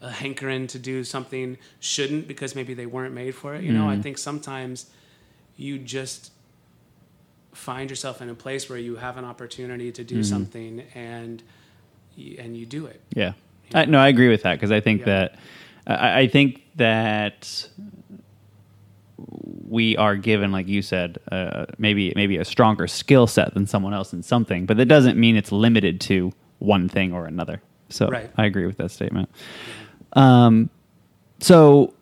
a 0.00 0.10
hankering 0.10 0.66
to 0.66 0.78
do 0.78 1.02
something 1.02 1.56
shouldn't 1.80 2.28
because 2.28 2.54
maybe 2.54 2.74
they 2.74 2.84
weren't 2.84 3.14
made 3.14 3.34
for 3.34 3.54
it? 3.54 3.64
You 3.64 3.72
know, 3.72 3.88
I 3.88 3.96
Mm. 3.96 4.02
think 4.02 4.18
sometimes 4.18 4.86
you 5.56 5.78
just 5.78 6.30
find 7.52 7.88
yourself 7.88 8.20
in 8.20 8.28
a 8.28 8.34
place 8.34 8.68
where 8.68 8.78
you 8.78 8.96
have 8.96 9.16
an 9.16 9.24
opportunity 9.24 9.92
to 9.92 10.04
do 10.04 10.22
something 10.22 10.82
and 10.94 11.42
and 12.38 12.56
you 12.56 12.66
do 12.66 12.86
it. 12.86 13.00
Yeah. 13.14 13.32
I, 13.72 13.86
no, 13.86 13.98
I 13.98 14.08
agree 14.08 14.28
with 14.28 14.42
that 14.42 14.54
because 14.54 14.70
I 14.70 14.80
think 14.80 15.00
Yeah. 15.00 15.06
that 15.06 15.38
I, 15.86 16.20
I 16.22 16.26
think 16.28 16.62
that 16.76 17.68
we 19.42 19.96
are 19.96 20.16
given, 20.16 20.52
like 20.52 20.68
you 20.68 20.82
said, 20.82 21.18
uh, 21.32 21.66
maybe 21.78 22.12
maybe 22.16 22.36
a 22.36 22.44
stronger 22.44 22.86
skill 22.86 23.26
set 23.26 23.54
than 23.54 23.66
someone 23.66 23.94
else 23.94 24.12
in 24.12 24.22
something, 24.22 24.66
but 24.66 24.76
that 24.76 24.86
doesn't 24.86 25.18
mean 25.18 25.36
it's 25.36 25.52
limited 25.52 26.00
to 26.02 26.32
one 26.58 26.88
thing 26.88 27.12
or 27.12 27.26
another. 27.26 27.60
So 27.88 28.08
Right. 28.08 28.30
I 28.36 28.46
agree 28.46 28.66
with 28.66 28.76
that 28.78 28.90
statement. 28.90 29.28
Um, 30.14 30.70
so 31.40 31.92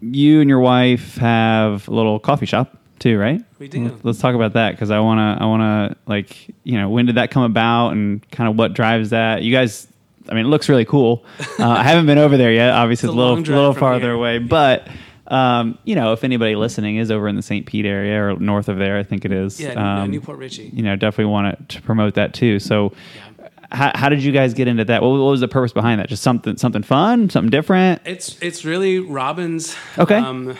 you 0.00 0.40
and 0.40 0.48
your 0.48 0.60
wife 0.60 1.16
have 1.16 1.86
a 1.88 1.90
little 1.90 2.18
coffee 2.18 2.46
shop 2.46 2.76
too, 2.98 3.18
right? 3.18 3.42
We 3.58 3.68
do. 3.68 3.98
Let's, 4.02 4.18
talk 4.18 4.34
about 4.34 4.54
that 4.54 4.70
because 4.72 4.90
I 4.90 5.00
wanna, 5.00 5.36
I 5.40 5.44
wanna 5.46 5.96
like, 6.06 6.48
you 6.64 6.78
know, 6.78 6.88
when 6.88 7.06
did 7.06 7.16
that 7.16 7.30
come 7.30 7.42
about 7.42 7.90
and 7.90 8.28
kind 8.30 8.48
of 8.48 8.56
what 8.56 8.72
drives 8.74 9.10
that? 9.10 9.42
You 9.42 9.52
guys, 9.52 9.86
I 10.28 10.34
mean, 10.34 10.46
it 10.46 10.48
looks 10.48 10.68
really 10.68 10.84
cool. 10.84 11.24
Uh, 11.58 11.68
I 11.68 11.84
haven't 11.84 12.04
been 12.04 12.18
over 12.18 12.36
there 12.36 12.52
yet. 12.52 12.70
Obviously, 12.72 13.08
It's 13.08 13.14
a 13.14 13.16
little, 13.16 13.36
little 13.36 13.72
farther 13.72 14.06
here. 14.08 14.12
away, 14.12 14.38
but. 14.38 14.86
Um, 15.28 15.78
you 15.84 15.94
know, 15.94 16.12
if 16.12 16.24
anybody 16.24 16.54
listening 16.56 16.96
is 16.96 17.10
over 17.10 17.28
in 17.28 17.36
the 17.36 17.42
St. 17.42 17.66
Pete 17.66 17.84
area 17.86 18.22
or 18.22 18.36
north 18.38 18.68
of 18.68 18.78
there, 18.78 18.96
I 18.98 19.02
think 19.02 19.24
it 19.24 19.32
is. 19.32 19.60
Yeah, 19.60 20.02
um, 20.02 20.10
New 20.10 20.20
Port 20.20 20.38
Richey. 20.38 20.70
You 20.72 20.82
know, 20.82 20.96
definitely 20.96 21.30
want 21.32 21.68
to 21.70 21.82
promote 21.82 22.14
that 22.14 22.34
too. 22.34 22.58
So, 22.60 22.92
Yeah. 23.14 23.48
how, 23.72 23.92
how 23.94 24.08
did 24.08 24.22
you 24.22 24.32
guys 24.32 24.54
get 24.54 24.68
into 24.68 24.84
that? 24.84 25.02
What, 25.02 25.08
what 25.10 25.18
was 25.30 25.40
the 25.40 25.48
purpose 25.48 25.72
behind 25.72 26.00
that? 26.00 26.08
Just 26.08 26.22
something, 26.22 26.56
something 26.56 26.82
fun, 26.82 27.28
something 27.30 27.50
different. 27.50 28.02
It's 28.04 28.36
it's 28.40 28.64
really 28.64 28.98
Robin's 29.00 29.74
Okay. 29.98 30.16
um, 30.16 30.56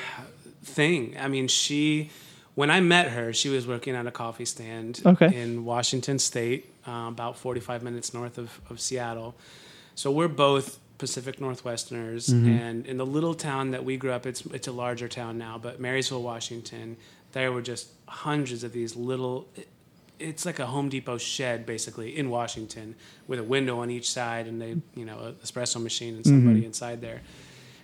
thing. 0.64 1.16
I 1.20 1.28
mean, 1.28 1.48
she 1.48 2.10
when 2.54 2.70
I 2.70 2.80
met 2.80 3.08
her, 3.08 3.32
she 3.34 3.48
was 3.50 3.66
working 3.66 3.94
at 3.94 4.06
a 4.06 4.10
coffee 4.10 4.46
stand 4.46 5.02
Okay. 5.04 5.34
in 5.42 5.64
Washington 5.66 6.18
State, 6.18 6.72
uh, 6.88 7.04
about 7.08 7.36
45 7.36 7.82
minutes 7.82 8.14
north 8.14 8.38
of, 8.38 8.60
of 8.70 8.80
Seattle. 8.80 9.34
So 9.94 10.10
we're 10.10 10.26
both 10.28 10.78
Pacific 10.98 11.38
Northwesterners, 11.38 12.30
Mm-hmm. 12.30 12.48
and 12.48 12.86
in 12.86 12.96
the 12.96 13.06
little 13.06 13.34
town 13.34 13.70
that 13.72 13.84
we 13.84 13.96
grew 13.96 14.12
up, 14.12 14.26
it's 14.26 14.42
it's 14.46 14.68
a 14.68 14.72
larger 14.72 15.08
town 15.08 15.36
now, 15.38 15.58
but 15.58 15.80
Marysville, 15.80 16.22
Washington, 16.22 16.96
there 17.32 17.52
were 17.52 17.62
just 17.62 17.88
hundreds 18.08 18.64
of 18.64 18.72
these 18.72 18.96
little. 18.96 19.48
It's 20.18 20.46
like 20.46 20.58
a 20.58 20.66
Home 20.66 20.88
Depot 20.88 21.18
shed, 21.18 21.66
basically, 21.66 22.16
in 22.16 22.30
Washington, 22.30 22.94
with 23.28 23.38
a 23.38 23.44
window 23.44 23.80
on 23.80 23.90
each 23.90 24.10
side, 24.10 24.46
and 24.46 24.62
they, 24.62 24.76
you 24.94 25.04
know, 25.04 25.18
an 25.18 25.34
espresso 25.44 25.82
machine 25.82 26.14
and 26.16 26.24
somebody 26.24 26.58
Mm-hmm. 26.60 26.66
inside 26.66 27.00
there. 27.02 27.20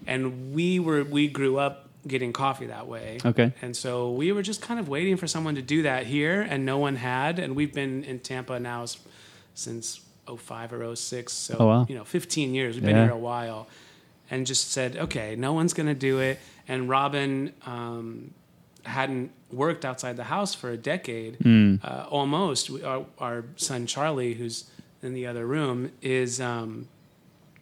And 0.06 0.54
we 0.54 0.78
were 0.80 1.04
we 1.04 1.28
grew 1.28 1.58
up 1.58 1.90
getting 2.08 2.32
coffee 2.32 2.66
that 2.66 2.86
way. 2.88 3.18
Okay. 3.24 3.52
And 3.62 3.76
so 3.76 4.10
we 4.12 4.32
were 4.32 4.42
just 4.42 4.60
kind 4.62 4.80
of 4.80 4.88
waiting 4.88 5.16
for 5.18 5.26
someone 5.28 5.54
to 5.56 5.62
do 5.62 5.82
that 5.82 6.06
here, 6.06 6.40
and 6.40 6.64
no 6.64 6.78
one 6.78 6.96
had. 6.96 7.38
And 7.38 7.54
we've 7.54 7.72
been 7.74 8.02
in 8.04 8.18
Tampa 8.20 8.58
now 8.58 8.86
since 9.54 10.00
05 10.26 10.72
or 10.72 10.94
06. 10.96 11.32
So, 11.32 11.56
Oh, 11.58 11.66
wow. 11.66 11.86
you 11.88 11.94
know, 11.94 12.04
15 12.04 12.54
years. 12.54 12.74
We've 12.76 12.84
been 12.84 12.96
Yeah. 12.96 13.04
here 13.04 13.12
a 13.12 13.18
while. 13.18 13.68
And 14.30 14.46
just 14.46 14.70
said, 14.70 14.96
okay, 14.96 15.36
no 15.36 15.52
one's 15.52 15.74
going 15.74 15.88
to 15.88 15.94
do 15.94 16.18
it. 16.20 16.38
And 16.68 16.88
Robin 16.88 17.52
um, 17.66 18.32
hadn't 18.84 19.30
worked 19.50 19.84
outside 19.84 20.16
the 20.16 20.24
house 20.24 20.54
for 20.54 20.70
a 20.70 20.76
decade, 20.76 21.36
Hmm. 21.42 21.76
uh, 21.84 22.06
almost. 22.08 22.70
We, 22.70 22.82
our, 22.82 23.04
our 23.18 23.44
son 23.56 23.86
Charlie, 23.86 24.34
who's 24.34 24.64
in 25.02 25.12
the 25.14 25.26
other 25.26 25.46
room, 25.46 25.92
is. 26.00 26.40
Um, 26.40 26.88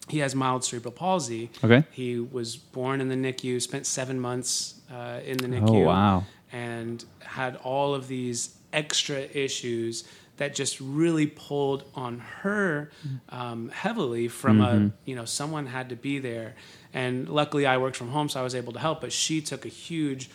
he 0.08 0.18
has 0.18 0.34
mild 0.34 0.64
cerebral 0.64 0.90
palsy. 0.92 1.50
Okay. 1.62 1.84
He 1.92 2.18
was 2.18 2.56
born 2.56 3.00
in 3.00 3.08
the 3.08 3.14
NICU, 3.14 3.62
spent 3.62 3.86
seven 3.86 4.18
months 4.18 4.74
uh, 4.92 5.20
in 5.24 5.36
the 5.38 5.46
NICU. 5.46 5.68
Oh, 5.68 5.86
wow. 5.86 6.24
And 6.52 7.04
had 7.20 7.54
all 7.62 7.94
of 7.94 8.08
these 8.08 8.56
extra 8.72 9.18
issues 9.32 10.02
that 10.40 10.54
just 10.54 10.80
really 10.80 11.26
pulled 11.26 11.84
on 11.94 12.18
her 12.42 12.90
um, 13.28 13.68
heavily 13.68 14.26
from 14.26 14.58
Mm-hmm. 14.58 14.86
a, 14.86 14.90
you 15.04 15.14
know, 15.14 15.26
someone 15.26 15.66
had 15.66 15.90
to 15.90 15.96
be 15.96 16.18
there. 16.18 16.54
And 16.94 17.28
luckily 17.28 17.66
I 17.66 17.76
worked 17.76 17.96
from 17.96 18.08
home, 18.08 18.30
so 18.30 18.40
I 18.40 18.42
was 18.42 18.54
able 18.54 18.72
to 18.72 18.78
help, 18.78 19.02
but 19.02 19.12
she 19.12 19.42
took 19.42 19.66
a 19.66 19.68
huge 19.68 20.30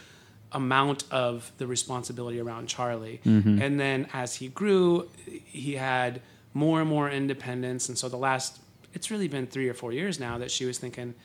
amount 0.52 1.06
of 1.12 1.52
the 1.58 1.66
responsibility 1.66 2.40
around 2.40 2.68
Charlie. 2.68 3.20
Mm-hmm. 3.26 3.60
And 3.60 3.80
then 3.80 4.08
as 4.14 4.36
he 4.36 4.48
grew, 4.50 5.10
he 5.44 5.74
had 5.74 6.22
more 6.54 6.80
and 6.82 6.90
more 6.90 7.10
independence. 7.10 7.90
And 7.90 7.98
so 7.98 8.08
the 8.08 8.16
last, 8.30 8.60
it's 8.94 9.10
really 9.10 9.28
been 9.28 9.48
three 9.48 9.68
or 9.68 9.74
four 9.74 9.92
years 9.92 10.20
now 10.20 10.38
that 10.38 10.52
she 10.52 10.66
was 10.66 10.78
thinking, 10.78 11.16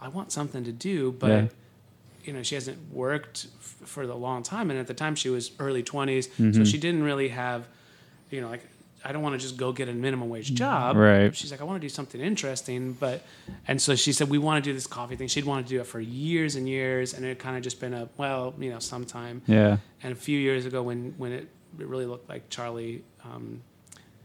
I 0.00 0.08
want 0.08 0.32
something 0.32 0.64
to 0.64 0.72
do, 0.72 1.12
but 1.12 1.28
Yeah. 1.30 1.48
you 2.24 2.32
know, 2.32 2.42
she 2.42 2.54
hasn't 2.54 2.78
worked 2.92 3.46
f- 3.60 3.76
for 3.86 4.06
the 4.06 4.16
long 4.16 4.42
time. 4.42 4.70
And 4.70 4.80
at 4.80 4.86
the 4.86 4.94
time 4.94 5.14
she 5.16 5.28
was 5.28 5.52
early 5.58 5.82
20s, 5.82 6.28
Mm-hmm. 6.28 6.52
so 6.54 6.64
she 6.64 6.78
didn't 6.78 7.02
really 7.04 7.28
have, 7.28 7.68
you 8.30 8.40
know, 8.40 8.48
like, 8.48 8.62
I 9.04 9.12
don't 9.12 9.22
want 9.22 9.34
to 9.34 9.38
just 9.38 9.56
go 9.56 9.72
get 9.72 9.88
a 9.88 9.92
minimum 9.92 10.28
wage 10.28 10.52
job. 10.52 10.96
Right. 10.96 11.34
She's 11.34 11.50
like, 11.52 11.60
I 11.60 11.64
want 11.64 11.80
to 11.80 11.84
do 11.84 11.88
something 11.88 12.20
interesting. 12.20 12.92
But, 12.94 13.22
and 13.68 13.80
so 13.80 13.94
she 13.94 14.12
said, 14.12 14.28
we 14.28 14.38
want 14.38 14.64
to 14.64 14.68
do 14.68 14.74
this 14.74 14.86
coffee 14.86 15.14
thing. 15.14 15.28
She'd 15.28 15.44
wanted 15.44 15.66
to 15.66 15.68
do 15.68 15.80
it 15.80 15.86
for 15.86 16.00
years 16.00 16.56
and 16.56 16.68
years. 16.68 17.14
And 17.14 17.24
it 17.24 17.38
kind 17.38 17.56
of 17.56 17.62
just 17.62 17.78
been 17.80 17.94
a, 17.94 18.08
well, 18.16 18.52
you 18.58 18.70
know, 18.70 18.80
sometime. 18.80 19.42
Yeah. 19.46 19.76
And 20.02 20.12
a 20.12 20.16
few 20.16 20.38
years 20.38 20.66
ago, 20.66 20.82
when 20.82 21.14
when 21.18 21.32
it, 21.32 21.48
it 21.78 21.86
really 21.86 22.06
looked 22.06 22.28
like 22.28 22.48
Charlie 22.50 23.04
um, 23.24 23.62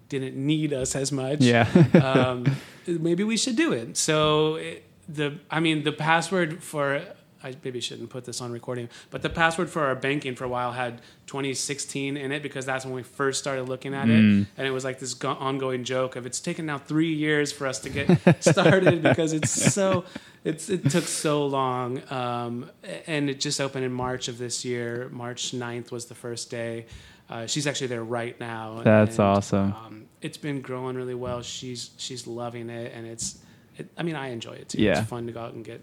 didn't 0.09 0.35
need 0.35 0.73
us 0.73 0.95
as 0.95 1.11
much, 1.11 1.41
Yeah. 1.41 1.67
um, 2.03 2.45
maybe 2.87 3.23
we 3.23 3.37
should 3.37 3.55
do 3.55 3.71
it. 3.73 3.97
So 3.97 4.55
it, 4.55 4.83
the, 5.07 5.37
I 5.49 5.59
mean, 5.59 5.83
the 5.83 5.91
password 5.91 6.63
for 6.63 7.01
I 7.43 7.55
maybe 7.63 7.79
shouldn't 7.79 8.09
put 8.09 8.25
this 8.25 8.41
on 8.41 8.51
recording, 8.51 8.89
but 9.09 9.21
the 9.21 9.29
password 9.29 9.69
for 9.69 9.83
our 9.83 9.95
banking 9.95 10.35
for 10.35 10.43
a 10.43 10.49
while 10.49 10.71
had 10.71 11.01
2016 11.27 12.17
in 12.17 12.31
it 12.31 12.43
because 12.43 12.65
that's 12.65 12.85
when 12.85 12.93
we 12.93 13.03
first 13.03 13.39
started 13.39 13.67
looking 13.67 13.93
at 13.93 14.09
it, 14.09 14.19
and 14.19 14.47
it 14.57 14.71
was 14.71 14.83
like 14.83 14.99
this 14.99 15.13
go- 15.13 15.31
ongoing 15.31 15.83
joke 15.83 16.15
of 16.15 16.25
it's 16.25 16.39
taken 16.39 16.65
now 16.65 16.77
three 16.77 17.13
years 17.13 17.51
for 17.51 17.67
us 17.67 17.79
to 17.79 17.89
get 17.89 18.43
started 18.43 19.01
because 19.01 19.33
it's 19.33 19.51
so. 19.51 20.05
It's, 20.43 20.71
it 20.71 20.89
took 20.89 21.03
so 21.03 21.45
long, 21.45 22.01
um, 22.11 22.71
and 23.05 23.29
it 23.29 23.39
just 23.39 23.61
opened 23.61 23.85
in 23.85 23.91
March 23.91 24.27
of 24.27 24.39
this 24.39 24.65
year. 24.65 25.07
March 25.11 25.51
9th 25.51 25.91
was 25.91 26.05
the 26.05 26.15
first 26.15 26.49
day. 26.49 26.87
Uh, 27.29 27.45
she's 27.45 27.67
actually 27.67 27.87
there 27.87 28.03
right 28.03 28.37
now. 28.39 28.81
That's 28.83 29.19
and, 29.19 29.27
awesome. 29.27 29.73
Um, 29.73 30.05
it's 30.21 30.37
been 30.37 30.61
growing 30.61 30.97
really 30.97 31.15
well. 31.15 31.41
She's 31.41 31.91
she's 31.97 32.27
loving 32.27 32.69
it, 32.69 32.91
and 32.93 33.07
it's. 33.07 33.39
It, 33.77 33.89
I 33.97 34.03
mean, 34.03 34.15
I 34.15 34.29
enjoy 34.29 34.53
it 34.53 34.69
too. 34.69 34.81
Yeah. 34.81 34.99
It's 34.99 35.09
fun 35.09 35.27
to 35.27 35.31
go 35.31 35.39
out 35.39 35.53
and 35.53 35.63
get 35.63 35.81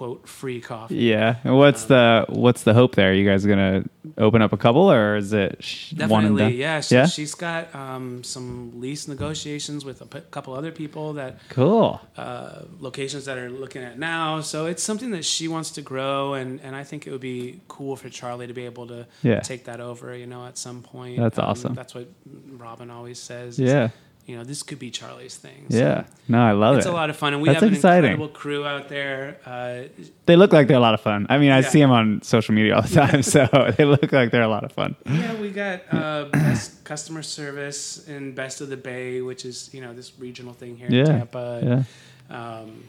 quote 0.00 0.26
free 0.26 0.62
coffee. 0.62 0.94
Yeah. 0.96 1.36
And 1.44 1.58
What's 1.58 1.84
the 1.84 2.24
what's 2.30 2.62
the 2.62 2.72
hope 2.72 2.94
there? 2.94 3.12
you 3.12 3.28
guys 3.28 3.44
gonna 3.44 3.84
open 4.16 4.40
up 4.40 4.50
a 4.54 4.56
couple, 4.56 4.90
or 4.90 5.16
is 5.16 5.34
it 5.34 5.62
sh- 5.62 5.92
one 5.92 6.08
Definitely, 6.24 6.56
yeah. 6.56 6.80
She, 6.80 6.94
yeah. 6.94 7.04
She's 7.06 7.34
got 7.34 7.74
um, 7.74 8.24
some 8.24 8.80
lease 8.80 9.06
negotiations 9.08 9.84
with 9.84 10.00
a 10.00 10.06
p- 10.06 10.22
couple 10.30 10.54
other 10.54 10.72
people 10.72 11.12
that 11.20 11.32
Cool. 11.50 12.00
uh, 12.16 12.62
locations 12.78 13.26
that 13.26 13.36
are 13.36 13.50
looking 13.50 13.82
at 13.82 13.98
now. 13.98 14.40
So 14.40 14.64
it's 14.64 14.82
something 14.82 15.10
that 15.10 15.26
she 15.26 15.48
wants 15.48 15.70
to 15.72 15.82
grow, 15.82 16.32
and, 16.32 16.60
and 16.62 16.74
I 16.74 16.82
think 16.82 17.06
it 17.06 17.10
would 17.10 17.20
be 17.20 17.60
cool 17.68 17.94
for 17.94 18.08
Charlie 18.08 18.46
to 18.46 18.54
be 18.54 18.64
able 18.64 18.86
to 18.86 19.06
Yeah. 19.22 19.40
take 19.40 19.64
that 19.66 19.80
over. 19.82 20.16
You 20.16 20.26
know, 20.26 20.46
at 20.46 20.56
some 20.56 20.80
point. 20.82 21.18
That's 21.18 21.38
awesome. 21.38 21.74
That's 21.74 21.94
what 21.94 22.08
Robin 22.56 22.90
always 22.90 23.18
says. 23.18 23.58
Yeah. 23.58 23.90
You 24.30 24.36
know, 24.36 24.44
this 24.44 24.62
could 24.62 24.78
be 24.78 24.92
Charlie's 24.92 25.36
thing. 25.36 25.66
So 25.70 25.76
Yeah. 25.76 26.04
No, 26.28 26.40
I 26.40 26.52
love 26.52 26.76
It's 26.76 26.86
it. 26.86 26.88
It's 26.88 26.92
a 26.94 26.96
lot 27.00 27.10
of 27.10 27.16
fun, 27.16 27.32
and 27.34 27.42
we 27.42 27.48
That's 27.48 27.60
have 27.62 27.68
an 27.70 27.74
exciting. 27.74 28.12
incredible 28.12 28.28
crew 28.28 28.64
out 28.64 28.88
there. 28.88 29.38
Uh, 29.44 29.88
They 30.26 30.36
look 30.36 30.52
like 30.52 30.68
they're 30.68 30.76
a 30.76 30.86
lot 30.88 30.94
of 30.94 31.00
fun. 31.00 31.26
I 31.28 31.38
mean, 31.38 31.50
I 31.50 31.62
Yeah. 31.62 31.68
see 31.68 31.80
them 31.80 31.90
on 31.90 32.22
social 32.22 32.54
media 32.54 32.76
all 32.76 32.82
the 32.82 32.94
time, 32.94 33.22
so 33.34 33.48
they 33.76 33.84
look 33.84 34.12
like 34.12 34.30
they're 34.30 34.42
a 34.52 34.54
lot 34.56 34.62
of 34.62 34.70
fun. 34.70 34.94
Yeah, 35.04 35.34
we 35.34 35.50
got 35.50 35.80
uh, 35.90 36.26
best 36.30 36.84
customer 36.84 37.22
service 37.22 38.06
in 38.06 38.32
Best 38.36 38.60
of 38.60 38.68
the 38.68 38.76
Bay, 38.76 39.20
which 39.20 39.44
is 39.44 39.68
you 39.74 39.80
know 39.80 39.92
this 39.92 40.12
regional 40.16 40.52
thing 40.52 40.76
here 40.76 40.88
Yeah. 40.90 41.00
in 41.00 41.06
Tampa. 41.06 41.84
Yeah. 42.30 42.36
Um, 42.38 42.84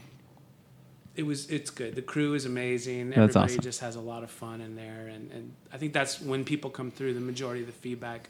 it 1.15 1.23
was 1.23 1.49
it's 1.49 1.71
good. 1.71 1.95
The 1.95 2.01
crew 2.03 2.35
is 2.35 2.45
amazing. 2.45 3.09
That's 3.09 3.17
Everybody 3.35 3.53
awesome. 3.53 3.61
just 3.63 3.79
has 3.81 3.95
a 3.95 3.99
lot 4.01 4.21
of 4.23 4.29
fun 4.29 4.61
in 4.61 4.75
there, 4.75 5.07
and, 5.07 5.31
and 5.31 5.53
I 5.73 5.77
think 5.77 5.91
that's 5.93 6.21
when 6.21 6.43
people 6.45 6.69
come 6.69 6.91
through. 6.91 7.15
The 7.15 7.19
majority 7.19 7.61
of 7.61 7.67
the 7.67 7.73
feedback 7.73 8.29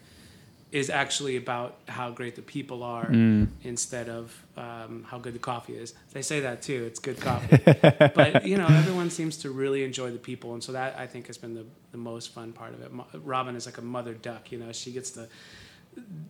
is 0.72 0.88
actually 0.88 1.36
about 1.36 1.76
how 1.86 2.10
great 2.10 2.34
the 2.34 2.42
people 2.42 2.82
are 2.82 3.06
Mm. 3.06 3.48
instead 3.62 4.08
of 4.08 4.32
um, 4.56 5.04
how 5.06 5.18
good 5.18 5.34
the 5.34 5.38
coffee 5.38 5.74
is. 5.74 5.92
They 6.14 6.22
say 6.22 6.40
that 6.40 6.62
too. 6.62 6.84
It's 6.86 6.98
good 6.98 7.20
coffee, 7.20 7.58
but 8.14 8.46
you 8.46 8.56
know 8.56 8.66
everyone 8.66 9.10
seems 9.10 9.36
to 9.38 9.50
really 9.50 9.84
enjoy 9.84 10.10
the 10.10 10.18
people, 10.18 10.54
and 10.54 10.62
so 10.64 10.72
that 10.72 10.98
I 10.98 11.06
think 11.06 11.26
has 11.26 11.36
been 11.38 11.54
the, 11.54 11.66
the 11.90 11.98
most 11.98 12.32
fun 12.32 12.52
part 12.52 12.72
of 12.74 12.80
it. 12.82 12.90
Robin 13.22 13.54
is 13.54 13.66
like 13.66 13.78
a 13.78 13.82
mother 13.82 14.14
duck. 14.14 14.50
You 14.50 14.58
know, 14.58 14.72
she 14.72 14.92
gets 14.92 15.10
the. 15.10 15.28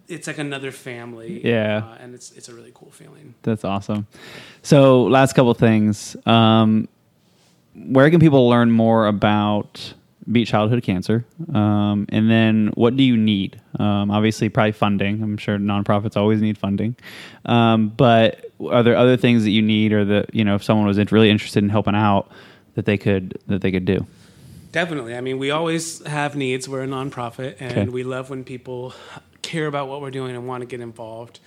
It's 0.08 0.26
like 0.26 0.38
another 0.38 0.72
family. 0.72 1.40
Yeah. 1.44 1.84
uh, 1.84 1.98
and 2.02 2.14
it's 2.14 2.32
it's 2.32 2.48
a 2.48 2.54
really 2.54 2.72
cool 2.74 2.90
feeling. 2.90 3.34
That's 3.42 3.64
awesome. 3.64 4.08
So, 4.62 5.04
last 5.04 5.34
couple 5.34 5.54
things. 5.54 6.16
Um, 6.26 6.88
where 7.74 8.10
can 8.10 8.18
people 8.20 8.48
learn 8.48 8.70
more 8.72 9.06
about 9.06 9.94
Beat 10.30 10.46
Childhood 10.46 10.82
Cancer? 10.82 11.24
Um, 11.52 12.06
and 12.10 12.30
then, 12.30 12.70
what 12.74 12.96
do 12.96 13.02
you 13.02 13.16
need? 13.16 13.60
Um, 13.78 14.10
obviously, 14.10 14.48
probably 14.48 14.72
funding. 14.72 15.22
I'm 15.22 15.36
sure 15.36 15.58
nonprofits 15.58 16.16
always 16.16 16.40
need 16.40 16.58
funding. 16.58 16.96
Um, 17.44 17.88
but 17.88 18.52
are 18.70 18.82
there 18.82 18.96
other 18.96 19.16
things 19.16 19.42
that 19.44 19.50
you 19.50 19.62
need, 19.62 19.92
or 19.92 20.04
that 20.04 20.34
you 20.34 20.44
know, 20.44 20.54
if 20.54 20.62
someone 20.62 20.86
was 20.86 20.98
really 21.10 21.30
interested 21.30 21.62
in 21.62 21.68
helping 21.70 21.94
out, 21.96 22.30
that 22.74 22.84
they 22.84 22.96
could 22.98 23.38
that 23.48 23.62
they 23.62 23.72
could 23.72 23.84
do? 23.84 24.06
Definitely. 24.70 25.14
I 25.16 25.20
mean, 25.20 25.38
we 25.38 25.50
always 25.50 26.04
have 26.06 26.34
needs. 26.36 26.68
We're 26.68 26.84
a 26.84 26.86
nonprofit, 26.86 27.56
and 27.60 27.78
Okay. 27.78 27.88
we 27.88 28.04
love 28.04 28.30
when 28.30 28.44
people 28.44 28.94
care 29.42 29.66
about 29.66 29.88
what 29.88 30.00
we're 30.00 30.10
doing 30.12 30.34
and 30.36 30.46
want 30.46 30.62
to 30.62 30.66
get 30.66 30.80
involved. 30.80 31.40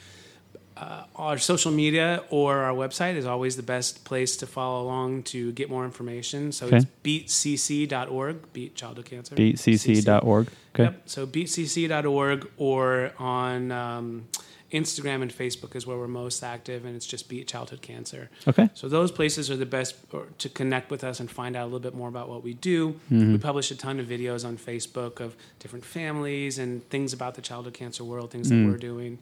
Uh, 0.78 1.04
our 1.16 1.38
social 1.38 1.72
media 1.72 2.22
or 2.30 2.58
our 2.64 2.74
website 2.76 3.16
is 3.16 3.26
always 3.26 3.56
the 3.56 3.64
best 3.64 4.04
place 4.04 4.36
to 4.36 4.46
follow 4.46 4.84
along 4.84 5.24
to 5.24 5.52
get 5.54 5.70
more 5.70 5.86
information. 5.86 6.52
So 6.52 6.66
Okay. 6.66 6.78
it's 6.78 6.86
beatcc.org, 7.04 8.54
beat 8.54 8.76
childhood 8.76 9.06
cancer. 9.06 9.36
Beatcc.org. 9.36 10.48
Okay. 10.74 10.84
Yep. 10.84 11.02
So 11.06 11.26
beatcc.org 11.28 12.50
or 12.58 13.12
on 13.18 13.72
um, 13.72 14.28
Instagram 14.72 15.22
and 15.22 15.32
Facebook 15.34 15.76
is 15.76 15.88
where 15.88 15.98
we're 15.98 16.08
most 16.08 16.44
active, 16.44 16.84
and 16.86 16.96
it's 16.96 17.06
just 17.06 17.30
Beat 17.30 17.48
Childhood 17.48 17.82
Cancer. 17.82 18.30
Okay. 18.46 18.70
So 18.74 18.90
those 18.90 19.12
places 19.12 19.50
are 19.50 19.56
the 19.56 19.66
best 19.66 19.96
to 20.40 20.50
connect 20.50 20.92
with 20.92 21.04
us 21.06 21.22
and 21.22 21.32
find 21.32 21.56
out 21.56 21.64
a 21.64 21.66
little 21.68 21.80
bit 21.80 21.96
more 21.96 22.10
about 22.10 22.28
what 22.28 22.44
we 22.44 22.54
do. 22.56 22.94
Mm-hmm. 23.10 23.32
We 23.34 23.38
publish 23.38 23.72
a 23.72 23.76
ton 23.76 24.00
of 24.02 24.08
videos 24.08 24.44
on 24.46 24.58
Facebook 24.58 25.22
of 25.22 25.38
different 25.60 25.86
families 25.86 26.58
and 26.60 26.88
things 26.90 27.14
about 27.14 27.36
the 27.36 27.42
childhood 27.42 27.76
cancer 27.76 28.04
world, 28.04 28.32
things 28.32 28.50
that 28.50 28.56
Mm. 28.56 28.70
we're 28.72 28.78
doing. 28.78 29.20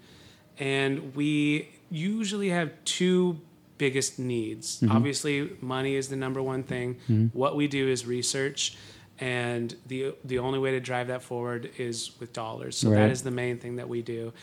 And 0.60 1.16
we 1.16 1.70
usually 1.89 2.49
have 2.49 2.72
two 2.86 3.39
biggest 3.78 4.20
needs. 4.20 4.80
Mm-hmm. 4.82 4.95
Obviously, 4.95 5.49
money 5.62 5.95
is 5.95 6.08
the 6.10 6.16
number 6.16 6.41
one 6.41 6.64
thing. 6.64 7.30
What 7.34 7.56
we 7.56 7.68
do 7.68 7.88
is 7.88 8.06
research. 8.06 8.78
And 9.20 9.76
the 9.88 10.16
the 10.26 10.39
only 10.39 10.60
way 10.60 10.72
to 10.72 10.80
drive 10.80 11.08
that 11.08 11.22
forward 11.22 11.70
is 11.78 12.12
with 12.20 12.34
dollars. 12.34 12.78
So 12.78 12.89
Right. 12.89 12.97
that 12.99 13.12
is 13.12 13.22
the 13.24 13.32
main 13.32 13.58
thing 13.60 13.76
that 13.78 13.88
we 13.88 14.01
do. 14.01 14.34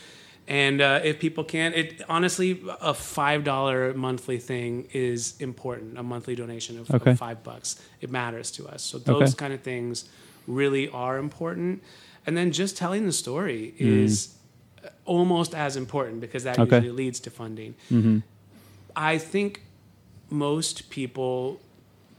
And 0.46 0.80
uh, 0.80 1.00
if 1.04 1.18
people 1.20 1.44
can't, 1.44 1.74
it 1.74 2.02
honestly, 2.08 2.60
a 2.80 2.94
five 2.94 3.44
dollar 3.44 3.94
monthly 3.94 4.38
thing 4.38 4.88
is 4.92 5.34
important. 5.40 5.98
A 5.98 6.02
monthly 6.02 6.34
donation 6.34 6.78
of, 6.78 6.90
of 6.90 7.18
five 7.18 7.42
bucks, 7.42 7.80
it 8.00 8.10
matters 8.10 8.50
to 8.52 8.66
us. 8.68 8.82
So 8.82 8.98
those 8.98 9.34
kind 9.34 9.52
of 9.52 9.60
things 9.60 10.08
really 10.46 10.88
are 10.88 11.18
important. 11.18 11.82
And 12.26 12.36
then 12.36 12.50
just 12.52 12.76
telling 12.76 13.06
the 13.06 13.12
story 13.12 13.74
is 13.78 14.34
almost 15.04 15.54
as 15.54 15.76
important 15.76 16.20
because 16.20 16.44
that. 16.44 16.58
Okay. 16.58 16.76
usually 16.76 16.92
leads 16.92 17.20
to 17.20 17.30
funding. 17.30 17.74
Mm-hmm. 17.90 18.18
I 18.94 19.18
think 19.18 19.62
most 20.30 20.90
people 20.90 21.60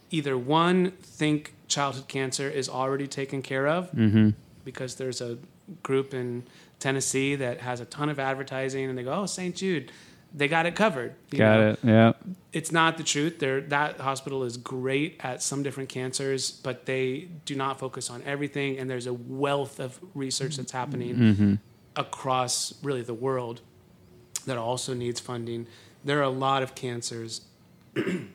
either 0.09 0.37
one 0.37 0.91
think 1.01 1.53
childhood 1.67 2.07
cancer 2.07 2.49
is 2.49 2.67
already 2.67 3.07
taken 3.07 3.41
care 3.41 3.67
of 3.67 3.91
mm-hmm. 3.91 4.29
because 4.65 4.95
there's 4.95 5.21
a 5.21 5.37
group 5.83 6.13
in 6.13 6.43
Tennessee 6.79 7.35
that 7.35 7.61
has 7.61 7.79
a 7.79 7.85
ton 7.85 8.09
of 8.09 8.19
advertising 8.19 8.89
and 8.89 8.97
they 8.97 9.03
go, 9.03 9.13
"Oh, 9.13 9.25
St. 9.25 9.55
Jude, 9.55 9.91
they 10.33 10.47
got 10.47 10.65
it 10.65 10.75
covered." 10.75 11.13
you 11.31 11.37
Got 11.37 11.59
know? 11.59 11.69
it. 11.69 11.79
Yeah. 11.83 12.13
It's 12.51 12.71
not 12.71 12.97
the 12.97 13.03
truth. 13.03 13.39
There, 13.39 13.61
that 13.61 14.01
hospital 14.01 14.43
is 14.43 14.57
great 14.57 15.21
at 15.21 15.41
some 15.41 15.63
different 15.63 15.89
cancers, 15.89 16.51
but 16.51 16.85
they 16.85 17.29
do 17.45 17.55
not 17.55 17.79
focus 17.79 18.09
on 18.09 18.21
everything. 18.23 18.77
And 18.77 18.89
there's 18.89 19.07
a 19.07 19.13
wealth 19.13 19.79
of 19.79 19.99
research 20.13 20.57
that's 20.57 20.73
happening 20.73 21.15
mm-hmm. 21.15 21.55
Across 21.95 22.73
really 22.83 23.01
the 23.01 23.13
world 23.13 23.61
that 24.45 24.57
also 24.57 24.93
needs 24.93 25.19
funding. 25.19 25.67
There 26.03 26.19
are 26.19 26.23
a 26.23 26.29
lot 26.29 26.63
of 26.63 26.75
cancers. 26.75 27.41
there 27.93 28.27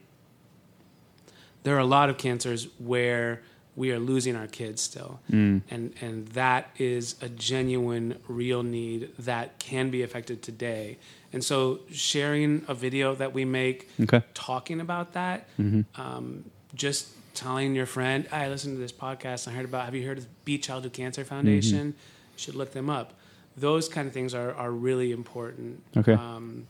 are 1.75 1.79
a 1.79 1.85
lot 1.85 2.09
of 2.09 2.19
cancers 2.19 2.69
where 2.79 3.43
we 3.75 3.93
are 3.93 3.99
losing 3.99 4.35
our 4.35 4.47
kids 4.47 4.81
still, 4.81 5.21
mm. 5.31 5.61
and 5.71 5.93
and 6.01 6.29
that 6.29 6.71
is 6.79 7.17
a 7.21 7.29
genuine, 7.29 8.19
real 8.27 8.63
need 8.63 9.11
that 9.19 9.59
can 9.59 9.91
be 9.91 10.03
affected 10.03 10.43
today. 10.43 10.99
And 11.33 11.45
so, 11.45 11.81
sharing 11.93 12.65
a 12.69 12.75
video 12.75 13.15
that 13.17 13.35
we 13.35 13.45
make, 13.45 13.91
Okay. 14.01 14.23
talking 14.33 14.81
about 14.81 15.13
that, 15.13 15.49
mm-hmm. 15.59 15.83
um, 16.01 16.45
just 16.75 17.09
telling 17.35 17.75
your 17.75 17.85
friend, 17.85 18.27
"I 18.33 18.49
listened 18.49 18.77
to 18.77 18.81
this 18.81 18.93
podcast. 18.93 19.47
I 19.47 19.51
heard 19.51 19.67
about. 19.67 19.85
Have 19.85 19.95
you 19.95 20.07
heard 20.07 20.19
of 20.19 20.45
Beat 20.47 20.63
Childhood 20.63 20.95
Cancer 20.95 21.23
mm-hmm. 21.23 21.29
Foundation? 21.29 21.87
You 21.89 22.39
should 22.39 22.55
look 22.55 22.73
them 22.73 22.89
up." 22.89 23.13
Those 23.57 23.89
kind 23.89 24.07
of 24.07 24.13
things 24.13 24.35
are 24.35 24.55
are 24.55 24.71
really 24.71 25.13
important. 25.13 25.83
Okay. 25.97 26.13
Um, 26.13 26.67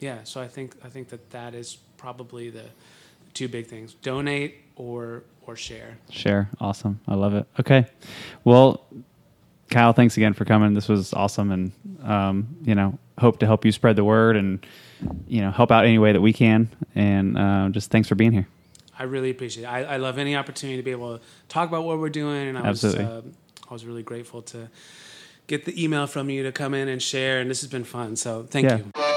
yeah. 0.00 0.18
So 0.24 0.40
I 0.40 0.48
think 0.48 0.74
I 0.84 0.88
think 0.88 1.08
that 1.08 1.30
that 1.30 1.54
is 1.54 1.76
probably 1.96 2.50
the 2.50 2.64
two 3.34 3.48
big 3.48 3.66
things: 3.66 3.94
donate 3.94 4.56
or 4.76 5.24
or 5.46 5.56
share. 5.56 5.98
Share. 6.10 6.48
Awesome. 6.60 7.00
I 7.06 7.14
love 7.14 7.34
it. 7.34 7.46
Okay. 7.60 7.86
Well, 8.44 8.84
Kyle, 9.70 9.92
thanks 9.92 10.16
again 10.16 10.34
for 10.34 10.44
coming. 10.44 10.74
This 10.74 10.88
was 10.88 11.12
awesome, 11.14 11.50
and 11.50 11.72
um, 12.02 12.56
you 12.62 12.74
know, 12.74 12.98
hope 13.18 13.38
to 13.40 13.46
help 13.46 13.64
you 13.64 13.72
spread 13.72 13.96
the 13.96 14.04
word 14.04 14.36
and 14.36 14.64
you 15.26 15.40
know 15.40 15.50
help 15.50 15.70
out 15.70 15.84
any 15.84 15.98
way 15.98 16.12
that 16.12 16.20
we 16.20 16.32
can. 16.32 16.68
And 16.94 17.38
uh, 17.38 17.68
just 17.70 17.90
thanks 17.90 18.08
for 18.08 18.14
being 18.14 18.32
here. 18.32 18.46
I 18.98 19.04
really 19.04 19.30
appreciate 19.30 19.64
it. 19.64 19.66
I, 19.66 19.84
I 19.84 19.96
love 19.96 20.18
any 20.18 20.36
opportunity 20.36 20.76
to 20.76 20.82
be 20.82 20.90
able 20.90 21.18
to 21.18 21.24
talk 21.48 21.68
about 21.68 21.84
what 21.84 21.98
we're 21.98 22.10
doing, 22.10 22.48
and 22.48 22.58
I 22.58 22.62
Absolutely. 22.66 23.04
was 23.04 23.24
uh, 23.24 23.68
I 23.70 23.72
was 23.72 23.86
really 23.86 24.02
grateful 24.02 24.42
to 24.42 24.68
get 25.46 25.64
the 25.64 25.82
email 25.82 26.06
from 26.06 26.30
you 26.30 26.42
to 26.42 26.52
come 26.52 26.74
in 26.74 26.88
and 26.88 27.02
share, 27.02 27.40
and 27.40 27.50
this 27.50 27.60
has 27.60 27.70
been 27.70 27.84
fun. 27.84 28.16
So 28.16 28.46
thank 28.48 28.66
Yeah. 28.68 28.78
you. 28.78 29.11